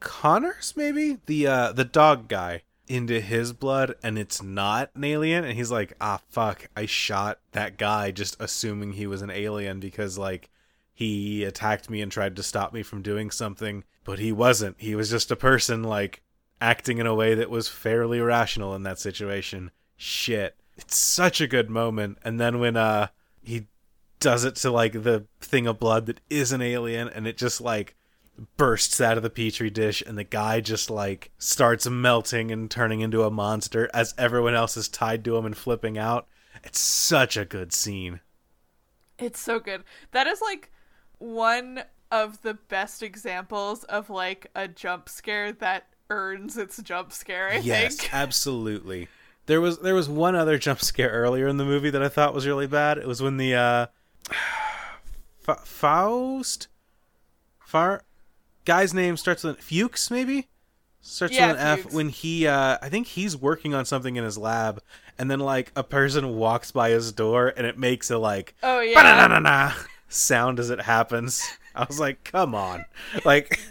Connors 0.00 0.72
maybe? 0.76 1.18
The 1.26 1.46
uh 1.46 1.72
the 1.72 1.84
dog 1.84 2.28
guy 2.28 2.62
into 2.90 3.20
his 3.20 3.52
blood 3.52 3.94
and 4.02 4.18
it's 4.18 4.42
not 4.42 4.90
an 4.96 5.04
alien 5.04 5.44
and 5.44 5.56
he's 5.56 5.70
like, 5.70 5.94
"Ah 6.00 6.20
fuck, 6.28 6.68
I 6.76 6.86
shot 6.86 7.38
that 7.52 7.78
guy 7.78 8.10
just 8.10 8.36
assuming 8.40 8.92
he 8.92 9.06
was 9.06 9.22
an 9.22 9.30
alien 9.30 9.78
because 9.78 10.18
like 10.18 10.50
he 10.92 11.44
attacked 11.44 11.88
me 11.88 12.02
and 12.02 12.10
tried 12.10 12.34
to 12.36 12.42
stop 12.42 12.72
me 12.72 12.82
from 12.82 13.00
doing 13.00 13.30
something, 13.30 13.84
but 14.04 14.18
he 14.18 14.32
wasn't. 14.32 14.74
He 14.80 14.96
was 14.96 15.08
just 15.08 15.30
a 15.30 15.36
person 15.36 15.84
like 15.84 16.22
acting 16.60 16.98
in 16.98 17.06
a 17.06 17.14
way 17.14 17.34
that 17.36 17.48
was 17.48 17.68
fairly 17.68 18.20
rational 18.20 18.74
in 18.74 18.82
that 18.82 18.98
situation. 18.98 19.70
Shit. 19.96 20.56
It's 20.76 20.96
such 20.96 21.40
a 21.40 21.46
good 21.46 21.70
moment. 21.70 22.18
And 22.24 22.40
then 22.40 22.58
when 22.58 22.76
uh 22.76 23.08
he 23.40 23.68
does 24.18 24.44
it 24.44 24.56
to 24.56 24.70
like 24.70 25.04
the 25.04 25.26
thing 25.40 25.68
of 25.68 25.78
blood 25.78 26.06
that 26.06 26.20
is 26.28 26.50
an 26.50 26.60
alien 26.60 27.08
and 27.08 27.26
it 27.26 27.36
just 27.38 27.60
like 27.60 27.94
bursts 28.56 29.00
out 29.00 29.16
of 29.16 29.22
the 29.22 29.30
petri 29.30 29.70
dish 29.70 30.02
and 30.06 30.16
the 30.16 30.24
guy 30.24 30.60
just 30.60 30.90
like 30.90 31.30
starts 31.38 31.88
melting 31.88 32.50
and 32.50 32.70
turning 32.70 33.00
into 33.00 33.22
a 33.22 33.30
monster 33.30 33.90
as 33.92 34.14
everyone 34.16 34.54
else 34.54 34.76
is 34.76 34.88
tied 34.88 35.24
to 35.24 35.36
him 35.36 35.44
and 35.44 35.56
flipping 35.56 35.98
out. 35.98 36.26
It's 36.64 36.80
such 36.80 37.36
a 37.36 37.44
good 37.44 37.72
scene. 37.72 38.20
It's 39.18 39.40
so 39.40 39.60
good. 39.60 39.84
That 40.12 40.26
is 40.26 40.40
like 40.40 40.70
one 41.18 41.82
of 42.10 42.42
the 42.42 42.54
best 42.54 43.02
examples 43.02 43.84
of 43.84 44.10
like 44.10 44.46
a 44.54 44.66
jump 44.66 45.08
scare 45.08 45.52
that 45.52 45.88
earns 46.08 46.56
its 46.56 46.82
jump 46.82 47.12
scare, 47.12 47.50
I 47.50 47.58
yes, 47.58 47.96
think. 47.96 48.10
absolutely. 48.14 49.08
There 49.46 49.60
was 49.60 49.78
there 49.78 49.94
was 49.94 50.08
one 50.08 50.34
other 50.34 50.58
jump 50.58 50.80
scare 50.80 51.10
earlier 51.10 51.46
in 51.46 51.56
the 51.56 51.64
movie 51.64 51.90
that 51.90 52.02
I 52.02 52.08
thought 52.08 52.34
was 52.34 52.46
really 52.46 52.66
bad. 52.66 52.98
It 52.98 53.06
was 53.06 53.22
when 53.22 53.36
the 53.36 53.54
uh 53.54 53.86
Fa- 55.40 55.60
Faust 55.64 56.68
Far 57.58 58.02
guy's 58.64 58.94
name 58.94 59.16
starts 59.16 59.44
with 59.44 59.60
Fuchs 59.60 60.10
maybe? 60.10 60.48
Starts 61.02 61.34
Yeah, 61.34 61.48
with 61.52 61.56
an 61.56 61.56
F 61.58 61.86
when 61.86 62.08
he 62.10 62.46
uh 62.46 62.78
I 62.82 62.88
think 62.90 63.06
he's 63.08 63.36
working 63.36 63.74
on 63.74 63.84
something 63.86 64.16
in 64.16 64.24
his 64.24 64.36
lab 64.36 64.82
and 65.18 65.30
then 65.30 65.40
like 65.40 65.72
a 65.74 65.82
person 65.82 66.36
walks 66.36 66.70
by 66.72 66.90
his 66.90 67.12
door 67.12 67.52
and 67.56 67.66
it 67.66 67.78
makes 67.78 68.10
a 68.10 68.18
like 68.18 68.54
Oh 68.62 68.80
yeah. 68.80 69.74
Sound 70.08 70.58
as 70.58 70.70
it 70.70 70.80
happens. 70.80 71.48
I 71.74 71.84
was 71.84 72.00
like, 72.00 72.24
come 72.24 72.54
on. 72.54 72.84
Like 73.24 73.60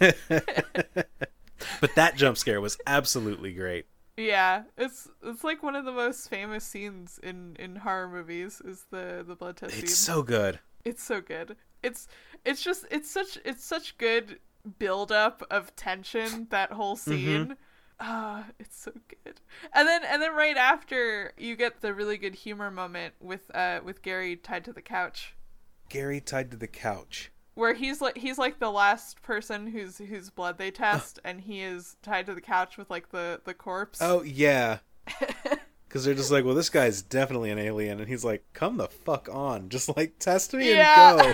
But 1.80 1.94
that 1.94 2.16
jump 2.16 2.38
scare 2.38 2.60
was 2.60 2.78
absolutely 2.86 3.52
great. 3.52 3.86
Yeah, 4.16 4.64
it's 4.76 5.08
it's 5.22 5.44
like 5.44 5.62
one 5.62 5.74
of 5.76 5.84
the 5.84 5.92
most 5.92 6.28
famous 6.28 6.64
scenes 6.64 7.18
in 7.22 7.56
in 7.58 7.76
horror 7.76 8.08
movies 8.08 8.60
is 8.64 8.84
the 8.90 9.24
the 9.26 9.34
blood 9.34 9.56
test 9.56 9.82
It's 9.82 9.82
scene. 9.82 9.96
so 9.96 10.22
good. 10.22 10.60
It's 10.84 11.02
so 11.02 11.20
good. 11.20 11.56
It's 11.82 12.08
it's 12.44 12.62
just 12.62 12.86
it's 12.90 13.10
such 13.10 13.38
it's 13.44 13.64
such 13.64 13.96
good 13.98 14.40
build 14.78 15.10
up 15.12 15.42
of 15.50 15.74
tension 15.76 16.46
that 16.50 16.72
whole 16.72 16.96
scene. 16.96 17.56
Ah, 17.98 18.46
it's 18.58 18.80
so 18.80 18.92
good. 19.24 19.40
And 19.74 19.86
then 19.86 20.02
and 20.04 20.22
then 20.22 20.34
right 20.34 20.56
after 20.56 21.32
you 21.36 21.54
get 21.56 21.80
the 21.82 21.92
really 21.94 22.16
good 22.16 22.34
humor 22.34 22.70
moment 22.70 23.14
with 23.20 23.54
uh 23.54 23.80
with 23.84 24.02
Gary 24.02 24.36
tied 24.36 24.64
to 24.64 24.72
the 24.72 24.80
couch 24.82 25.34
Gary 25.90 26.20
tied 26.20 26.50
to 26.52 26.56
the 26.56 26.66
couch. 26.66 27.30
where 27.54 27.74
he's 27.74 28.00
like 28.00 28.16
he's 28.16 28.38
like 28.38 28.58
the 28.58 28.70
last 28.70 29.20
person 29.22 29.66
whose 29.66 29.98
whose 29.98 30.30
blood 30.30 30.56
they 30.56 30.70
test 30.70 31.18
and 31.24 31.42
he 31.42 31.60
is 31.62 31.96
tied 32.02 32.24
to 32.26 32.34
the 32.34 32.40
couch 32.40 32.78
with 32.78 32.88
like 32.90 33.10
the 33.10 33.40
the 33.44 33.54
corpse. 33.54 33.98
Oh 34.00 34.22
yeah. 34.22 34.78
Because 35.88 36.04
they're 36.04 36.14
just 36.14 36.30
like, 36.30 36.44
well, 36.44 36.54
this 36.54 36.70
guy's 36.70 37.02
definitely 37.02 37.50
an 37.50 37.58
alien, 37.58 37.98
and 37.98 38.08
he's 38.08 38.24
like, 38.24 38.44
"Come 38.52 38.76
the 38.76 38.86
fuck 38.86 39.28
on, 39.28 39.68
just 39.70 39.94
like 39.96 40.20
test 40.20 40.54
me 40.54 40.70
Yeah. 40.72 41.10
and 41.10 41.20
go." 41.20 41.32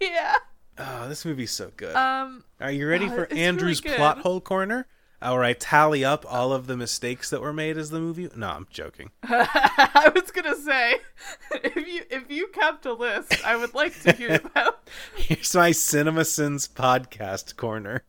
yeah. 0.00 0.36
Oh, 0.78 1.08
this 1.08 1.24
movie's 1.24 1.50
so 1.52 1.70
good. 1.76 1.94
Um 1.94 2.44
Are 2.60 2.70
you 2.70 2.88
ready 2.88 3.06
uh, 3.06 3.10
for 3.10 3.22
it's 3.24 3.32
really 3.32 3.44
Andrew's 3.44 3.80
plot 3.80 4.18
hole 4.18 4.40
corner? 4.40 4.86
Where 5.20 5.42
I 5.42 5.54
tally 5.54 6.04
up 6.04 6.26
all 6.28 6.52
of 6.52 6.66
the 6.66 6.76
mistakes 6.76 7.30
that 7.30 7.40
were 7.40 7.52
made 7.54 7.78
as 7.78 7.88
the 7.88 7.98
movie. 7.98 8.28
No, 8.36 8.48
I'm 8.50 8.66
joking. 8.70 9.10
I 9.22 10.12
was 10.14 10.30
gonna 10.30 10.54
say, 10.54 10.96
if 11.52 11.76
you 11.76 12.02
if 12.10 12.30
you 12.30 12.48
kept 12.48 12.84
a 12.84 12.92
list, 12.92 13.42
I 13.42 13.56
would 13.56 13.72
like 13.72 13.98
to 14.02 14.12
hear 14.12 14.36
them. 14.54 14.72
Here's 15.16 15.54
my 15.54 15.72
Cinema 15.72 16.26
Sins 16.26 16.68
podcast 16.68 17.56
corner. 17.56 18.04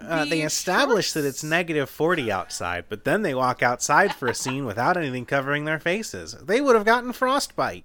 Uh, 0.00 0.24
they 0.24 0.40
The 0.40 0.42
establish 0.42 1.12
that 1.12 1.24
it's 1.24 1.42
negative 1.42 1.90
40 1.90 2.30
outside, 2.30 2.84
but 2.88 3.04
then 3.04 3.22
they 3.22 3.34
walk 3.34 3.62
outside 3.62 4.14
for 4.14 4.28
a 4.28 4.34
scene 4.34 4.64
without 4.64 4.96
anything 4.96 5.26
covering 5.26 5.64
their 5.64 5.80
faces. 5.80 6.32
They 6.42 6.60
would 6.60 6.76
have 6.76 6.84
gotten 6.84 7.12
frostbite. 7.12 7.84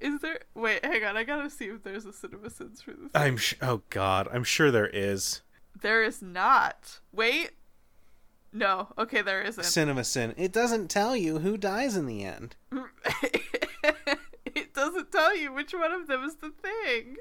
Is 0.00 0.20
there? 0.20 0.40
Wait, 0.54 0.84
hang 0.84 1.04
on. 1.04 1.16
I 1.16 1.24
gotta 1.24 1.50
see 1.50 1.66
if 1.66 1.82
there's 1.82 2.06
a 2.06 2.12
Cinema 2.12 2.50
Sins 2.50 2.82
for 2.82 2.92
this. 2.92 3.10
I'm 3.14 3.36
sh- 3.36 3.54
oh 3.62 3.82
god, 3.90 4.28
I'm 4.32 4.44
sure 4.44 4.70
there 4.70 4.88
is. 4.88 5.42
There 5.80 6.02
is 6.02 6.22
not. 6.22 7.00
Wait. 7.12 7.52
No. 8.52 8.88
Okay, 8.98 9.22
there 9.22 9.42
isn't. 9.42 9.64
Cinema 9.64 10.04
Sin. 10.04 10.34
It 10.36 10.52
doesn't 10.52 10.88
tell 10.88 11.14
you 11.16 11.40
who 11.40 11.56
dies 11.56 11.96
in 11.96 12.06
the 12.06 12.24
end. 12.24 12.56
it 14.44 14.72
doesn't 14.74 15.12
tell 15.12 15.36
you 15.36 15.52
which 15.52 15.74
one 15.74 15.92
of 15.92 16.06
them 16.06 16.24
is 16.24 16.36
the 16.36 16.50
thing. 16.50 17.16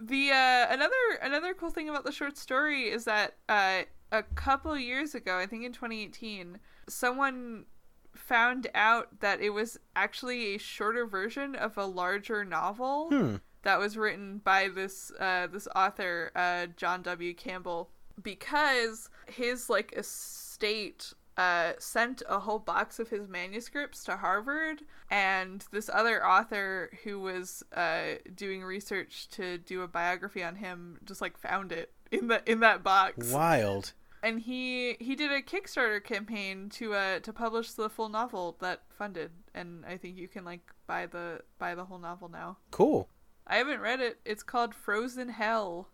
The 0.00 0.30
uh, 0.30 0.66
another 0.72 0.94
another 1.22 1.54
cool 1.54 1.70
thing 1.70 1.88
about 1.88 2.04
the 2.04 2.12
short 2.12 2.38
story 2.38 2.88
is 2.88 3.04
that 3.04 3.36
uh, 3.48 3.82
a 4.10 4.22
couple 4.22 4.76
years 4.76 5.14
ago, 5.14 5.36
I 5.36 5.46
think 5.46 5.64
in 5.64 5.72
2018, 5.72 6.58
someone 6.88 7.66
found 8.14 8.68
out 8.74 9.20
that 9.20 9.40
it 9.40 9.50
was 9.50 9.78
actually 9.96 10.54
a 10.54 10.58
shorter 10.58 11.06
version 11.06 11.54
of 11.54 11.76
a 11.78 11.84
larger 11.86 12.44
novel 12.44 13.08
Hmm. 13.08 13.36
that 13.62 13.78
was 13.78 13.96
written 13.96 14.38
by 14.38 14.68
this 14.68 15.10
uh, 15.18 15.46
this 15.46 15.68
author 15.74 16.30
uh, 16.34 16.66
John 16.76 17.02
W. 17.02 17.34
Campbell 17.34 17.90
because 18.22 19.08
his 19.26 19.70
like 19.70 19.92
estate 19.96 21.14
uh, 21.36 21.72
sent 21.78 22.22
a 22.28 22.38
whole 22.40 22.58
box 22.58 22.98
of 22.98 23.08
his 23.08 23.26
manuscripts 23.26 24.04
to 24.04 24.16
Harvard, 24.16 24.82
and 25.10 25.64
this 25.72 25.88
other 25.92 26.26
author 26.26 26.90
who 27.04 27.18
was 27.18 27.62
uh, 27.74 28.16
doing 28.34 28.62
research 28.62 29.28
to 29.30 29.56
do 29.56 29.80
a 29.82 29.88
biography 29.88 30.42
on 30.42 30.56
him 30.56 30.98
just 31.04 31.22
like 31.22 31.38
found 31.38 31.72
it 31.72 31.92
in 32.10 32.26
the 32.26 32.42
in 32.50 32.60
that 32.60 32.82
box 32.82 33.32
Wild. 33.32 33.92
And 34.22 34.40
he 34.40 34.96
he 35.00 35.14
did 35.16 35.30
a 35.32 35.42
Kickstarter 35.42 36.02
campaign 36.02 36.68
to 36.70 36.94
uh 36.94 37.20
to 37.20 37.32
publish 37.32 37.72
the 37.72 37.88
full 37.88 38.08
novel 38.08 38.56
that 38.60 38.82
funded, 38.90 39.30
and 39.54 39.84
I 39.86 39.96
think 39.96 40.16
you 40.16 40.28
can 40.28 40.44
like 40.44 40.60
buy 40.86 41.06
the 41.06 41.40
buy 41.58 41.74
the 41.74 41.84
whole 41.84 41.98
novel 41.98 42.28
now. 42.28 42.58
Cool. 42.70 43.08
I 43.46 43.56
haven't 43.56 43.80
read 43.80 44.00
it. 44.00 44.20
It's 44.24 44.42
called 44.42 44.74
Frozen 44.74 45.30
Hell 45.30 45.88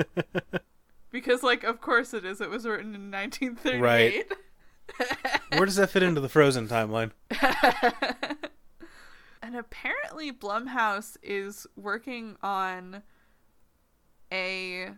because 1.10 1.42
like 1.42 1.64
of 1.64 1.80
course 1.80 2.14
it 2.14 2.24
is. 2.24 2.40
It 2.40 2.50
was 2.50 2.66
written 2.66 2.94
in 2.94 3.10
1938. 3.10 3.80
Right. 3.80 4.32
Where 5.56 5.66
does 5.66 5.76
that 5.76 5.90
fit 5.90 6.02
into 6.02 6.20
the 6.20 6.28
Frozen 6.28 6.68
timeline? 6.68 7.12
and 9.42 9.56
apparently 9.56 10.32
Blumhouse 10.32 11.16
is 11.22 11.66
working 11.76 12.36
on 12.42 13.02
a 14.32 14.90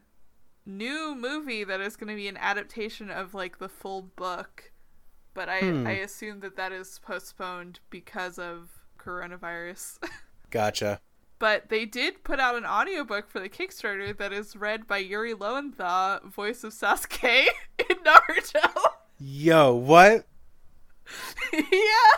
new 0.66 1.14
movie 1.14 1.64
that 1.64 1.80
is 1.80 1.96
going 1.96 2.08
to 2.08 2.14
be 2.16 2.28
an 2.28 2.36
adaptation 2.38 3.10
of 3.10 3.34
like 3.34 3.58
the 3.58 3.68
full 3.68 4.02
book 4.02 4.72
but 5.34 5.48
i 5.48 5.60
Hmm. 5.60 5.86
i 5.86 5.92
assume 5.92 6.40
that 6.40 6.56
that 6.56 6.72
is 6.72 6.98
postponed 7.04 7.80
because 7.90 8.38
of 8.38 8.70
coronavirus 8.98 9.98
Gotcha. 10.50 11.00
but 11.38 11.68
they 11.68 11.84
did 11.84 12.24
put 12.24 12.40
out 12.40 12.54
an 12.56 12.64
audiobook 12.64 13.28
for 13.28 13.40
the 13.40 13.48
kickstarter 13.50 14.16
that 14.16 14.32
is 14.32 14.56
read 14.56 14.86
by 14.86 14.98
yuri 14.98 15.34
lowenthal 15.34 16.20
voice 16.28 16.64
of 16.64 16.72
sasuke 16.72 17.46
in 17.90 17.96
naruto 17.98 18.70
Yo, 19.20 19.74
what? 19.74 20.26
yeah 21.52 22.14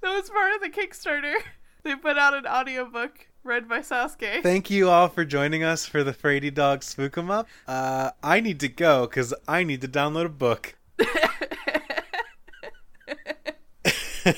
that 0.00 0.12
was 0.14 0.28
part 0.30 0.52
of 0.54 0.60
the 0.60 0.68
kickstarter 0.68 1.34
they 1.82 1.96
put 1.96 2.18
out 2.18 2.34
an 2.34 2.46
audiobook 2.46 3.26
read 3.44 3.68
by 3.68 3.80
sasuke 3.80 4.42
Thank 4.42 4.70
you 4.70 4.88
all 4.88 5.08
for 5.08 5.24
joining 5.24 5.64
us 5.64 5.84
for 5.84 6.04
the 6.04 6.12
Frady 6.12 6.50
Dog 6.50 6.82
Spook 6.82 7.18
'em 7.18 7.30
Up. 7.30 7.48
Uh, 7.66 8.10
I 8.22 8.40
need 8.40 8.60
to 8.60 8.68
go 8.68 9.06
because 9.06 9.34
I 9.48 9.64
need 9.64 9.80
to 9.80 9.88
download 9.88 10.26
a 10.26 10.28
book. 10.28 10.76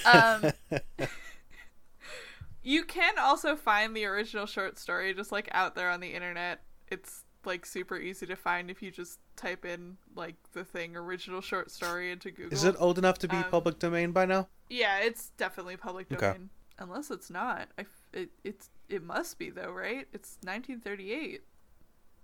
um, 0.06 0.52
you 2.62 2.84
can 2.84 3.18
also 3.18 3.56
find 3.56 3.94
the 3.94 4.06
original 4.06 4.46
short 4.46 4.78
story 4.78 5.12
just 5.12 5.32
like 5.32 5.48
out 5.52 5.74
there 5.74 5.90
on 5.90 6.00
the 6.00 6.14
internet. 6.14 6.62
It's 6.88 7.24
like 7.44 7.66
super 7.66 7.98
easy 7.98 8.24
to 8.26 8.36
find 8.36 8.70
if 8.70 8.80
you 8.80 8.90
just 8.90 9.18
type 9.36 9.66
in 9.66 9.98
like 10.16 10.36
the 10.54 10.64
thing 10.64 10.96
original 10.96 11.42
short 11.42 11.70
story 11.70 12.10
into 12.10 12.30
Google. 12.30 12.54
Is 12.54 12.64
it 12.64 12.74
old 12.78 12.96
enough 12.98 13.18
to 13.18 13.28
be 13.28 13.36
Um, 13.36 13.44
public 13.50 13.78
domain 13.78 14.12
by 14.12 14.24
now? 14.24 14.48
Yeah, 14.70 15.00
it's 15.00 15.28
definitely 15.36 15.76
public 15.76 16.10
Okay. 16.10 16.38
Unless 16.78 17.10
it's 17.10 17.30
not. 17.30 17.68
I 17.78 17.86
it 18.12 18.30
it's 18.42 18.70
it 18.88 19.02
must 19.02 19.38
be 19.38 19.50
though, 19.50 19.70
right? 19.70 20.06
It's 20.12 20.38
1938. 20.42 21.42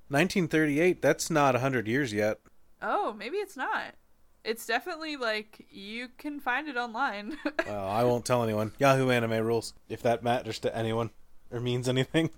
1938. 0.08 1.00
That's 1.00 1.30
not 1.30 1.54
100 1.54 1.86
years 1.86 2.12
yet. 2.12 2.40
Oh, 2.82 3.12
maybe 3.12 3.36
it's 3.36 3.56
not. 3.56 3.94
It's 4.42 4.66
definitely 4.66 5.16
like 5.16 5.66
you 5.70 6.08
can 6.18 6.40
find 6.40 6.68
it 6.68 6.76
online. 6.76 7.36
Well, 7.66 7.86
I 7.86 8.02
won't 8.02 8.24
tell 8.24 8.42
anyone. 8.42 8.72
Yahoo 8.78 9.10
Anime 9.10 9.44
rules, 9.46 9.74
if 9.88 10.02
that 10.02 10.24
matters 10.24 10.58
to 10.60 10.76
anyone 10.76 11.10
or 11.52 11.60
means 11.60 11.88
anything. 11.88 12.30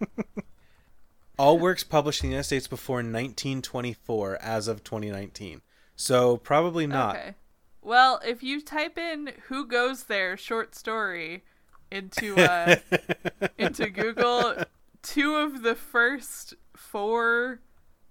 All 1.39 1.59
works 1.59 1.85
published 1.85 2.23
in 2.23 2.29
the 2.29 2.35
United 2.35 2.47
States 2.47 2.67
before 2.67 2.97
1924 2.97 4.39
as 4.43 4.69
of 4.69 4.85
2019. 4.85 5.63
So 5.97 6.37
probably 6.37 6.87
not. 6.87 7.17
Okay. 7.17 7.35
Well, 7.81 8.21
if 8.25 8.43
you 8.43 8.61
type 8.61 8.99
in 8.99 9.33
"Who 9.49 9.67
Goes 9.67 10.05
There" 10.05 10.37
short 10.37 10.75
story 10.75 11.45
into 11.93 12.37
uh, 12.37 12.77
into 13.59 13.91
Google, 13.91 14.57
two 15.03 15.37
of 15.37 15.63
the 15.63 15.75
first 15.75 16.55
four 16.75 17.61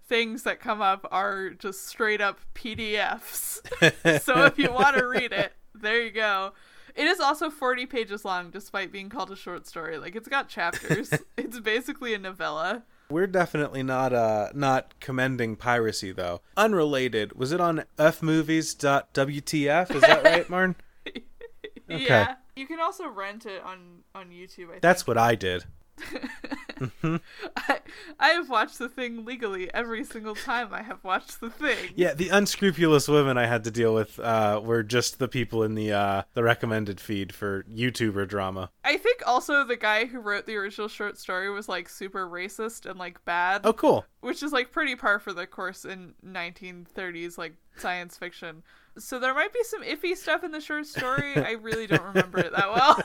things 0.07 0.43
that 0.43 0.59
come 0.59 0.82
up 0.82 1.07
are 1.11 1.51
just 1.51 1.88
straight 1.88 2.21
up 2.21 2.39
PDFs. 2.53 4.21
so 4.21 4.45
if 4.45 4.57
you 4.57 4.71
want 4.71 4.97
to 4.97 5.07
read 5.07 5.32
it, 5.32 5.53
there 5.73 6.01
you 6.01 6.11
go. 6.11 6.53
It 6.95 7.07
is 7.07 7.21
also 7.21 7.49
40 7.49 7.86
pages 7.86 8.25
long, 8.25 8.49
despite 8.49 8.91
being 8.91 9.07
called 9.07 9.32
a 9.32 9.36
short 9.36 9.65
story. 9.65 9.97
Like 9.97 10.15
it's 10.15 10.27
got 10.27 10.49
chapters. 10.49 11.13
it's 11.38 11.59
basically 11.59 12.13
a 12.13 12.19
novella. 12.19 12.84
We're 13.09 13.27
definitely 13.27 13.84
not 13.84 14.13
uh 14.13 14.49
not 14.53 14.99
commending 14.99 15.55
piracy 15.55 16.11
though. 16.11 16.41
Unrelated. 16.55 17.34
Was 17.34 17.51
it 17.51 17.61
on 17.61 17.84
fmovies.wtf? 17.97 19.95
Is 19.95 20.01
that 20.01 20.23
right, 20.23 20.49
Martin? 20.49 20.75
Yeah. 21.88 22.36
You 22.56 22.68
can 22.68 22.80
also 22.80 23.08
rent 23.08 23.45
it 23.45 23.64
on 23.64 24.04
on 24.14 24.30
YouTube. 24.30 24.68
I 24.68 24.72
think. 24.72 24.82
That's 24.82 25.08
what 25.08 25.18
I 25.18 25.36
did. 25.36 25.66
I, 27.04 27.80
I 28.20 28.30
have 28.30 28.49
watched 28.49 28.80
the 28.80 28.89
thing 28.89 29.26
legally 29.26 29.72
every 29.74 30.04
single 30.04 30.36
time 30.36 30.74
I 30.74 30.82
have 30.82 31.04
watched 31.04 31.39
the 31.39 31.49
thing. 31.49 31.91
Yeah, 31.95 32.14
the 32.14 32.30
unscrupulous 32.30 33.08
women 33.08 33.38
I 33.38 33.45
had 33.45 33.64
to 33.66 33.72
deal 33.72 33.93
with 33.93 34.20
uh, 34.20 34.62
were 34.64 34.84
just 34.84 35.20
the 35.20 35.28
people 35.28 35.64
in 35.64 35.76
the 35.76 35.91
uh, 35.91 36.24
the 36.34 36.43
recommended 36.43 36.99
feed 36.99 37.34
for 37.34 37.64
YouTuber 37.64 38.28
drama. 38.28 38.72
I 38.84 38.97
think 38.97 39.22
also 39.26 39.64
the 39.64 39.78
guy 39.78 40.06
who 40.06 40.20
wrote 40.20 40.45
the 40.45 40.56
original 40.56 40.88
short 40.88 41.18
story 41.18 41.49
was 41.52 41.70
like 41.70 41.88
super 41.89 42.28
racist 42.28 42.89
and 42.89 42.97
like 42.97 43.24
bad. 43.26 43.62
Oh, 43.64 43.74
cool. 43.74 44.06
Which 44.22 44.43
is 44.43 44.52
like 44.52 44.72
pretty 44.72 44.95
par 44.95 45.20
for 45.20 45.34
the 45.34 45.47
course 45.47 45.86
in 45.86 46.14
1930s 46.26 47.38
like 47.38 47.56
science 47.78 48.18
fiction. 48.18 48.64
So 48.97 49.19
there 49.19 49.33
might 49.33 49.53
be 49.53 49.63
some 49.63 49.83
iffy 49.83 50.15
stuff 50.15 50.43
in 50.43 50.51
the 50.51 50.61
short 50.61 50.85
story. 50.85 51.35
I 51.35 51.51
really 51.51 51.87
don't 51.87 52.03
remember 52.03 52.39
it 52.39 52.51
that 52.51 52.71
well. 52.71 53.01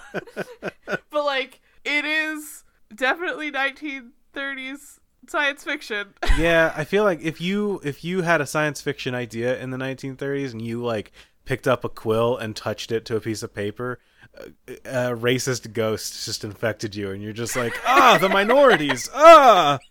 but 1.10 1.24
like 1.24 1.60
it 1.84 2.04
is 2.04 2.64
definitely 2.94 3.52
1930s 3.52 4.98
science 5.28 5.64
fiction. 5.64 6.14
yeah, 6.38 6.72
I 6.76 6.84
feel 6.84 7.04
like 7.04 7.20
if 7.22 7.40
you 7.40 7.80
if 7.84 8.04
you 8.04 8.22
had 8.22 8.40
a 8.40 8.46
science 8.46 8.80
fiction 8.80 9.14
idea 9.14 9.58
in 9.58 9.70
the 9.70 9.76
1930s 9.76 10.52
and 10.52 10.62
you 10.62 10.82
like 10.82 11.12
picked 11.44 11.68
up 11.68 11.84
a 11.84 11.88
quill 11.88 12.36
and 12.36 12.56
touched 12.56 12.90
it 12.90 13.04
to 13.06 13.16
a 13.16 13.20
piece 13.20 13.42
of 13.42 13.54
paper, 13.54 13.98
a, 14.34 14.74
a 14.84 15.16
racist 15.16 15.72
ghost 15.72 16.24
just 16.24 16.44
infected 16.44 16.94
you 16.94 17.10
and 17.10 17.22
you're 17.22 17.32
just 17.32 17.56
like, 17.56 17.74
"Ah, 17.86 18.18
the 18.20 18.28
minorities. 18.28 19.08
Ah." 19.14 19.78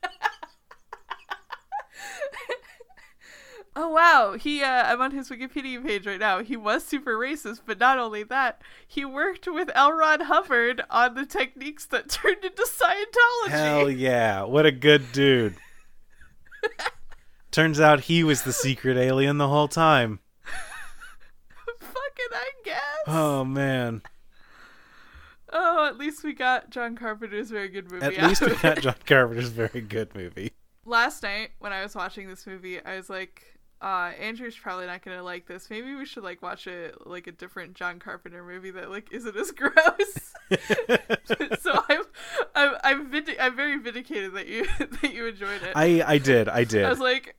Oh 3.77 3.89
wow, 3.89 4.37
he 4.39 4.63
uh, 4.63 4.83
I'm 4.85 5.01
on 5.01 5.11
his 5.11 5.29
Wikipedia 5.29 5.85
page 5.85 6.07
right 6.07 6.19
now. 6.19 6.41
He 6.41 6.55
was 6.55 6.85
super 6.85 7.17
racist, 7.17 7.61
but 7.65 7.77
not 7.77 7.99
only 7.99 8.23
that, 8.23 8.61
he 8.87 9.03
worked 9.03 9.47
with 9.47 9.69
L. 9.75 9.91
Ron 9.91 10.21
Hubbard 10.21 10.81
on 10.89 11.15
the 11.15 11.25
techniques 11.25 11.85
that 11.87 12.09
turned 12.09 12.43
into 12.45 12.65
Scientology. 12.65 13.49
Hell 13.49 13.89
yeah. 13.89 14.43
What 14.43 14.65
a 14.65 14.71
good 14.71 15.11
dude. 15.11 15.55
Turns 17.51 17.79
out 17.79 18.01
he 18.01 18.23
was 18.23 18.43
the 18.43 18.53
secret 18.53 18.97
alien 18.97 19.37
the 19.37 19.49
whole 19.49 19.67
time. 19.67 20.19
Fucking 21.79 22.31
I 22.31 22.49
guess. 22.63 22.81
Oh 23.07 23.43
man. 23.43 24.01
Oh, 25.51 25.85
at 25.85 25.97
least 25.97 26.23
we 26.23 26.33
got 26.33 26.69
John 26.69 26.95
Carpenter's 26.95 27.51
very 27.51 27.69
good 27.69 27.91
movie. 27.91 28.05
At 28.05 28.27
least 28.27 28.41
we 28.41 28.55
got. 28.55 28.79
John 28.79 28.95
Carpenter's 29.05 29.49
very 29.49 29.81
good 29.81 30.15
movie. 30.15 30.53
Last 30.85 31.23
night 31.23 31.51
when 31.59 31.73
I 31.73 31.83
was 31.83 31.93
watching 31.93 32.29
this 32.29 32.47
movie, 32.47 32.83
I 32.83 32.95
was 32.97 33.09
like, 33.09 33.54
uh, 33.81 34.11
Andrew's 34.19 34.55
probably 34.55 34.85
not 34.85 35.03
gonna 35.03 35.23
like 35.23 35.45
this. 35.47 35.69
Maybe 35.69 35.95
we 35.95 36.05
should 36.05 36.23
like 36.23 36.41
watch 36.41 36.65
a 36.67 36.91
like 37.05 37.27
a 37.27 37.31
different 37.31 37.73
John 37.73 37.99
Carpenter 37.99 38.43
movie 38.43 38.71
that 38.71 38.89
like 38.89 39.11
isn't 39.11 39.35
as 39.35 39.51
gross. 39.55 40.33
so 41.61 41.83
I'm 41.89 42.03
I'm 42.55 42.75
I'm, 42.83 43.11
vindi- 43.11 43.35
I'm 43.39 43.55
very 43.55 43.77
vindicated 43.77 44.33
that 44.33 44.47
you 44.47 44.65
that 45.01 45.13
you 45.13 45.27
enjoyed 45.27 45.61
it. 45.61 45.73
I 45.75 46.03
I 46.05 46.17
did. 46.17 46.47
I 46.49 46.63
did. 46.63 46.85
I 46.85 46.89
was 46.89 46.99
like, 46.99 47.35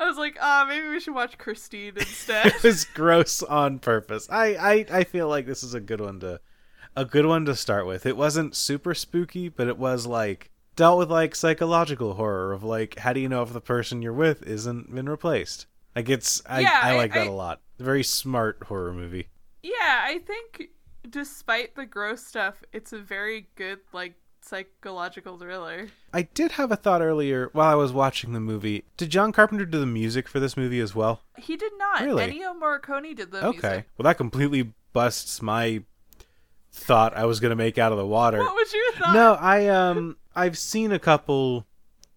I 0.00 0.06
was 0.06 0.16
like, 0.16 0.36
ah, 0.40 0.66
maybe 0.68 0.88
we 0.88 1.00
should 1.00 1.14
watch 1.14 1.38
Christine 1.38 1.94
instead. 1.96 2.46
it 2.46 2.62
was 2.62 2.84
gross 2.84 3.42
on 3.42 3.78
purpose. 3.78 4.28
I, 4.30 4.54
I 4.56 4.86
I 4.98 5.04
feel 5.04 5.28
like 5.28 5.46
this 5.46 5.62
is 5.62 5.74
a 5.74 5.80
good 5.80 6.00
one 6.00 6.20
to 6.20 6.40
a 6.96 7.04
good 7.04 7.26
one 7.26 7.44
to 7.46 7.54
start 7.54 7.86
with. 7.86 8.06
It 8.06 8.16
wasn't 8.16 8.56
super 8.56 8.94
spooky, 8.94 9.48
but 9.48 9.68
it 9.68 9.78
was 9.78 10.06
like 10.06 10.50
dealt 10.76 10.98
with 10.98 11.10
like 11.10 11.34
psychological 11.34 12.14
horror 12.14 12.52
of 12.52 12.62
like 12.64 12.98
how 12.98 13.12
do 13.12 13.20
you 13.20 13.28
know 13.28 13.42
if 13.42 13.52
the 13.52 13.60
person 13.60 14.02
you're 14.02 14.12
with 14.12 14.42
isn't 14.46 14.94
been 14.94 15.08
replaced? 15.08 15.66
Like 15.94 16.08
it's 16.08 16.42
I, 16.46 16.60
Yeah, 16.60 16.80
I 16.82 16.92
I- 16.94 16.96
like 16.96 17.12
that 17.14 17.26
I- 17.26 17.30
a 17.30 17.32
lot. 17.32 17.60
Very 17.78 18.02
smart 18.04 18.62
horror 18.68 18.92
movie. 18.92 19.28
yeah, 19.62 20.02
I 20.04 20.18
think 20.18 20.70
despite 21.08 21.74
the 21.74 21.86
gross 21.86 22.24
stuff, 22.24 22.62
it's 22.72 22.92
a 22.92 22.98
very 22.98 23.48
good 23.56 23.80
like 23.92 24.14
psychological 24.40 25.38
thriller. 25.38 25.88
I 26.12 26.22
did 26.22 26.52
have 26.52 26.70
a 26.70 26.76
thought 26.76 27.02
earlier 27.02 27.48
while 27.52 27.70
I 27.70 27.74
was 27.74 27.92
watching 27.92 28.32
the 28.32 28.40
movie. 28.40 28.84
Did 28.96 29.10
John 29.10 29.32
Carpenter 29.32 29.64
do 29.66 29.80
the 29.80 29.86
music 29.86 30.28
for 30.28 30.38
this 30.38 30.56
movie 30.56 30.80
as 30.80 30.94
well? 30.94 31.22
He 31.38 31.56
did 31.56 31.72
not. 31.78 32.02
Really? 32.02 32.24
Ennio 32.40 32.58
Morricone 32.58 33.16
did 33.16 33.30
the 33.32 33.40
music. 33.42 33.58
Okay. 33.58 33.68
music. 33.68 33.88
Well, 33.98 34.04
that 34.04 34.16
completely 34.18 34.72
busts 34.92 35.40
my 35.42 35.82
thought 36.72 37.16
I 37.16 37.24
was 37.24 37.40
going 37.40 37.50
to 37.50 37.56
make 37.56 37.78
out 37.78 37.92
of 37.92 37.98
the 37.98 38.06
water. 38.06 38.38
What 38.38 38.54
was 38.54 38.72
your 38.72 38.92
thought? 38.92 39.14
No, 39.14 39.34
I 39.34 39.68
um 39.68 40.16
I've 40.36 40.58
seen 40.58 40.92
a 40.92 40.98
couple 40.98 41.66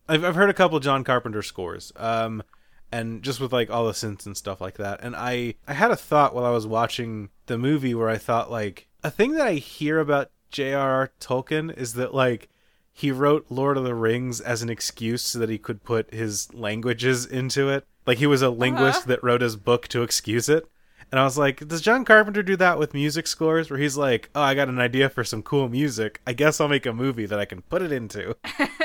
I've 0.08 0.24
I've 0.24 0.36
heard 0.36 0.50
a 0.50 0.54
couple 0.54 0.80
John 0.80 1.04
Carpenter 1.04 1.42
scores. 1.42 1.92
Um 1.96 2.44
and 2.92 3.22
just 3.22 3.40
with 3.42 3.52
like 3.52 3.70
all 3.70 3.86
the 3.86 3.92
synths 3.92 4.26
and 4.26 4.38
stuff 4.38 4.62
like 4.62 4.76
that. 4.78 5.00
And 5.04 5.16
I 5.16 5.56
I 5.68 5.74
had 5.74 5.92
a 5.92 5.96
thought 5.96 6.34
while 6.34 6.46
I 6.46 6.52
was 6.52 6.66
watching 6.68 7.30
the 7.48 7.58
movie 7.58 7.94
where 7.94 8.10
I 8.10 8.18
thought 8.18 8.50
like 8.52 8.88
a 9.04 9.12
thing 9.12 9.34
that 9.34 9.46
I 9.48 9.54
hear 9.56 10.00
about 10.00 10.32
J.R.R. 10.52 11.12
Tolkien 11.20 11.76
is 11.78 11.94
that 11.94 12.14
like 12.14 12.50
he 12.94 13.12
wrote 13.12 13.46
Lord 13.50 13.78
of 13.78 13.84
the 13.84 13.94
Rings 13.94 14.40
as 14.42 14.62
an 14.64 14.70
excuse 14.70 15.22
so 15.22 15.38
that 15.40 15.50
he 15.50 15.58
could 15.58 15.84
put 15.84 16.12
his 16.14 16.52
languages 16.54 17.26
into 17.26 17.70
it. 17.70 17.86
Like 18.08 18.18
he 18.18 18.26
was 18.26 18.42
a 18.42 18.50
linguist 18.50 19.00
Uh-huh. 19.02 19.08
that 19.10 19.24
wrote 19.24 19.42
his 19.42 19.56
book 19.58 19.88
to 19.90 20.02
excuse 20.02 20.48
it. 20.50 20.66
And 21.12 21.20
I 21.20 21.24
was 21.24 21.38
like, 21.38 21.66
does 21.68 21.82
John 21.82 22.04
Carpenter 22.04 22.44
do 22.44 22.56
that 22.58 22.78
with 22.78 22.94
music 22.94 23.28
scores 23.28 23.70
where 23.70 23.80
he's 23.80 23.96
like, 23.98 24.30
oh, 24.36 24.42
I 24.42 24.56
got 24.56 24.68
an 24.68 24.80
idea 24.80 25.10
for 25.10 25.24
some 25.24 25.42
cool 25.42 25.70
music. 25.70 26.22
I 26.28 26.34
guess 26.34 26.60
I'll 26.60 26.68
make 26.68 26.86
a 26.86 26.92
movie 26.94 27.26
that 27.26 27.40
I 27.40 27.46
can 27.46 27.62
put 27.62 27.82
it 27.82 27.92
into. 27.94 28.36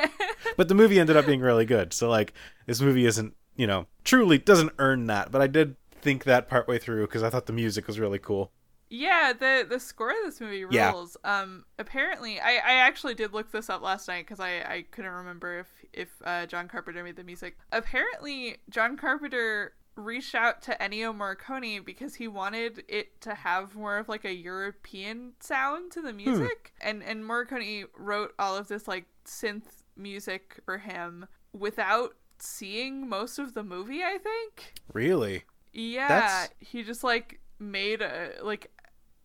but 0.56 0.68
the 0.68 0.74
movie 0.74 1.00
ended 1.00 1.16
up 1.16 1.26
being 1.26 1.40
really 1.40 1.64
good. 1.64 1.92
So, 1.92 2.08
like, 2.08 2.32
this 2.66 2.80
movie 2.80 3.06
isn't, 3.06 3.34
you 3.56 3.66
know, 3.66 3.86
truly 4.04 4.38
doesn't 4.38 4.72
earn 4.78 5.06
that. 5.06 5.30
But 5.32 5.42
I 5.42 5.46
did 5.46 5.76
think 6.00 6.24
that 6.24 6.48
partway 6.48 6.78
through 6.78 7.06
because 7.06 7.22
I 7.22 7.30
thought 7.30 7.46
the 7.46 7.52
music 7.52 7.86
was 7.86 7.98
really 7.98 8.18
cool. 8.18 8.52
Yeah, 8.94 9.32
the 9.32 9.66
the 9.66 9.80
score 9.80 10.10
of 10.10 10.16
this 10.24 10.38
movie 10.38 10.66
Yeah. 10.70 10.92
rules. 10.92 11.16
Um, 11.24 11.64
apparently, 11.78 12.38
I, 12.40 12.56
I 12.56 12.74
actually 12.74 13.14
did 13.14 13.32
look 13.32 13.50
this 13.50 13.70
up 13.70 13.80
last 13.80 14.06
night 14.06 14.26
because 14.26 14.38
I, 14.38 14.56
I 14.60 14.84
couldn't 14.90 15.10
remember 15.12 15.60
if 15.60 15.68
if 15.94 16.08
uh, 16.24 16.44
John 16.44 16.68
Carpenter 16.68 17.02
made 17.02 17.16
the 17.16 17.24
music. 17.24 17.56
Apparently, 17.72 18.58
John 18.68 18.98
Carpenter 18.98 19.72
reached 19.96 20.34
out 20.34 20.62
to 20.62 20.76
Ennio 20.80 21.14
Morricone 21.16 21.84
because 21.84 22.14
he 22.14 22.28
wanted 22.28 22.84
it 22.88 23.20
to 23.22 23.34
have 23.34 23.74
more 23.74 23.98
of 23.98 24.08
like 24.08 24.24
a 24.24 24.32
European 24.34 25.32
sound 25.40 25.92
to 25.92 26.00
the 26.02 26.12
music, 26.12 26.72
and 26.80 27.02
and 27.02 27.24
Morricone 27.24 27.84
wrote 27.96 28.32
all 28.38 28.56
of 28.56 28.68
this 28.68 28.88
like 28.88 29.06
synth 29.26 29.82
music 29.96 30.60
for 30.64 30.78
him 30.78 31.26
without 31.52 32.16
seeing 32.38 33.08
most 33.08 33.38
of 33.38 33.54
the 33.54 33.62
movie. 33.62 34.02
I 34.02 34.18
think. 34.18 34.74
Really? 34.92 35.44
Yeah, 35.72 36.08
That's- 36.08 36.48
he 36.60 36.82
just 36.82 37.04
like 37.04 37.40
made 37.58 38.02
a 38.02 38.32
like 38.42 38.70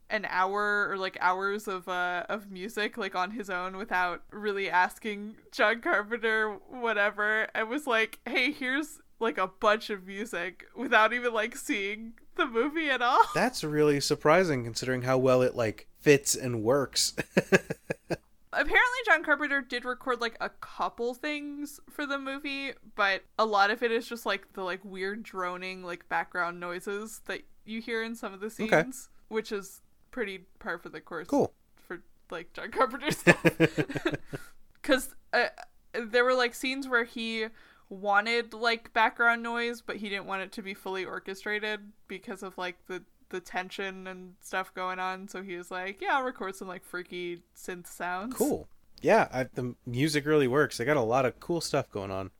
an 0.09 0.26
hour 0.30 0.88
or 0.89 0.97
like 0.97 1.18
hours 1.20 1.68
of 1.68 1.88
uh 1.89 2.24
of 2.30 2.49
music 2.49 2.97
like 2.97 3.13
on 3.13 3.32
his 3.32 3.49
own 3.49 3.76
without 3.76 4.22
really 4.32 4.70
asking 4.70 5.36
John 5.51 5.82
Carpenter 5.82 6.57
whatever. 6.70 7.47
I 7.53 7.63
was 7.63 7.86
like, 7.88 8.20
"Hey, 8.26 8.51
here's 8.51 8.99
like 9.20 9.38
a 9.38 9.47
bunch 9.47 9.89
of 9.89 10.05
music 10.05 10.65
without 10.76 11.13
even 11.13 11.34
like 11.34 11.55
seeing 11.55 12.13
the 12.36 12.45
movie 12.45 12.89
at 12.89 13.01
all." 13.01 13.22
That's 13.36 13.63
really 13.63 13.99
surprising 13.99 14.63
considering 14.63 15.03
how 15.03 15.18
well 15.18 15.41
it, 15.41 15.55
like, 15.55 15.88
fits 15.99 16.36
and 16.36 16.63
works. 16.63 17.13
Apparently 18.53 18.99
John 19.05 19.24
Carpenter 19.24 19.61
did 19.61 19.86
record 19.86 20.20
like 20.22 20.38
a 20.39 20.49
couple 20.49 21.13
things 21.13 21.80
for 21.89 22.05
the 22.05 22.18
movie, 22.18 22.72
but 22.95 23.24
a 23.38 23.45
lot 23.45 23.70
of 23.70 23.84
it 23.84 23.91
is 23.91 24.07
just 24.07 24.26
like 24.26 24.53
the 24.53 24.63
like 24.63 24.84
weird 24.84 25.22
droning 25.22 25.84
like 25.84 26.07
background 26.09 26.59
noises 26.59 27.22
that 27.26 27.41
you 27.65 27.82
hear 27.82 28.01
in 28.03 28.15
some 28.15 28.34
of 28.34 28.39
the 28.39 28.49
scenes, 28.49 28.72
Okay. 28.74 28.91
which 29.28 29.51
is 29.51 29.82
pretty 30.11 30.45
par 30.59 30.78
for 30.80 30.89
the 30.89 31.01
course. 31.01 31.28
cool. 31.28 31.53
for 31.76 32.01
like 32.32 32.51
John 32.53 32.72
Carpenter 32.72 33.11
stuff. 33.11 33.43
Because 34.82 35.09
uh, 35.34 35.47
there 35.93 36.24
were 36.24 36.34
like 36.34 36.55
scenes 36.55 36.88
where 36.88 37.03
he 37.03 37.47
wanted 37.89 38.53
like 38.53 38.93
background 38.93 39.43
noise, 39.43 39.81
but 39.81 39.97
he 39.97 40.09
didn't 40.09 40.25
want 40.25 40.41
it 40.41 40.51
to 40.53 40.61
be 40.61 40.73
fully 40.73 41.05
orchestrated 41.05 41.79
because 42.07 42.43
of 42.43 42.57
like 42.57 42.77
the 42.88 43.03
the 43.29 43.39
tension 43.39 44.07
and 44.07 44.35
stuff 44.41 44.73
going 44.73 44.99
on. 44.99 45.27
So 45.27 45.43
he 45.43 45.57
was 45.57 45.71
like, 45.71 46.01
"Yeah, 46.01 46.17
I'll 46.17 46.23
record 46.23 46.55
some 46.55 46.67
like 46.67 46.83
freaky 46.83 47.43
synth 47.55 47.88
sounds." 47.88 48.35
Cool. 48.35 48.67
Yeah, 49.01 49.27
I, 49.31 49.43
the 49.43 49.75
music 49.85 50.25
really 50.25 50.47
works. 50.47 50.77
They 50.77 50.85
got 50.85 50.97
a 50.97 51.01
lot 51.01 51.25
of 51.25 51.39
cool 51.39 51.61
stuff 51.61 51.91
going 51.91 52.11
on. 52.11 52.31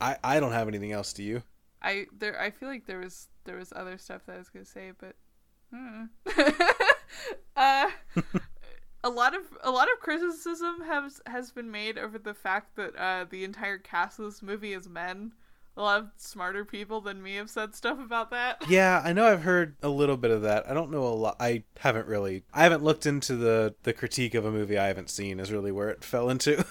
I, 0.00 0.16
I 0.24 0.40
don't 0.40 0.52
have 0.52 0.68
anything 0.68 0.92
else. 0.92 1.12
Do 1.12 1.22
you? 1.22 1.42
I 1.82 2.06
there 2.18 2.40
I 2.40 2.50
feel 2.50 2.68
like 2.68 2.86
there 2.86 2.98
was 2.98 3.28
there 3.44 3.56
was 3.56 3.72
other 3.74 3.98
stuff 3.98 4.22
that 4.26 4.36
I 4.36 4.38
was 4.38 4.48
gonna 4.48 4.64
say, 4.64 4.92
but 4.98 5.14
hmm. 5.72 6.04
uh, 7.56 7.90
a 9.06 9.10
lot 9.10 9.34
of 9.36 9.42
a 9.62 9.70
lot 9.70 9.88
of 9.90 10.00
criticism 10.00 10.82
has 10.84 11.20
has 11.26 11.52
been 11.52 11.70
made 11.70 11.96
over 11.96 12.18
the 12.18 12.34
fact 12.34 12.74
that 12.74 12.96
uh, 12.96 13.24
the 13.30 13.44
entire 13.44 13.78
cast 13.78 14.18
of 14.18 14.24
this 14.26 14.42
movie 14.42 14.72
is 14.72 14.88
men. 14.88 15.32
A 15.76 15.82
lot 15.82 16.00
of 16.00 16.08
smarter 16.16 16.64
people 16.64 17.02
than 17.02 17.22
me 17.22 17.36
have 17.36 17.50
said 17.50 17.74
stuff 17.74 17.98
about 18.00 18.30
that. 18.30 18.64
Yeah, 18.68 19.02
I 19.04 19.12
know 19.12 19.26
I've 19.26 19.42
heard 19.42 19.76
a 19.82 19.90
little 19.90 20.16
bit 20.16 20.30
of 20.30 20.40
that. 20.42 20.68
I 20.68 20.72
don't 20.72 20.90
know 20.90 21.04
a 21.04 21.12
lot. 21.14 21.36
I 21.38 21.64
haven't 21.78 22.06
really. 22.08 22.44
I 22.52 22.62
haven't 22.62 22.82
looked 22.82 23.06
into 23.06 23.36
the 23.36 23.74
the 23.84 23.92
critique 23.92 24.34
of 24.34 24.44
a 24.44 24.50
movie 24.50 24.76
I 24.76 24.88
haven't 24.88 25.10
seen. 25.10 25.38
Is 25.38 25.52
really 25.52 25.70
where 25.72 25.88
it 25.90 26.02
fell 26.04 26.28
into. 26.28 26.64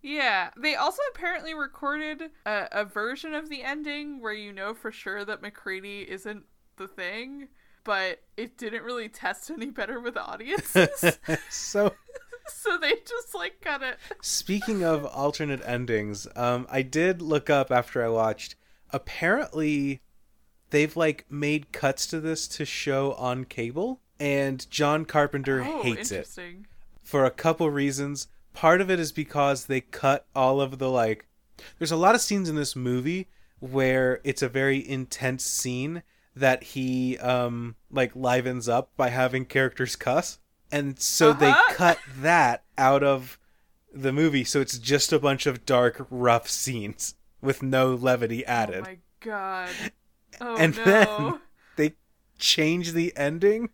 Yeah, 0.00 0.50
they 0.56 0.74
also 0.74 1.00
apparently 1.14 1.54
recorded 1.54 2.30
a, 2.46 2.68
a 2.72 2.84
version 2.84 3.34
of 3.34 3.48
the 3.48 3.62
ending 3.62 4.20
where 4.20 4.34
you 4.34 4.52
know 4.52 4.74
for 4.74 4.92
sure 4.92 5.24
that 5.24 5.42
MacReady 5.42 6.02
isn't 6.08 6.44
the 6.76 6.88
thing, 6.88 7.48
but 7.84 8.20
it 8.36 8.56
didn't 8.56 8.82
really 8.82 9.08
test 9.08 9.50
any 9.50 9.70
better 9.70 10.00
with 10.00 10.16
audiences. 10.16 11.18
so 11.50 11.92
so 12.46 12.78
they 12.78 12.92
just 13.06 13.34
like 13.34 13.60
cut 13.60 13.82
it. 13.82 13.98
Speaking 14.22 14.82
of 14.82 15.04
alternate 15.06 15.62
endings, 15.66 16.26
um, 16.36 16.66
I 16.70 16.82
did 16.82 17.22
look 17.22 17.48
up 17.48 17.70
after 17.70 18.04
I 18.04 18.08
watched. 18.08 18.56
Apparently, 18.90 20.00
they've 20.70 20.96
like 20.96 21.26
made 21.30 21.72
cuts 21.72 22.06
to 22.08 22.20
this 22.20 22.46
to 22.48 22.64
show 22.64 23.12
on 23.14 23.44
cable, 23.44 24.00
and 24.18 24.68
John 24.70 25.04
Carpenter 25.04 25.62
Oh, 25.64 25.82
hates 25.82 26.10
it 26.10 26.28
for 27.02 27.24
a 27.24 27.30
couple 27.30 27.70
reasons. 27.70 28.28
Part 28.52 28.80
of 28.80 28.90
it 28.90 29.00
is 29.00 29.10
because 29.12 29.66
they 29.66 29.80
cut 29.80 30.26
all 30.34 30.60
of 30.60 30.78
the 30.78 30.90
like. 30.90 31.26
There's 31.78 31.92
a 31.92 31.96
lot 31.96 32.14
of 32.14 32.20
scenes 32.20 32.48
in 32.48 32.56
this 32.56 32.76
movie 32.76 33.28
where 33.60 34.20
it's 34.24 34.42
a 34.42 34.48
very 34.48 34.86
intense 34.86 35.44
scene 35.44 36.02
that 36.36 36.62
he 36.64 37.16
um 37.18 37.76
like 37.90 38.14
livens 38.16 38.68
up 38.68 38.90
by 38.96 39.08
having 39.10 39.44
characters 39.44 39.96
cuss, 39.96 40.38
and 40.72 40.98
so 40.98 41.32
they 41.32 41.50
Uh-huh. 41.50 41.74
cut 41.74 41.98
that 42.20 42.64
out 42.76 43.02
of 43.04 43.38
the 43.92 44.12
movie, 44.12 44.42
so 44.44 44.60
it's 44.60 44.78
just 44.78 45.12
a 45.12 45.18
bunch 45.20 45.46
of 45.46 45.64
dark, 45.64 46.04
rough 46.10 46.48
scenes 46.48 47.14
with 47.40 47.62
no 47.62 47.94
levity 47.94 48.44
Oh 48.46 48.50
added. 48.50 48.82
my 48.82 48.98
god. 49.20 49.70
Oh 50.40 50.56
And 50.56 50.76
no. 50.78 50.84
then- 50.84 51.40
they 51.76 51.94
change 52.38 52.92
the 52.92 53.16
ending 53.16 53.70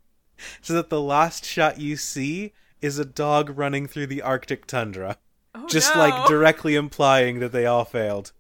so 0.61 0.74
that 0.74 0.90
the 0.90 1.00
last 1.00 1.44
shot 1.44 1.78
you 1.80 1.96
see 1.96 2.52
is 2.82 2.98
a 2.98 3.04
dog 3.04 3.56
running 3.58 3.86
through 3.86 4.06
the 4.08 4.20
Arctic 4.22 4.66
tundra, 4.66 5.16
oh, 5.54 5.66
just 5.66 5.94
no. 5.94 6.00
like 6.00 6.26
directly 6.28 6.74
implying 6.74 7.40
that 7.40 7.52
they 7.52 7.64
all 7.64 7.84
failed. 7.86 8.32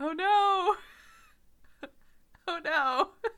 Oh 0.00 0.12
no. 0.12 0.76
Oh 2.48 2.60
no. 2.64 3.08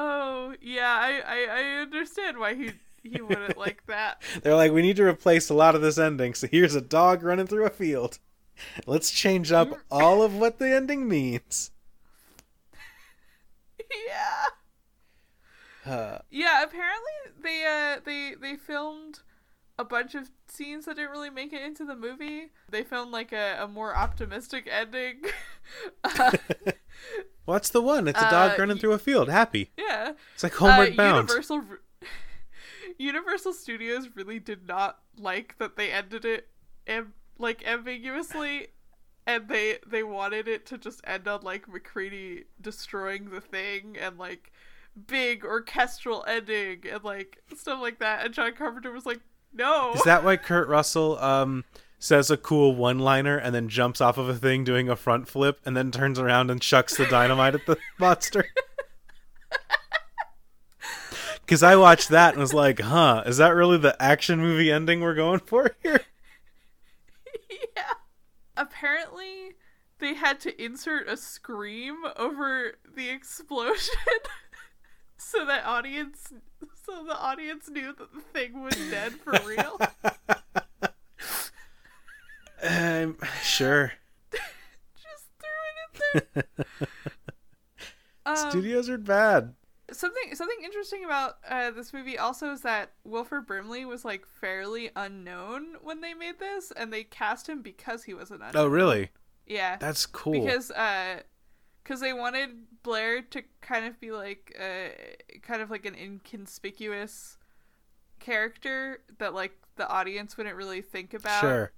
Oh 0.00 0.54
yeah, 0.60 0.96
I, 1.00 1.20
I, 1.26 1.46
I 1.50 1.62
understand 1.82 2.38
why 2.38 2.54
he 2.54 2.70
he 3.02 3.20
wouldn't 3.20 3.56
like 3.58 3.84
that. 3.86 4.22
They're 4.42 4.54
like, 4.54 4.70
we 4.72 4.82
need 4.82 4.96
to 4.96 5.04
replace 5.04 5.48
a 5.50 5.54
lot 5.54 5.74
of 5.74 5.82
this 5.82 5.98
ending, 5.98 6.34
so 6.34 6.46
here's 6.46 6.74
a 6.76 6.80
dog 6.80 7.22
running 7.24 7.46
through 7.48 7.66
a 7.66 7.70
field. 7.70 8.18
Let's 8.86 9.10
change 9.10 9.50
up 9.50 9.72
all 9.90 10.22
of 10.22 10.34
what 10.36 10.58
the 10.60 10.68
ending 10.70 11.08
means. 11.08 11.72
yeah. 14.06 14.46
Uh, 15.84 16.18
Yeah, 16.30 16.62
apparently 16.62 17.12
they 17.42 17.64
uh 17.64 18.00
they 18.04 18.34
they 18.40 18.56
filmed 18.56 19.20
a 19.78 19.84
bunch 19.84 20.14
of 20.14 20.30
scenes 20.48 20.84
that 20.86 20.96
didn't 20.96 21.10
really 21.12 21.30
make 21.30 21.52
it 21.52 21.62
into 21.62 21.84
the 21.84 21.96
movie. 21.96 22.50
They 22.68 22.82
filmed 22.82 23.12
like 23.12 23.32
a, 23.32 23.58
a 23.60 23.68
more 23.68 23.96
optimistic 23.96 24.68
ending. 24.70 25.22
uh, 26.04 26.32
what's 27.48 27.70
the 27.70 27.80
one? 27.82 28.06
It's 28.08 28.18
a 28.20 28.30
dog 28.30 28.52
Uh, 28.52 28.56
running 28.58 28.76
y- 28.76 28.80
through 28.80 28.92
a 28.92 28.98
field, 28.98 29.28
happy. 29.28 29.70
yeah. 29.78 30.12
It's 30.34 30.42
like 30.42 30.54
Homeward 30.54 30.92
uh, 30.92 30.96
Bound. 30.96 31.28
Universal 31.28 31.62
Universal 32.98 33.52
Studios 33.52 34.08
really 34.14 34.38
did 34.38 34.66
not 34.66 34.98
like 35.18 35.56
that 35.58 35.76
they 35.76 35.90
ended 35.92 36.24
it 36.24 36.48
am- 36.86 37.14
like 37.38 37.66
ambiguously 37.66 38.68
and 39.26 39.48
they 39.48 39.78
they 39.86 40.02
wanted 40.02 40.48
it 40.48 40.66
to 40.66 40.78
just 40.78 41.00
end 41.04 41.28
on 41.28 41.42
like 41.42 41.68
MacReady 41.68 42.44
destroying 42.60 43.30
the 43.30 43.40
thing 43.40 43.96
and 44.00 44.18
like 44.18 44.52
big 45.06 45.44
orchestral 45.44 46.24
ending 46.26 46.82
and 46.90 47.04
like 47.04 47.38
stuff 47.56 47.80
like 47.80 47.98
that 48.00 48.24
and 48.24 48.34
John 48.34 48.52
Carpenter 48.54 48.90
was 48.90 49.06
like 49.06 49.20
no 49.52 49.92
Is 49.94 50.02
that 50.02 50.24
why 50.24 50.36
Kurt 50.36 50.68
Russell 50.68 51.18
um 51.18 51.64
says 51.98 52.30
a 52.30 52.36
cool 52.36 52.74
one-liner 52.74 53.36
and 53.36 53.54
then 53.54 53.68
jumps 53.68 54.00
off 54.00 54.18
of 54.18 54.28
a 54.28 54.34
thing 54.34 54.64
doing 54.64 54.88
a 54.88 54.96
front 54.96 55.28
flip 55.28 55.60
and 55.64 55.76
then 55.76 55.90
turns 55.90 56.18
around 56.18 56.50
and 56.50 56.60
chucks 56.62 56.96
the 56.96 57.06
dynamite 57.06 57.54
at 57.54 57.66
the 57.66 57.76
monster? 57.98 58.44
Because 61.40 61.62
I 61.62 61.76
watched 61.76 62.10
that 62.10 62.34
and 62.34 62.42
was 62.42 62.52
like, 62.52 62.78
"Huh, 62.78 63.22
is 63.24 63.38
that 63.38 63.54
really 63.54 63.78
the 63.78 64.00
action 64.02 64.38
movie 64.38 64.70
ending 64.70 65.00
we're 65.00 65.14
going 65.14 65.40
for 65.40 65.74
here?" 65.82 66.02
yeah. 67.74 67.94
Apparently, 68.54 69.54
they 69.98 70.12
had 70.12 70.40
to 70.40 70.62
insert 70.62 71.08
a 71.08 71.16
scream 71.16 71.96
over 72.16 72.74
the 72.94 73.08
explosion, 73.08 73.94
so 75.16 75.46
that 75.46 75.64
audience, 75.64 76.34
so 76.84 77.02
the 77.04 77.18
audience 77.18 77.70
knew 77.70 77.94
that 77.94 78.12
the 78.12 78.20
thing 78.20 78.62
was 78.62 78.76
dead 78.90 79.14
for 79.14 79.32
real. 79.46 79.80
Um, 82.62 83.16
sure. 83.42 83.92
Just 84.32 85.26
threw 85.38 86.02
it 86.14 86.14
in 86.14 86.32
there. 86.34 86.88
Um, 88.26 88.36
Studios 88.50 88.90
are 88.90 88.98
bad. 88.98 89.54
something 89.90 90.34
something 90.34 90.58
interesting 90.62 91.02
about 91.04 91.36
uh, 91.48 91.70
this 91.70 91.94
movie 91.94 92.18
also 92.18 92.52
is 92.52 92.60
that 92.60 92.92
Wilford 93.04 93.46
Brimley 93.46 93.86
was 93.86 94.04
like 94.04 94.26
fairly 94.26 94.90
unknown 94.94 95.76
when 95.80 96.02
they 96.02 96.12
made 96.12 96.38
this, 96.38 96.70
and 96.72 96.92
they 96.92 97.04
cast 97.04 97.48
him 97.48 97.62
because 97.62 98.04
he 98.04 98.12
was 98.12 98.30
an 98.30 98.42
unknown. 98.42 98.64
Oh, 98.64 98.66
really? 98.66 99.10
yeah. 99.46 99.76
That's 99.78 100.04
cool. 100.04 100.32
because 100.44 100.70
uh 100.72 101.20
because 101.82 102.00
they 102.00 102.12
wanted 102.12 102.50
blair 102.82 103.22
to 103.22 103.42
kind 103.62 103.86
of 103.86 103.98
be 103.98 104.10
like 104.10 104.54
uh 104.60 104.90
kind 105.40 105.62
of 105.62 105.70
like 105.70 105.86
an 105.86 105.94
inconspicuous 105.94 107.38
character 108.18 108.98
that 109.18 109.32
like 109.32 109.52
the 109.76 109.88
audience 109.88 110.36
wouldn't 110.36 110.56
really 110.56 110.82
think 110.82 111.14
about 111.14 111.40
sure. 111.40 111.72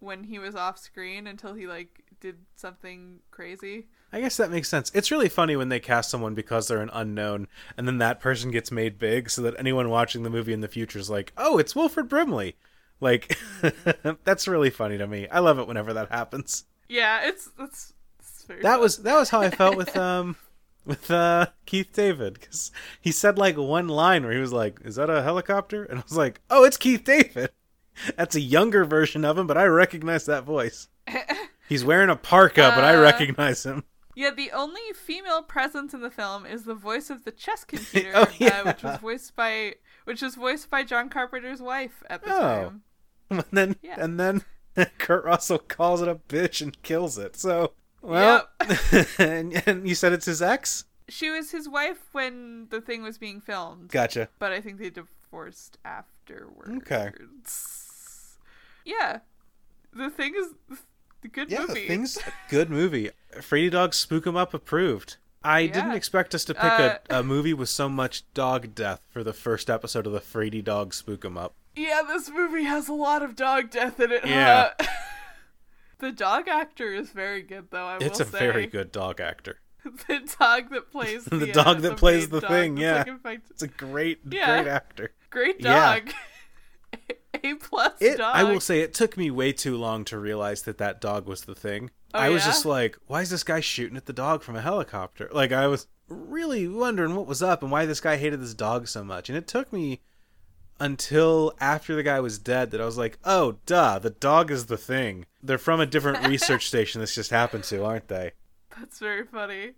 When 0.00 0.24
he 0.24 0.38
was 0.38 0.54
off 0.54 0.78
screen 0.78 1.26
until 1.26 1.54
he 1.54 1.66
like 1.66 2.02
did 2.20 2.36
something 2.56 3.20
crazy 3.30 3.86
I 4.12 4.20
guess 4.20 4.36
that 4.38 4.50
makes 4.50 4.68
sense. 4.68 4.90
It's 4.92 5.12
really 5.12 5.28
funny 5.28 5.54
when 5.54 5.68
they 5.68 5.78
cast 5.78 6.10
someone 6.10 6.34
because 6.34 6.66
they're 6.66 6.82
an 6.82 6.90
unknown, 6.92 7.46
and 7.76 7.86
then 7.86 7.98
that 7.98 8.18
person 8.18 8.50
gets 8.50 8.72
made 8.72 8.98
big, 8.98 9.30
so 9.30 9.40
that 9.42 9.54
anyone 9.56 9.88
watching 9.88 10.24
the 10.24 10.30
movie 10.30 10.52
in 10.52 10.62
the 10.62 10.66
future 10.66 10.98
is 10.98 11.08
like, 11.08 11.32
"Oh, 11.36 11.58
it's 11.58 11.76
Wilford 11.76 12.08
Brimley." 12.08 12.56
Like, 13.00 13.38
that's 14.24 14.48
really 14.48 14.70
funny 14.70 14.98
to 14.98 15.06
me. 15.06 15.28
I 15.28 15.38
love 15.38 15.60
it 15.60 15.68
whenever 15.68 15.92
that 15.92 16.10
happens. 16.10 16.64
yeah 16.88 17.20
it's 17.22 17.50
it's 17.60 17.92
very 18.48 18.62
That 18.62 18.72
fun. 18.72 18.80
was 18.80 18.96
that 18.98 19.14
was 19.16 19.30
how 19.30 19.42
I 19.42 19.50
felt 19.50 19.76
with 19.76 19.96
um 20.08 20.34
with 20.84 21.08
uh 21.08 21.46
Keith 21.64 21.92
David 21.92 22.34
because 22.34 22.72
he 23.00 23.12
said 23.12 23.38
like 23.38 23.56
one 23.56 23.86
line 23.86 24.24
where 24.24 24.32
he 24.32 24.40
was 24.40 24.52
like, 24.52 24.80
"Is 24.84 24.96
that 24.96 25.08
a 25.08 25.22
helicopter?" 25.22 25.84
And 25.84 26.00
I 26.00 26.02
was 26.02 26.16
like, 26.16 26.40
"Oh, 26.50 26.64
it's 26.64 26.76
Keith 26.76 27.04
David." 27.04 27.50
That's 28.16 28.34
a 28.36 28.40
younger 28.40 28.84
version 28.84 29.24
of 29.24 29.36
him, 29.38 29.46
but 29.46 29.56
I 29.58 29.64
recognize 29.64 30.26
that 30.26 30.44
voice. 30.44 30.88
He's 31.68 31.84
wearing 31.84 32.10
a 32.10 32.16
parka, 32.16 32.72
but 32.74 32.84
I 32.84 32.96
Uh, 32.96 33.00
recognize 33.02 33.64
him. 33.64 33.84
yeah 34.16 34.30
the 34.30 34.50
only 34.52 34.80
female 34.94 35.42
presence 35.42 35.94
in 35.94 36.00
the 36.00 36.10
film 36.10 36.44
is 36.46 36.64
the 36.64 36.74
voice 36.74 37.10
of 37.10 37.24
the 37.24 37.30
chess 37.30 37.64
computer 37.72 38.10
Oh, 38.14 38.26
yeah. 38.38 38.60
uh, 38.60 38.64
which 38.64 38.82
was 38.82 38.98
voiced 39.00 39.36
by 39.36 39.74
which 40.04 40.20
was 40.22 40.34
voiced 40.34 40.68
by 40.68 40.82
john 40.82 41.08
carpenter's 41.08 41.62
wife 41.62 42.02
at 42.10 42.22
the 42.24 42.34
Oh. 42.34 42.40
time 42.40 42.82
And 43.30 43.44
then 43.52 43.76
Yeah. 43.82 43.96
and 43.98 44.18
then 44.18 44.42
Kurt 44.98 45.24
Russell 45.24 45.58
calls 45.58 46.00
it 46.02 46.08
a 46.08 46.14
bitch 46.16 46.60
and 46.62 46.80
kills 46.82 47.18
it. 47.18 47.36
So 47.36 47.72
well, 48.02 48.48
and, 49.18 49.62
and 49.66 49.86
you 49.88 49.94
said 49.94 50.12
it's 50.12 50.26
his 50.26 50.40
ex. 50.40 50.84
She 51.08 51.28
was 51.30 51.50
his 51.50 51.68
wife 51.68 51.98
when 52.12 52.66
the 52.70 52.80
thing 52.80 53.02
was 53.02 53.18
being 53.18 53.40
filmed, 53.40 53.90
Gotcha. 53.90 54.28
but 54.38 54.52
I 54.52 54.60
think 54.60 54.78
they 54.78 54.90
divorced 54.90 55.76
afterwards. 55.84 56.70
Okay. 56.78 57.10
Yeah. 58.90 59.20
The 59.92 60.10
thing 60.10 60.34
is 60.36 60.78
the 61.22 61.28
good 61.28 61.50
Yeah, 61.50 61.60
movie. 61.60 61.74
the 61.82 61.88
thing's 61.88 62.16
a 62.18 62.32
good 62.50 62.70
movie. 62.70 63.10
Frady 63.40 63.70
Dog 63.70 63.94
Spook 63.94 64.26
'em 64.26 64.36
Up 64.36 64.54
approved. 64.54 65.16
I 65.42 65.66
didn't 65.68 65.92
expect 65.92 66.34
us 66.34 66.44
to 66.46 66.54
pick 66.54 66.64
Uh, 66.64 66.98
a, 67.08 67.20
a 67.20 67.22
movie 67.34 67.54
with 67.54 67.68
so 67.70 67.88
much 67.88 68.24
dog 68.34 68.74
death 68.74 69.00
for 69.10 69.24
the 69.24 69.32
first 69.32 69.70
episode 69.70 70.06
of 70.06 70.12
the 70.12 70.20
Frady 70.20 70.60
Dog 70.62 70.92
Spook 70.94 71.24
'em 71.24 71.36
Up. 71.38 71.54
Yeah, 71.76 72.02
this 72.06 72.28
movie 72.30 72.64
has 72.64 72.88
a 72.88 72.92
lot 72.92 73.22
of 73.22 73.36
dog 73.36 73.70
death 73.70 74.00
in 74.00 74.12
it. 74.12 74.24
Yeah. 74.26 74.72
huh? 74.78 74.86
the 75.98 76.12
dog 76.12 76.48
actor 76.48 76.92
is 76.92 77.10
very 77.10 77.42
good 77.42 77.68
though, 77.70 77.86
I 77.86 77.98
It's 78.00 78.20
a 78.20 78.24
say. 78.24 78.38
very 78.38 78.66
good 78.66 78.92
dog 78.92 79.20
actor. 79.20 79.60
the 80.08 80.20
dog 80.38 80.68
that 80.70 80.90
plays 80.92 81.24
the, 81.24 81.36
The 81.38 81.50
uh, 81.58 81.64
dog 81.64 81.80
that 81.80 81.96
plays 81.96 82.28
the 82.28 82.40
dog 82.40 82.50
thing, 82.50 82.76
yeah. 82.76 83.04
like. 83.24 83.40
It's 83.50 83.62
a 83.62 83.68
great, 83.68 84.20
Yeah. 84.30 84.62
great 84.62 84.70
actor. 84.70 85.12
Great 85.30 85.56
Yeah. 85.60 86.00
A 87.44 87.54
plus 87.54 87.94
It, 88.00 88.18
dog. 88.18 88.34
I 88.34 88.44
will 88.44 88.60
say, 88.60 88.80
it 88.80 88.92
took 88.92 89.16
me 89.16 89.30
way 89.30 89.52
too 89.52 89.76
long 89.76 90.04
to 90.06 90.18
realize 90.18 90.62
that 90.62 90.78
that 90.78 91.00
dog 91.00 91.26
was 91.26 91.42
the 91.42 91.54
thing. 91.54 91.90
Oh, 92.12 92.18
I 92.18 92.28
was 92.28 92.42
yeah? 92.42 92.48
just 92.50 92.66
like, 92.66 92.98
why 93.06 93.22
is 93.22 93.30
this 93.30 93.44
guy 93.44 93.60
shooting 93.60 93.96
at 93.96 94.06
the 94.06 94.12
dog 94.12 94.42
from 94.42 94.56
a 94.56 94.60
helicopter? 94.60 95.30
Like, 95.32 95.52
I 95.52 95.66
was 95.68 95.86
really 96.08 96.66
wondering 96.68 97.14
what 97.14 97.26
was 97.26 97.42
up 97.42 97.62
and 97.62 97.70
why 97.70 97.86
this 97.86 98.00
guy 98.00 98.16
hated 98.16 98.40
this 98.42 98.54
dog 98.54 98.88
so 98.88 99.04
much. 99.04 99.28
And 99.28 99.38
it 99.38 99.46
took 99.46 99.72
me 99.72 100.00
until 100.80 101.54
after 101.60 101.94
the 101.94 102.02
guy 102.02 102.20
was 102.20 102.38
dead 102.38 102.70
that 102.70 102.80
I 102.80 102.86
was 102.86 102.98
like, 102.98 103.18
oh, 103.24 103.58
duh, 103.66 103.98
the 103.98 104.10
dog 104.10 104.50
is 104.50 104.66
the 104.66 104.78
thing. 104.78 105.26
They're 105.42 105.58
from 105.58 105.80
a 105.80 105.86
different 105.86 106.26
research 106.28 106.66
station 106.66 107.00
this 107.00 107.14
just 107.14 107.30
happened 107.30 107.64
to, 107.64 107.84
aren't 107.84 108.08
they? 108.08 108.32
That's 108.76 108.98
very 108.98 109.24
funny. 109.24 109.72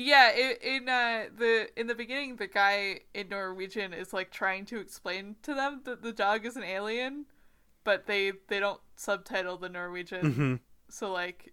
Yeah, 0.00 0.30
in, 0.32 0.56
in 0.62 0.88
uh 0.88 1.24
the 1.36 1.68
in 1.76 1.88
the 1.88 1.94
beginning, 1.96 2.36
the 2.36 2.46
guy 2.46 3.00
in 3.14 3.30
Norwegian 3.30 3.92
is 3.92 4.12
like 4.12 4.30
trying 4.30 4.64
to 4.66 4.78
explain 4.78 5.34
to 5.42 5.54
them 5.54 5.80
that 5.86 6.02
the 6.02 6.12
dog 6.12 6.46
is 6.46 6.54
an 6.56 6.62
alien, 6.62 7.26
but 7.82 8.06
they 8.06 8.30
they 8.46 8.60
don't 8.60 8.80
subtitle 8.94 9.56
the 9.56 9.68
Norwegian, 9.68 10.32
hmm 10.32 10.54
so 10.88 11.10
like 11.10 11.52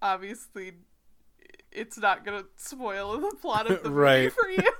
obviously 0.00 0.72
it's 1.70 1.98
not 1.98 2.24
gonna 2.24 2.44
spoil 2.56 3.18
the 3.20 3.36
plot 3.36 3.70
of 3.70 3.82
the 3.82 3.90
movie 3.90 4.00
Right. 4.00 4.32
for 4.32 4.48
you. 4.48 4.72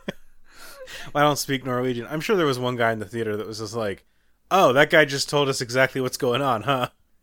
I 1.14 1.20
don't 1.20 1.38
speak 1.38 1.62
Norwegian. 1.66 2.07
I'm 2.09 2.22
sure 2.22 2.36
there 2.36 2.46
was 2.46 2.59
one 2.59 2.76
guy 2.76 2.92
in 2.92 3.00
the 3.00 3.05
theater 3.05 3.36
that 3.36 3.46
was 3.46 3.59
just 3.59 3.74
like, 3.74 4.07
Oh, 4.50 4.72
that 4.72 4.88
guy 4.88 5.05
just 5.05 5.28
told 5.28 5.50
us 5.50 5.61
exactly 5.61 6.00
what's 6.00 6.16
going 6.16 6.40
on, 6.40 6.62
huh? 6.62 6.88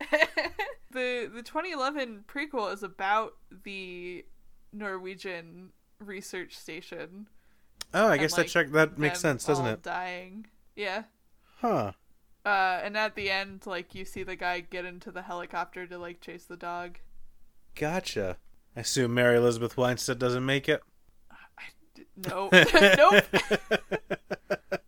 the 0.92 1.28
the 1.32 1.42
2011 1.42 2.24
prequel 2.28 2.72
is 2.72 2.82
about 2.84 3.34
the 3.64 4.24
Norwegian 4.72 5.70
research 5.98 6.56
station. 6.56 7.28
Oh, 7.94 8.08
I 8.08 8.12
and, 8.12 8.20
guess 8.22 8.32
like, 8.32 8.46
that 8.46 8.52
check 8.52 8.70
that 8.72 8.98
makes 8.98 9.20
sense, 9.20 9.44
doesn't 9.44 9.66
it? 9.66 9.82
Dying. 9.82 10.46
Yeah. 10.76 11.04
Huh. 11.60 11.92
Uh, 12.44 12.80
and 12.82 12.96
at 12.96 13.14
the 13.14 13.30
end, 13.30 13.66
like 13.66 13.94
you 13.94 14.04
see 14.04 14.22
the 14.22 14.34
guy 14.36 14.60
get 14.60 14.84
into 14.84 15.10
the 15.12 15.22
helicopter 15.22 15.86
to 15.86 15.98
like 15.98 16.20
chase 16.20 16.44
the 16.44 16.56
dog. 16.56 16.98
Gotcha. 17.74 18.36
I 18.76 18.80
assume 18.80 19.14
Mary 19.14 19.36
Elizabeth 19.36 19.76
Winstead 19.76 20.18
doesn't 20.18 20.44
make 20.44 20.68
it. 20.68 20.82
No, 22.28 22.48
nope. 22.52 23.24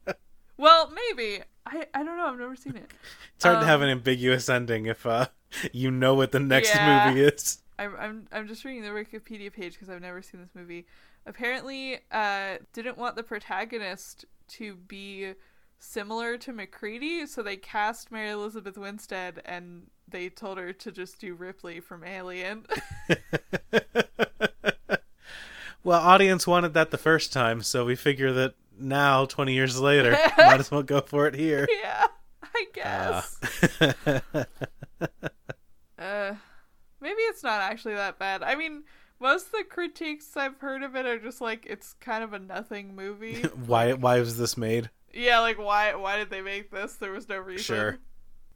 well, 0.57 0.91
maybe. 0.91 1.43
I 1.67 1.87
I 1.95 2.03
don't 2.03 2.17
know. 2.17 2.27
I've 2.27 2.39
never 2.39 2.57
seen 2.57 2.77
it. 2.77 2.91
It's 3.37 3.45
hard 3.45 3.61
to 3.61 3.67
have 3.67 3.81
Um, 3.81 3.85
an 3.85 3.91
ambiguous 3.91 4.49
ending 4.49 4.87
if 4.87 5.07
uh 5.07 5.27
you 5.73 5.91
know 5.91 6.15
what 6.15 6.33
the 6.33 6.41
next 6.41 6.75
Yeah. 6.75 7.09
movie 7.09 7.23
is. 7.23 7.59
I'm 7.79 7.95
I'm 7.99 8.27
I'm 8.33 8.47
just 8.49 8.65
reading 8.65 8.83
the 8.83 8.89
Wikipedia 8.91 9.53
page 9.53 9.75
because 9.75 9.89
I've 9.91 10.01
never 10.03 10.23
seen 10.23 10.41
this 10.41 10.55
movie. 10.55 10.87
Apparently, 11.27 11.99
uh, 12.13 12.59
didn't 12.73 12.99
want 12.99 13.17
the 13.17 13.23
protagonist 13.23 14.25
to 14.49 14.77
be 14.77 15.33
similar 15.79 16.37
to 16.39 16.53
MacReady, 16.53 17.27
so 17.27 17.43
they 17.43 17.57
cast 17.57 18.13
Mary 18.13 18.31
Elizabeth 18.31 18.77
Winstead 18.79 19.41
and 19.45 19.89
they 20.09 20.29
told 20.29 20.59
her 20.59 20.73
to 20.73 20.93
just 20.93 21.19
do 21.21 21.35
Ripley 21.35 21.81
from 21.81 22.05
Alien. 22.05 22.65
well, 25.83 26.01
audience 26.01 26.47
wanted 26.47 26.75
that 26.75 26.91
the 26.91 26.99
first 26.99 27.33
time, 27.33 27.63
so 27.63 27.85
we 27.85 27.97
figure 27.97 28.33
that 28.33 28.55
now, 28.79 29.25
20 29.25 29.53
years 29.55 29.81
later, 29.81 30.13
might 30.39 30.61
as 30.61 30.71
well 30.71 30.83
go 30.83 31.01
for 31.01 31.27
it 31.27 31.35
here. 31.35 31.67
yeah, 31.83 32.07
I 32.43 32.67
Uh, 32.85 33.23
guess. 33.23 33.41
Uh, 35.99 36.35
maybe 37.05 37.21
it's 37.23 37.45
not 37.45 37.61
actually 37.61 37.95
that 37.95 38.19
bad. 38.19 38.43
I 38.43 38.57
mean, 38.57 38.83
most 39.21 39.47
of 39.47 39.53
the 39.53 39.65
critiques 39.65 40.37
I've 40.37 40.59
heard 40.59 40.83
of 40.83 40.97
it 40.97 41.07
are 41.07 41.19
just 41.19 41.41
like 41.41 41.67
it's 41.69 41.95
kind 42.01 42.25
of 42.25 42.33
a 42.33 42.39
nothing 42.41 42.97
movie. 42.97 43.43
why 43.67 43.93
why 43.93 44.19
was 44.19 44.37
this 44.39 44.57
made? 44.57 44.91
yeah, 45.13 45.39
like 45.39 45.59
why 45.59 45.95
why 45.95 46.17
did 46.17 46.31
they 46.31 46.41
make 46.43 46.71
this? 46.73 46.95
There 46.97 47.13
was 47.13 47.29
no 47.29 47.39
reason. 47.39 47.63
Sure. 47.63 47.99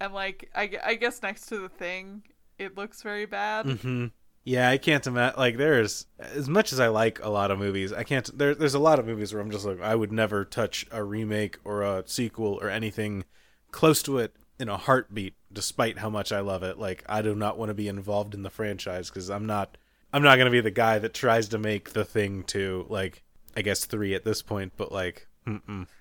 And 0.01 0.13
like 0.15 0.51
I, 0.55 0.71
I 0.85 0.95
guess 0.95 1.23
next 1.23 1.47
to 1.47 1.59
the 1.61 1.69
thing, 1.69 2.23
it 2.59 2.77
looks 2.77 3.03
very 3.03 3.27
bad. 3.27 3.67
hmm 3.67 4.07
Yeah, 4.45 4.71
I 4.71 4.79
can't 4.79 5.07
imagine. 5.07 5.39
Like, 5.39 5.57
there's 5.59 6.07
as 6.19 6.49
much 6.49 6.73
as 6.73 6.81
I 6.81 6.89
like 6.89 7.23
a 7.23 7.29
lot 7.29 7.51
of 7.51 7.59
movies, 7.59 7.93
I 7.93 8.03
can't. 8.03 8.37
There, 8.37 8.55
there's 8.55 8.75
a 8.75 8.79
lot 8.79 8.99
of 8.99 9.07
movies 9.07 9.33
where 9.33 9.43
I'm 9.43 9.51
just 9.51 9.67
like, 9.67 9.81
I 9.81 9.95
would 9.95 10.13
never 10.13 10.45
touch 10.45 10.87
a 10.91 11.05
remake 11.05 11.59
or 11.65 11.83
a 11.83 12.03
sequel 12.07 12.59
or 12.63 12.71
anything 12.71 13.25
close 13.73 14.03
to 14.05 14.19
it 14.19 14.35
in 14.59 14.69
a 14.69 14.77
heartbeat, 14.77 15.35
despite 15.53 15.99
how 15.99 16.11
much 16.11 16.33
I 16.33 16.41
love 16.41 16.63
it. 16.63 16.79
Like, 16.79 17.05
I 17.09 17.23
do 17.23 17.35
not 17.35 17.59
want 17.59 17.71
to 17.71 17.75
be 17.75 17.89
involved 17.89 18.35
in 18.35 18.43
the 18.43 18.51
franchise 18.51 19.09
because 19.09 19.31
I'm 19.31 19.47
not. 19.47 19.77
I'm 20.13 20.23
not 20.23 20.39
gonna 20.39 20.51
be 20.51 20.63
the 20.63 20.71
guy 20.71 20.99
that 21.01 21.13
tries 21.13 21.49
to 21.49 21.59
make 21.59 21.91
the 21.91 22.05
thing 22.05 22.43
to 22.45 22.87
like, 22.89 23.23
I 23.57 23.61
guess 23.63 23.85
three 23.85 24.15
at 24.15 24.25
this 24.25 24.41
point, 24.41 24.73
but 24.77 24.91
like, 24.91 25.27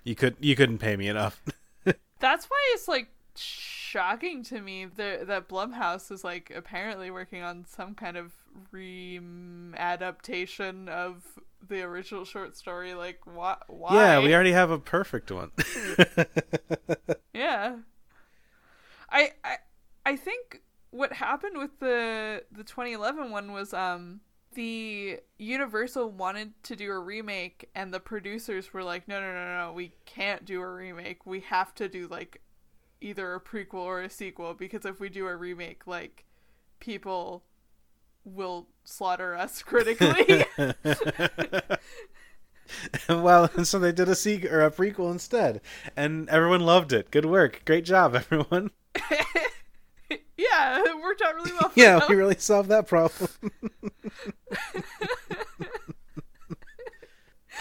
you 0.04 0.16
could 0.16 0.38
you 0.40 0.56
couldn't 0.56 0.78
pay 0.78 0.96
me 0.96 1.08
enough. 1.08 1.42
That's 2.20 2.46
why 2.46 2.72
it's 2.74 2.88
like 2.88 3.10
shocking 3.36 4.44
to 4.44 4.62
me 4.62 4.86
that 4.86 5.28
that 5.28 5.50
Blumhouse 5.50 6.12
is 6.12 6.24
like 6.24 6.52
apparently 6.56 7.12
working 7.12 7.44
on 7.44 7.66
some 7.66 7.96
kind 7.96 8.18
of 8.18 8.34
re 8.72 9.20
adaptation 9.76 10.88
of 10.90 11.24
the 11.68 11.82
original 11.82 12.24
short 12.24 12.56
story. 12.56 12.94
Like, 12.94 13.20
why? 13.26 13.58
Why? 13.68 13.94
yeah, 13.96 14.20
we 14.20 14.34
already 14.34 14.54
have 14.54 14.72
a 14.72 14.80
perfect 14.80 15.32
one. 15.32 15.52
Yeah. 17.34 17.76
I 19.10 19.32
I 19.44 19.58
I 20.06 20.16
think 20.16 20.62
what 20.92 21.14
happened 21.14 21.58
with 21.58 21.80
the 21.80 22.44
the 22.52 22.64
2011 22.64 23.32
one 23.32 23.52
was 23.52 23.74
um 23.74 24.22
the 24.54 25.20
Universal 25.38 26.12
wanted 26.12 26.52
to 26.64 26.76
do 26.76 26.92
a 26.92 27.00
remake 27.00 27.70
and 27.76 27.94
the 27.94 28.00
producers 28.00 28.74
were 28.74 28.84
like 28.84 29.08
no 29.08 29.20
no 29.20 29.34
no 29.34 29.66
no 29.66 29.74
we 29.74 29.94
can't 30.06 30.46
do 30.46 30.62
a 30.62 30.74
remake 30.74 31.26
we 31.26 31.42
have 31.42 31.76
to 31.76 31.88
do 31.88 32.08
like 32.08 32.42
either 33.02 33.36
a 33.36 33.40
prequel 33.40 33.76
or 33.76 34.02
a 34.02 34.10
sequel 34.10 34.54
because 34.54 34.86
if 34.86 35.00
we 35.00 35.10
do 35.10 35.28
a 35.28 35.36
remake 35.36 35.86
like 35.86 36.26
people 36.80 37.44
will 38.24 38.68
slaughter 38.84 39.36
us 39.36 39.62
critically 39.64 40.46
well, 43.10 43.50
and 43.56 43.68
so 43.68 43.80
they 43.80 43.92
did 43.92 44.10
a 44.10 44.16
sequel 44.16 44.52
or 44.52 44.62
a 44.62 44.72
prequel 44.72 45.12
instead, 45.12 45.62
and 45.96 46.30
everyone 46.30 46.62
loved 46.62 46.94
it. 46.94 47.12
Good 47.12 47.26
work, 47.26 47.62
great 47.66 47.86
job, 47.86 48.16
everyone. 48.16 48.72
yeah 50.38 50.82
it 50.86 51.02
worked 51.02 51.22
out 51.22 51.36
really 51.36 51.52
well 51.54 51.70
for 51.70 51.80
Yeah, 51.80 52.00
them. 52.00 52.10
we 52.10 52.16
really 52.16 52.38
solved 52.38 52.70
that 52.70 52.88
problem. 52.88 53.30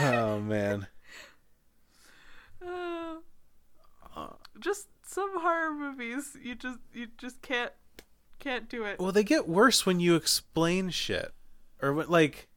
oh 0.00 0.40
man, 0.40 0.86
Uh, 4.16 4.28
just 4.58 4.86
some 5.06 5.40
horror 5.40 5.72
movies 5.74 6.36
you 6.42 6.54
just 6.54 6.78
you 6.94 7.06
just 7.18 7.42
can't 7.42 7.72
can't 8.38 8.68
do 8.68 8.84
it 8.84 8.98
well, 8.98 9.12
they 9.12 9.24
get 9.24 9.48
worse 9.48 9.84
when 9.86 10.00
you 10.00 10.14
explain 10.14 10.90
shit, 10.90 11.32
or 11.82 11.92
what? 11.92 12.10
Like, 12.10 12.48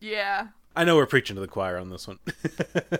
yeah 0.00 0.48
I 0.76 0.84
know 0.84 0.96
we're 0.96 1.06
preaching 1.06 1.34
to 1.36 1.40
the 1.40 1.48
choir 1.48 1.78
on 1.78 1.90
this 1.90 2.08
one. 2.08 2.18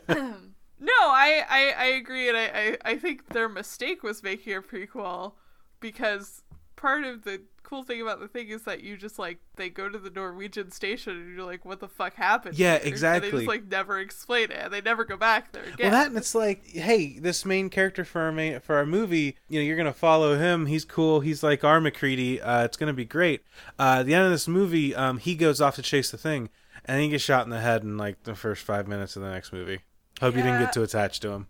no 0.85 0.93
I, 0.93 1.43
I 1.49 1.75
i 1.79 1.85
agree 1.87 2.29
and 2.29 2.37
I, 2.37 2.45
I 2.45 2.77
i 2.93 2.97
think 2.97 3.29
their 3.29 3.49
mistake 3.49 4.03
was 4.03 4.23
making 4.23 4.55
a 4.55 4.63
prequel 4.63 5.33
because 5.81 6.43
part 6.77 7.05
of 7.05 7.25
the 7.25 7.43
cool 7.63 7.83
thing 7.83 8.03
about 8.03 8.21
the 8.21 8.29
thing 8.29 8.49
is 8.49 8.63
that 8.65 8.83
you 8.83 8.97
just 8.97 9.19
like 9.19 9.39
they 9.57 9.71
go 9.71 9.89
to 9.89 9.99
the 9.99 10.11
norwegian 10.11 10.71
station 10.71 11.17
and 11.17 11.35
you're 11.35 11.47
like 11.47 11.65
what 11.65 11.81
the 11.81 11.89
fuck 11.89 12.15
happened 12.15 12.59
Yeah, 12.59 12.79
here? 12.79 12.95
And 12.95 13.23
they 13.25 13.31
just 13.31 13.47
like 13.47 13.67
never 13.67 13.99
explain 13.99 14.51
it 14.51 14.59
and 14.65 14.73
they 14.73 14.83
never 14.83 15.05
go 15.05 15.17
back 15.17 15.53
there 15.53 15.63
again 15.63 15.91
Well, 15.91 15.91
that 15.93 16.09
and 16.09 16.17
it's 16.19 16.35
like, 16.35 16.67
hey, 16.67 17.19
this 17.19 17.45
main 17.47 17.71
character 17.71 18.05
for 18.05 18.21
our 18.21 18.33
main, 18.33 18.61
for 18.61 18.77
our 18.77 18.85
movie, 18.85 19.37
you 19.49 19.59
know, 19.59 19.65
you're 19.65 19.79
gonna 19.79 19.95
follow 19.95 20.37
him. 20.39 20.67
He's 20.67 20.85
cool. 20.85 21.21
He's 21.21 21.43
like 21.43 21.65
our 21.65 21.81
MacReady. 21.81 22.41
Uh, 22.41 22.65
it's 22.65 22.77
gonna 22.77 22.93
be 22.93 23.07
great. 23.07 23.43
Uh, 23.79 23.97
at 24.01 24.03
the 24.07 24.15
end 24.15 24.25
of 24.27 24.31
this 24.31 24.47
movie, 24.47 24.95
um, 24.95 25.17
he 25.17 25.35
goes 25.35 25.61
off 25.63 25.77
to 25.77 25.83
chase 25.83 26.11
the 26.11 26.19
thing, 26.19 26.51
and 26.85 27.01
he 27.01 27.09
gets 27.09 27.25
shot 27.25 27.45
in 27.45 27.51
the 27.51 27.61
head 27.61 27.83
in 27.83 27.97
like 27.97 28.23
the 28.25 28.35
first 28.35 28.63
five 28.63 28.87
minutes 28.87 29.17
of 29.17 29.23
the 29.23 29.31
next 29.31 29.53
movie. 29.55 29.81
Hope 30.21 30.37
you 30.37 30.43
didn't 30.43 30.61
get 30.61 30.73
too 30.73 30.83
attached 30.83 31.23
to 31.23 31.31
him. 31.31 31.47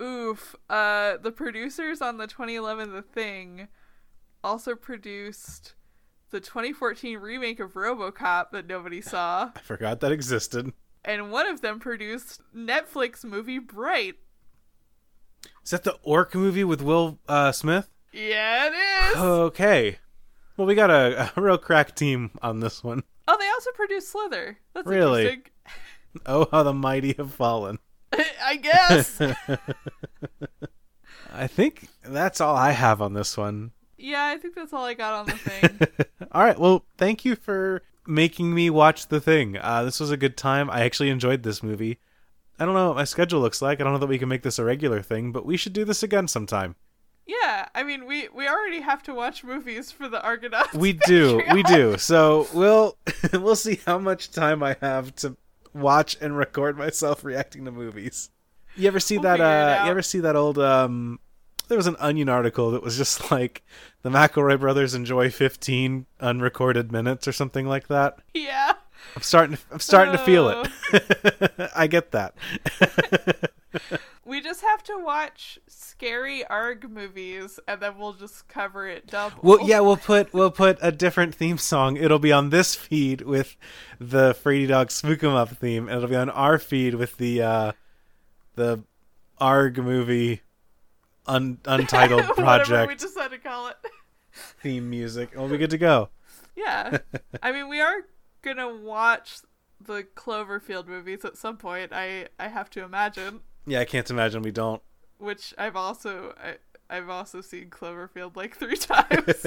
Oof. 0.00 0.54
Uh, 0.68 1.16
the 1.18 1.32
producers 1.32 2.00
on 2.00 2.16
the 2.18 2.26
2011 2.26 2.92
The 2.92 3.02
Thing 3.02 3.68
also 4.42 4.74
produced 4.74 5.74
the 6.30 6.40
2014 6.40 7.18
remake 7.18 7.60
of 7.60 7.74
RoboCop 7.74 8.50
that 8.52 8.66
nobody 8.66 9.00
saw, 9.02 9.50
I 9.54 9.60
forgot 9.60 10.00
that 10.00 10.12
existed. 10.12 10.72
and 11.04 11.30
one 11.30 11.46
of 11.46 11.60
them 11.60 11.78
produced 11.80 12.40
Netflix 12.54 13.24
movie 13.24 13.58
Bright. 13.58 14.14
Is 15.64 15.70
that 15.70 15.84
the 15.84 15.98
Orc 16.02 16.34
movie 16.34 16.64
with 16.64 16.82
Will 16.82 17.18
uh, 17.28 17.52
Smith? 17.52 17.88
Yeah, 18.12 18.66
it 18.68 18.72
is. 18.72 19.16
Okay. 19.16 19.98
Well, 20.56 20.66
we 20.66 20.74
got 20.74 20.90
a, 20.90 21.32
a 21.36 21.40
real 21.40 21.58
crack 21.58 21.94
team 21.94 22.30
on 22.42 22.60
this 22.60 22.82
one. 22.84 23.02
oh, 23.28 23.36
they 23.38 23.48
also 23.48 23.70
produced 23.74 24.10
Slither. 24.10 24.58
That's 24.74 24.86
Really? 24.86 25.22
interesting. 25.26 25.50
Oh, 26.26 26.46
how 26.52 26.62
the 26.62 26.72
mighty 26.72 27.12
have 27.14 27.34
fallen. 27.34 27.80
I 28.44 28.56
guess. 28.56 29.20
I 31.32 31.46
think 31.46 31.88
that's 32.04 32.40
all 32.40 32.56
I 32.56 32.72
have 32.72 33.02
on 33.02 33.14
this 33.14 33.36
one. 33.36 33.72
yeah, 33.98 34.24
I 34.26 34.38
think 34.38 34.54
that's 34.54 34.72
all 34.72 34.84
I 34.84 34.94
got 34.94 35.14
on 35.14 35.26
the 35.26 35.32
thing. 35.32 36.06
All 36.32 36.42
right. 36.42 36.58
Well, 36.58 36.84
thank 36.98 37.24
you 37.24 37.36
for 37.36 37.82
making 38.06 38.54
me 38.54 38.70
watch 38.70 39.08
the 39.08 39.20
thing. 39.20 39.56
Uh, 39.56 39.84
this 39.84 40.00
was 40.00 40.10
a 40.10 40.16
good 40.16 40.36
time. 40.36 40.68
I 40.70 40.82
actually 40.82 41.10
enjoyed 41.10 41.42
this 41.42 41.62
movie. 41.62 41.98
I 42.58 42.64
don't 42.64 42.74
know 42.74 42.88
what 42.88 42.96
my 42.96 43.04
schedule 43.04 43.40
looks 43.40 43.62
like. 43.62 43.80
I 43.80 43.84
don't 43.84 43.92
know 43.92 43.98
that 43.98 44.06
we 44.06 44.18
can 44.18 44.28
make 44.28 44.42
this 44.42 44.58
a 44.58 44.64
regular 44.64 45.02
thing, 45.02 45.32
but 45.32 45.46
we 45.46 45.56
should 45.56 45.72
do 45.72 45.84
this 45.84 46.02
again 46.02 46.28
sometime. 46.28 46.76
yeah, 47.26 47.68
I 47.74 47.82
mean, 47.82 48.06
we 48.06 48.28
we 48.28 48.46
already 48.48 48.80
have 48.80 49.02
to 49.04 49.14
watch 49.14 49.42
movies 49.44 49.90
for 49.90 50.08
the 50.08 50.22
Argonauts. 50.22 50.74
We 50.74 50.92
do. 50.92 51.42
we 51.52 51.62
do. 51.64 51.96
So 51.98 52.46
we'll 52.52 52.96
we'll 53.32 53.56
see 53.56 53.80
how 53.86 53.98
much 53.98 54.30
time 54.30 54.62
I 54.62 54.76
have 54.80 55.14
to 55.16 55.36
watch 55.74 56.16
and 56.20 56.36
record 56.36 56.78
myself 56.78 57.24
reacting 57.24 57.64
to 57.66 57.70
movies. 57.72 58.30
You 58.76 58.88
ever 58.88 59.00
see 59.00 59.18
We'll 59.18 59.36
that? 59.36 59.40
Uh, 59.40 59.84
you 59.84 59.90
ever 59.90 60.02
see 60.02 60.20
that 60.20 60.36
old? 60.36 60.58
Um, 60.58 61.20
there 61.68 61.76
was 61.78 61.86
an 61.86 61.96
Onion 61.98 62.28
article 62.28 62.70
that 62.72 62.82
was 62.82 62.96
just 62.96 63.30
like 63.30 63.62
the 64.02 64.10
McElroy 64.10 64.58
brothers 64.60 64.94
enjoy 64.94 65.30
15 65.30 66.06
unrecorded 66.20 66.90
minutes 66.92 67.26
or 67.28 67.32
something 67.32 67.66
like 67.66 67.88
that. 67.88 68.18
Yeah. 68.34 68.72
I'm 69.16 69.22
starting. 69.22 69.56
To, 69.56 69.62
I'm 69.72 69.80
starting 69.80 70.12
to 70.12 70.18
feel 70.18 70.46
Oh. 70.48 70.64
it. 70.92 71.70
I 71.76 71.86
get 71.86 72.12
that. 72.12 72.34
Just 74.44 74.60
have 74.60 74.82
to 74.84 74.98
watch 74.98 75.58
scary 75.66 76.44
ARG 76.44 76.90
movies 76.90 77.58
and 77.66 77.80
then 77.80 77.96
we'll 77.98 78.12
just 78.12 78.46
cover 78.46 78.86
it 78.86 79.06
double. 79.06 79.38
well, 79.42 79.66
yeah, 79.68 79.80
we'll 79.80 79.96
put 79.96 80.32
we'll 80.34 80.50
put 80.50 80.78
a 80.82 80.92
different 80.92 81.34
theme 81.34 81.56
song. 81.58 81.96
It'll 81.96 82.18
be 82.18 82.30
on 82.30 82.50
this 82.50 82.74
feed 82.74 83.22
with 83.22 83.56
the 83.98 84.34
Frady 84.34 84.66
Dog 84.66 84.90
Spook 84.90 85.24
'em 85.24 85.30
Up 85.34 85.48
theme, 85.48 85.88
and 85.88 85.96
it'll 85.96 86.10
be 86.10 86.16
on 86.16 86.28
our 86.28 86.58
feed 86.58 86.94
with 86.94 87.16
the 87.16 87.40
uh 87.42 87.72
the 88.54 88.84
ARG 89.38 89.78
movie 89.78 90.42
un- 91.26 91.58
untitled 91.64 92.20
Whatever 92.36 92.42
we 92.42 92.44
project 92.44 93.00
decide 93.00 93.30
to 93.30 93.38
call 93.38 93.68
it. 93.68 93.76
theme 94.60 94.90
music. 94.90 95.30
We'll 95.34 95.48
be 95.48 95.56
good 95.56 95.70
to 95.70 95.78
go. 95.78 96.10
Yeah. 96.54 96.98
I 97.42 97.50
mean, 97.50 97.68
we 97.68 97.80
are 97.80 98.02
gonna 98.42 98.72
watch 98.76 99.38
the 99.80 100.04
Cloverfield 100.14 100.86
movies 100.86 101.24
at 101.24 101.36
some 101.38 101.56
point. 101.56 101.92
I 101.92 102.28
I 102.38 102.48
have 102.48 102.68
to 102.70 102.84
imagine, 102.84 103.40
Yeah, 103.66 103.80
I 103.80 103.84
can't 103.84 104.08
imagine 104.10 104.42
we 104.42 104.50
don't. 104.52 104.82
which 105.18 105.54
I've 105.56 105.76
also 105.76 106.34
I, 106.42 106.56
I've 106.94 107.08
also 107.08 107.40
seen 107.40 107.70
Cloverfield 107.70 108.36
like 108.36 108.56
three 108.56 108.76
times. 108.76 109.46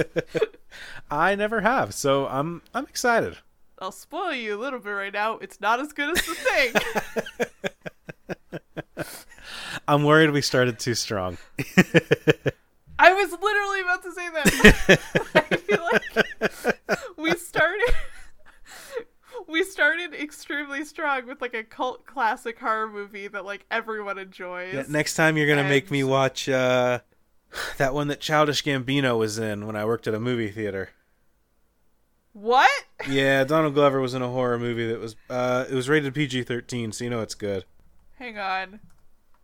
I 1.10 1.34
never 1.34 1.60
have, 1.60 1.94
so 1.94 2.26
I'm 2.26 2.62
I'm 2.74 2.84
excited. 2.84 3.38
I'll 3.80 3.92
spoil 3.92 4.32
you 4.34 4.56
a 4.56 4.60
little 4.60 4.80
bit 4.80 4.90
right 4.90 5.12
now. 5.12 5.38
It's 5.38 5.60
not 5.60 5.78
as 5.78 5.92
good 5.92 6.18
as 6.18 6.26
the 6.26 6.34
thing. 6.34 6.74
I'm 9.88 10.02
worried 10.04 10.30
we 10.32 10.42
started 10.42 10.78
too 10.80 10.94
strong. 10.94 11.38
I 12.98 13.12
was 13.14 13.30
literally 13.30 13.80
about 13.82 14.02
to 14.02 14.12
say 14.12 14.28
that. 14.30 15.00
I 15.36 15.56
feel 15.56 15.86
like 15.92 16.02
we 17.16 17.34
started 17.36 17.94
we 19.48 19.64
started 19.64 20.14
extremely 20.14 20.84
strong 20.84 21.26
with 21.26 21.40
like 21.40 21.54
a 21.54 21.64
cult 21.64 22.04
classic 22.06 22.58
horror 22.58 22.88
movie 22.88 23.26
that 23.28 23.44
like 23.44 23.64
everyone 23.70 24.18
enjoys. 24.18 24.74
Yeah, 24.74 24.84
next 24.88 25.14
time 25.14 25.36
you're 25.36 25.48
gonna 25.48 25.68
make 25.68 25.90
me 25.90 26.04
watch 26.04 26.48
uh, 26.48 27.00
that 27.78 27.94
one 27.94 28.08
that 28.08 28.20
Childish 28.20 28.62
Gambino 28.62 29.18
was 29.18 29.38
in 29.38 29.66
when 29.66 29.74
I 29.74 29.84
worked 29.84 30.06
at 30.06 30.14
a 30.14 30.20
movie 30.20 30.50
theater. 30.50 30.90
what? 32.32 32.70
Yeah, 33.08 33.44
Donald 33.44 33.74
Glover 33.74 34.00
was 34.00 34.12
in 34.14 34.22
a 34.22 34.28
horror 34.28 34.58
movie 34.58 34.88
that 34.88 34.98
was 34.98 35.14
uh, 35.30 35.64
it 35.70 35.74
was 35.74 35.88
rated 35.88 36.14
PG-13, 36.14 36.92
so 36.92 37.04
you 37.04 37.10
know 37.10 37.20
it's 37.20 37.36
good. 37.36 37.64
Hang 38.18 38.36
on. 38.38 38.80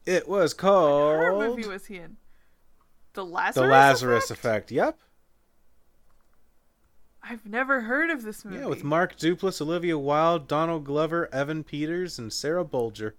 It 0.04 0.28
was 0.28 0.54
What 0.54 0.62
horror 0.62 1.30
called 1.30 1.56
movie 1.56 1.68
was 1.68 1.86
he 1.86 1.96
in? 1.98 2.16
The 3.12 3.24
Lazarus. 3.24 3.54
The 3.54 3.70
Lazarus 3.70 4.24
Effect? 4.30 4.70
Effect. 4.70 4.72
Yep. 4.72 4.98
I've 7.26 7.46
never 7.46 7.80
heard 7.82 8.10
of 8.10 8.22
this 8.22 8.44
movie. 8.44 8.58
Yeah, 8.58 8.66
with 8.66 8.84
Mark 8.84 9.16
Duplass, 9.16 9.60
Olivia 9.60 9.98
Wilde, 9.98 10.46
Donald 10.46 10.84
Glover, 10.84 11.28
Evan 11.32 11.64
Peters, 11.64 12.18
and 12.18 12.32
Sarah 12.32 12.64
Bolger. 12.64 13.12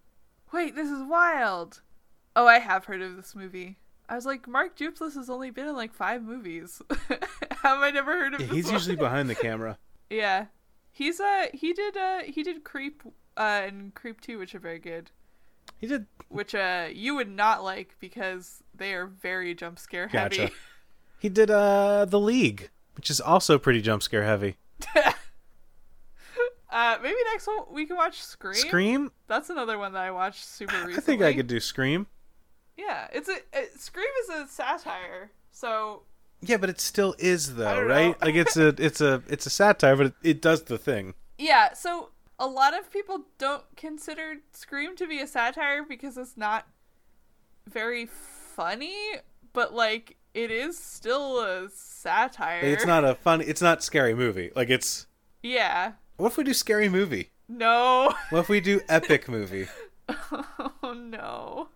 Wait, 0.52 0.76
this 0.76 0.90
is 0.90 1.02
wild. 1.04 1.82
Oh, 2.36 2.46
I 2.48 2.60
have 2.60 2.86
heard 2.86 3.02
of 3.02 3.16
this 3.16 3.36
movie. 3.36 3.78
I 4.08 4.16
was 4.16 4.26
like, 4.26 4.48
Mark 4.48 4.78
Duplass 4.78 5.16
has 5.16 5.30
only 5.30 5.50
been 5.50 5.68
in 5.68 5.76
like 5.76 5.94
five 5.94 6.22
movies. 6.22 6.82
How 7.52 7.76
have 7.76 7.82
I 7.82 7.90
never 7.92 8.12
heard 8.14 8.36
of 8.36 8.42
Yeah, 8.42 8.48
he's 8.48 8.66
one? 8.66 8.74
usually 8.76 8.96
behind 9.08 9.30
the 9.30 9.36
camera. 9.36 9.80
Yeah, 10.10 10.46
he's 10.92 11.20
uh 11.20 11.48
he 11.54 11.74
did 11.74 11.98
uh 11.98 12.20
he 12.20 12.44
did 12.44 12.64
Creep 12.64 13.02
uh 13.36 13.64
and 13.66 13.96
Creep 13.96 14.22
Two, 14.22 14.38
which 14.38 14.54
are 14.54 14.60
very 14.60 14.78
good. 14.80 15.10
He 15.80 15.88
did 15.88 16.06
Which 16.30 16.54
uh 16.54 16.90
you 16.94 17.16
would 17.16 17.30
not 17.30 17.64
like 17.64 17.96
because 18.00 18.62
they 18.76 18.94
are 18.94 19.08
very 19.08 19.56
jump 19.56 19.80
scare 19.80 20.08
heavy. 20.10 20.52
He 21.20 21.30
did 21.30 21.50
uh 21.50 22.06
The 22.06 22.20
League, 22.20 22.70
which 22.96 23.10
is 23.10 23.20
also 23.22 23.58
pretty 23.58 23.82
jump 23.82 24.02
scare 24.04 24.24
heavy. 24.24 24.58
uh, 26.72 26.98
maybe 27.02 27.16
next 27.32 27.48
one 27.48 27.60
we 27.72 27.86
can 27.86 27.96
watch 27.96 28.22
Scream. 28.22 28.56
Scream? 28.56 29.12
That's 29.28 29.50
another 29.50 29.78
one 29.78 29.94
that 29.94 30.04
I 30.04 30.12
watched 30.12 30.46
super 30.46 30.74
recently. 30.76 30.98
I 30.98 31.02
think 31.02 31.22
I 31.22 31.34
could 31.34 31.48
do 31.48 31.60
Scream. 31.60 32.08
Yeah, 32.78 33.08
it's 33.14 33.30
a 33.30 33.38
it, 33.54 33.80
Scream 33.80 34.08
is 34.24 34.30
a 34.30 34.48
satire, 34.48 35.32
so 35.52 36.02
Yeah, 36.42 36.58
but 36.58 36.70
it 36.70 36.82
still 36.82 37.16
is 37.18 37.56
though, 37.56 37.82
right? 37.82 38.20
like 38.22 38.36
it's 38.36 38.58
a 38.58 38.70
it's 38.78 39.00
a 39.02 39.24
it's 39.30 39.46
a 39.46 39.50
satire, 39.50 39.96
but 39.96 40.06
it, 40.08 40.14
it 40.24 40.42
does 40.42 40.64
the 40.64 40.78
thing. 40.78 41.14
yeah. 41.38 41.74
So 41.74 42.10
a 42.38 42.48
lot 42.48 42.78
of 42.78 42.92
people 42.92 43.26
don't 43.38 43.64
consider 43.78 44.36
Scream 44.52 44.96
to 44.98 45.08
be 45.08 45.20
a 45.22 45.28
satire 45.28 45.84
because 45.88 46.18
it's 46.18 46.36
not 46.36 46.68
very 47.66 48.06
funny, 48.06 48.96
but 49.54 49.74
like 49.74 50.15
it 50.36 50.52
is 50.52 50.78
still 50.78 51.40
a 51.40 51.70
satire. 51.74 52.60
It's 52.62 52.86
not 52.86 53.04
a 53.04 53.16
fun. 53.16 53.42
It's 53.42 53.62
not 53.62 53.82
scary 53.84 54.14
movie. 54.14 54.52
Like 54.56 54.70
it's. 54.70 55.08
Yeah. 55.42 55.94
What 56.18 56.28
if 56.34 56.38
we 56.38 56.44
do 56.44 56.54
scary 56.54 56.90
movie? 56.90 57.32
No. 57.50 58.14
What 58.30 58.40
if 58.42 58.50
we 58.50 58.60
do 58.62 58.82
epic 58.90 59.28
movie? 59.28 59.68
oh 60.10 60.94
no. 60.94 61.70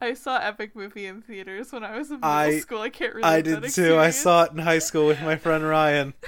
I 0.00 0.14
saw 0.14 0.38
Epic 0.38 0.76
Movie 0.76 1.06
in 1.06 1.22
theaters 1.22 1.72
when 1.72 1.82
I 1.82 1.98
was 1.98 2.10
in 2.10 2.16
middle 2.20 2.30
I- 2.30 2.58
school. 2.60 2.80
I 2.80 2.88
can't 2.90 3.14
really. 3.14 3.28
I 3.28 3.40
did 3.40 3.64
too. 3.70 3.98
I 3.98 4.10
saw 4.10 4.44
it 4.44 4.52
in 4.52 4.58
high 4.58 4.78
school 4.78 5.06
with 5.08 5.20
my 5.22 5.36
friend 5.36 5.64
Ryan. 5.64 6.14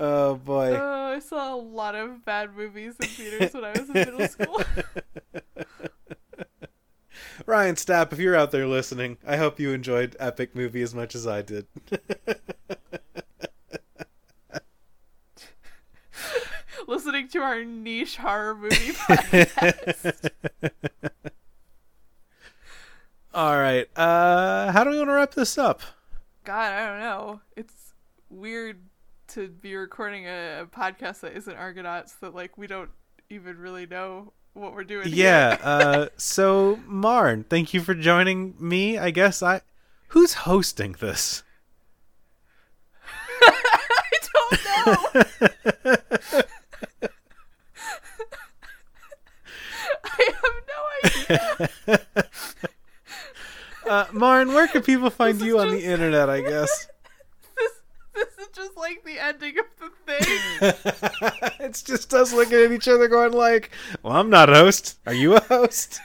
Oh 0.00 0.36
boy. 0.36 0.76
Oh, 0.80 1.14
I 1.16 1.18
saw 1.18 1.54
a 1.54 1.58
lot 1.58 1.96
of 1.96 2.24
bad 2.24 2.54
movies 2.54 2.94
in 3.00 3.08
theaters 3.08 3.52
when 3.52 3.64
I 3.64 3.70
was 3.72 3.88
in 3.88 3.94
middle 3.94 4.28
school. 4.28 4.62
Ryan 7.48 7.74
Stapp, 7.76 8.12
if 8.12 8.18
you're 8.18 8.36
out 8.36 8.50
there 8.50 8.66
listening, 8.66 9.16
I 9.26 9.38
hope 9.38 9.58
you 9.58 9.72
enjoyed 9.72 10.14
Epic 10.20 10.54
Movie 10.54 10.82
as 10.82 10.94
much 10.94 11.14
as 11.14 11.26
I 11.26 11.40
did. 11.40 11.66
Listening 16.86 17.26
to 17.28 17.38
our 17.38 17.64
niche 17.64 18.18
horror 18.18 18.54
movie 18.54 18.92
podcast. 18.92 20.30
All 23.32 23.56
right. 23.56 23.88
Uh, 23.96 24.70
how 24.72 24.84
do 24.84 24.90
we 24.90 24.98
want 24.98 25.08
to 25.08 25.14
wrap 25.14 25.32
this 25.32 25.56
up? 25.56 25.80
God, 26.44 26.74
I 26.74 26.86
don't 26.86 27.00
know. 27.00 27.40
It's 27.56 27.94
weird 28.28 28.76
to 29.28 29.48
be 29.48 29.74
recording 29.74 30.26
a, 30.26 30.64
a 30.64 30.66
podcast 30.66 31.20
that 31.20 31.34
isn't 31.34 31.56
Argonauts 31.56 32.12
that 32.16 32.34
like 32.34 32.58
we 32.58 32.66
don't 32.66 32.90
even 33.30 33.56
really 33.56 33.86
know 33.86 34.34
what 34.54 34.74
we're 34.74 34.84
doing. 34.84 35.08
here. 35.08 35.24
Yeah. 35.24 35.58
Uh, 35.62 36.08
so 36.16 36.78
Marn, 36.86 37.44
thank 37.44 37.72
you 37.74 37.80
for 37.80 37.94
joining 37.94 38.54
me. 38.58 38.98
I 38.98 39.10
guess 39.10 39.42
I. 39.42 39.62
Who's 40.08 40.34
hosting 40.34 40.92
this? 41.00 41.42
I 43.42 44.10
don't 44.32 44.64
know. 44.64 44.96
I 50.04 50.32
have 50.34 50.54
no 50.68 50.80
idea. 51.04 51.98
Uh, 53.88 54.04
Marn, 54.12 54.48
where 54.48 54.68
can 54.68 54.82
people 54.82 55.08
find 55.08 55.38
This 55.38 55.46
you 55.46 55.58
on 55.58 55.70
the 55.70 55.82
internet? 55.82 56.28
I 56.28 56.42
guess. 56.42 56.88
This 58.54 58.56
this 58.56 58.66
is 58.66 58.74
just 58.74 58.76
like 58.76 59.04
the 59.04 59.18
ending 59.18 59.54
of 59.58 59.66
the 59.78 59.90
thing. 60.06 61.50
it's 61.60 61.82
just 61.82 62.12
us 62.14 62.32
looking 62.32 62.58
at 62.58 62.72
each 62.72 62.88
other, 62.88 63.08
going 63.08 63.32
like, 63.32 63.70
"Well, 64.02 64.16
I'm 64.16 64.30
not 64.30 64.50
a 64.50 64.54
host. 64.54 64.98
Are 65.06 65.14
you 65.14 65.36
a 65.36 65.40
host?" 65.40 66.00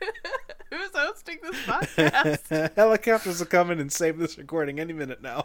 Who's 0.70 0.90
hosting 0.94 1.38
this 1.42 1.56
podcast? 1.62 2.74
Helicopters 2.76 3.40
will 3.40 3.46
come 3.46 3.70
in 3.70 3.80
and 3.80 3.92
save 3.92 4.18
this 4.18 4.38
recording 4.38 4.78
any 4.80 4.92
minute 4.92 5.20
now. 5.20 5.44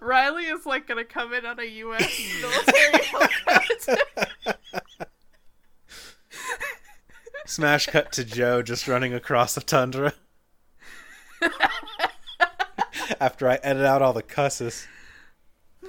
Riley 0.00 0.44
is 0.44 0.64
like 0.64 0.86
gonna 0.86 1.04
come 1.04 1.32
in 1.34 1.44
on 1.44 1.58
a 1.58 1.64
U.S. 1.64 2.20
military 2.40 3.04
helicopter. 3.04 3.96
Smash 7.46 7.86
cut 7.86 8.12
to 8.12 8.24
Joe 8.24 8.62
just 8.62 8.86
running 8.86 9.12
across 9.12 9.54
the 9.54 9.60
tundra. 9.60 10.14
After 13.20 13.48
I 13.48 13.58
edit 13.62 13.84
out 13.84 14.02
all 14.02 14.12
the 14.12 14.22
cusses. 14.22 14.86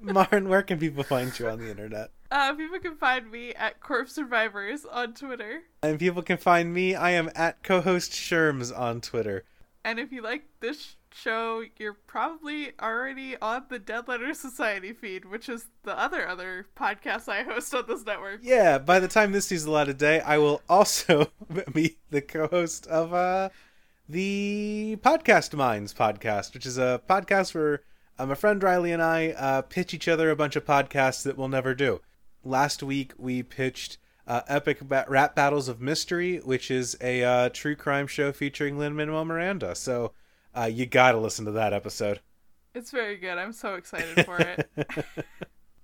Martin, 0.00 0.48
where 0.48 0.62
can 0.62 0.78
people 0.78 1.02
find 1.02 1.36
you 1.38 1.48
on 1.48 1.58
the 1.58 1.70
internet? 1.70 2.10
Uh, 2.30 2.54
people 2.54 2.78
can 2.78 2.96
find 2.96 3.30
me 3.30 3.54
at 3.54 3.80
Corpse 3.80 4.14
Survivors 4.14 4.84
on 4.84 5.14
Twitter. 5.14 5.62
And 5.82 5.98
people 5.98 6.22
can 6.22 6.38
find 6.38 6.72
me. 6.72 6.94
I 6.94 7.10
am 7.10 7.30
at 7.34 7.62
co-host 7.62 8.12
Sherms 8.12 8.76
on 8.76 9.00
Twitter. 9.00 9.44
And 9.84 9.98
if 9.98 10.12
you 10.12 10.22
like 10.22 10.44
this 10.60 10.96
show, 11.12 11.64
you're 11.78 11.98
probably 12.06 12.72
already 12.80 13.36
on 13.40 13.64
the 13.68 13.78
Dead 13.78 14.08
Letter 14.08 14.32
Society 14.32 14.92
feed, 14.92 15.24
which 15.24 15.48
is 15.48 15.66
the 15.82 15.98
other 15.98 16.26
other 16.26 16.66
podcast 16.76 17.28
I 17.28 17.42
host 17.42 17.74
on 17.74 17.84
this 17.86 18.06
network. 18.06 18.40
Yeah, 18.42 18.78
by 18.78 19.00
the 19.00 19.08
time 19.08 19.32
this 19.32 19.46
sees 19.46 19.64
the 19.64 19.70
light 19.70 19.88
of 19.88 19.98
day, 19.98 20.20
I 20.20 20.38
will 20.38 20.62
also 20.68 21.32
be 21.72 21.98
the 22.10 22.22
co-host 22.22 22.86
of 22.86 23.12
uh, 23.12 23.50
the 24.12 24.98
Podcast 25.00 25.54
Minds 25.54 25.94
podcast, 25.94 26.52
which 26.52 26.66
is 26.66 26.76
a 26.76 27.00
podcast 27.08 27.54
where 27.54 27.80
my 28.18 28.34
friend 28.34 28.62
Riley 28.62 28.92
and 28.92 29.02
I 29.02 29.30
uh, 29.30 29.62
pitch 29.62 29.94
each 29.94 30.06
other 30.06 30.30
a 30.30 30.36
bunch 30.36 30.54
of 30.54 30.66
podcasts 30.66 31.22
that 31.22 31.38
we'll 31.38 31.48
never 31.48 31.74
do. 31.74 32.02
Last 32.44 32.82
week 32.82 33.14
we 33.16 33.42
pitched 33.42 33.96
uh, 34.26 34.42
Epic 34.48 34.80
ba- 34.82 35.06
Rap 35.08 35.34
Battles 35.34 35.66
of 35.66 35.80
Mystery, 35.80 36.38
which 36.38 36.70
is 36.70 36.94
a 37.00 37.24
uh, 37.24 37.48
true 37.48 37.74
crime 37.74 38.06
show 38.06 38.32
featuring 38.32 38.78
Lin 38.78 38.94
Manuel 38.94 39.24
Miranda. 39.24 39.74
So 39.74 40.12
uh, 40.54 40.68
you 40.70 40.84
gotta 40.84 41.18
listen 41.18 41.46
to 41.46 41.52
that 41.52 41.72
episode. 41.72 42.20
It's 42.74 42.90
very 42.90 43.16
good. 43.16 43.38
I'm 43.38 43.54
so 43.54 43.76
excited 43.76 44.26
for 44.26 44.38
it. 44.38 44.68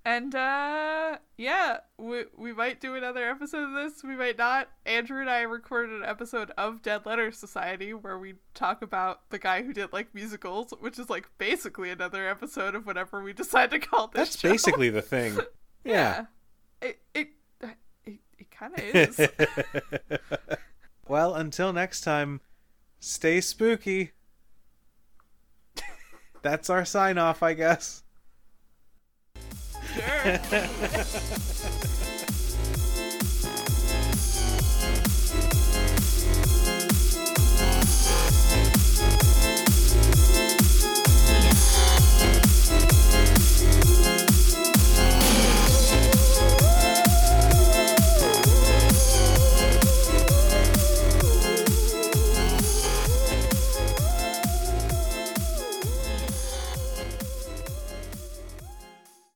and 0.04 0.34
uh 0.34 1.18
yeah, 1.36 1.78
we 1.98 2.24
we 2.36 2.52
might 2.52 2.80
do 2.80 2.94
another 2.94 3.28
episode 3.28 3.68
of 3.68 3.74
this. 3.74 4.02
We 4.02 4.16
might 4.16 4.38
not. 4.38 4.68
Andrew 4.86 5.20
and 5.20 5.30
I 5.30 5.42
recorded 5.42 5.96
an 5.96 6.04
episode 6.04 6.50
of 6.58 6.82
Dead 6.82 7.06
Letter 7.06 7.30
Society 7.32 7.94
where 7.94 8.18
we 8.18 8.34
talk 8.54 8.82
about 8.82 9.28
the 9.30 9.38
guy 9.38 9.62
who 9.62 9.72
did 9.72 9.92
like 9.92 10.14
musicals, 10.14 10.72
which 10.80 10.98
is 10.98 11.08
like 11.10 11.28
basically 11.38 11.90
another 11.90 12.28
episode 12.28 12.74
of 12.74 12.86
whatever 12.86 13.22
we 13.22 13.32
decide 13.32 13.70
to 13.70 13.78
call 13.78 14.08
this. 14.08 14.30
That's 14.30 14.40
show. 14.40 14.50
basically 14.50 14.90
the 14.90 15.02
thing. 15.02 15.38
Yeah. 15.84 16.26
It 16.82 16.98
it 17.14 17.28
it 18.38 18.50
kind 18.50 18.74
of 18.74 18.84
is. 18.84 19.28
well, 21.08 21.34
until 21.34 21.72
next 21.72 22.02
time, 22.02 22.40
stay 23.00 23.40
spooky. 23.40 24.12
That's 26.42 26.68
our 26.68 26.84
sign 26.84 27.16
off, 27.16 27.42
I 27.42 27.54
guess. 27.54 28.02
Sure. 29.98 31.84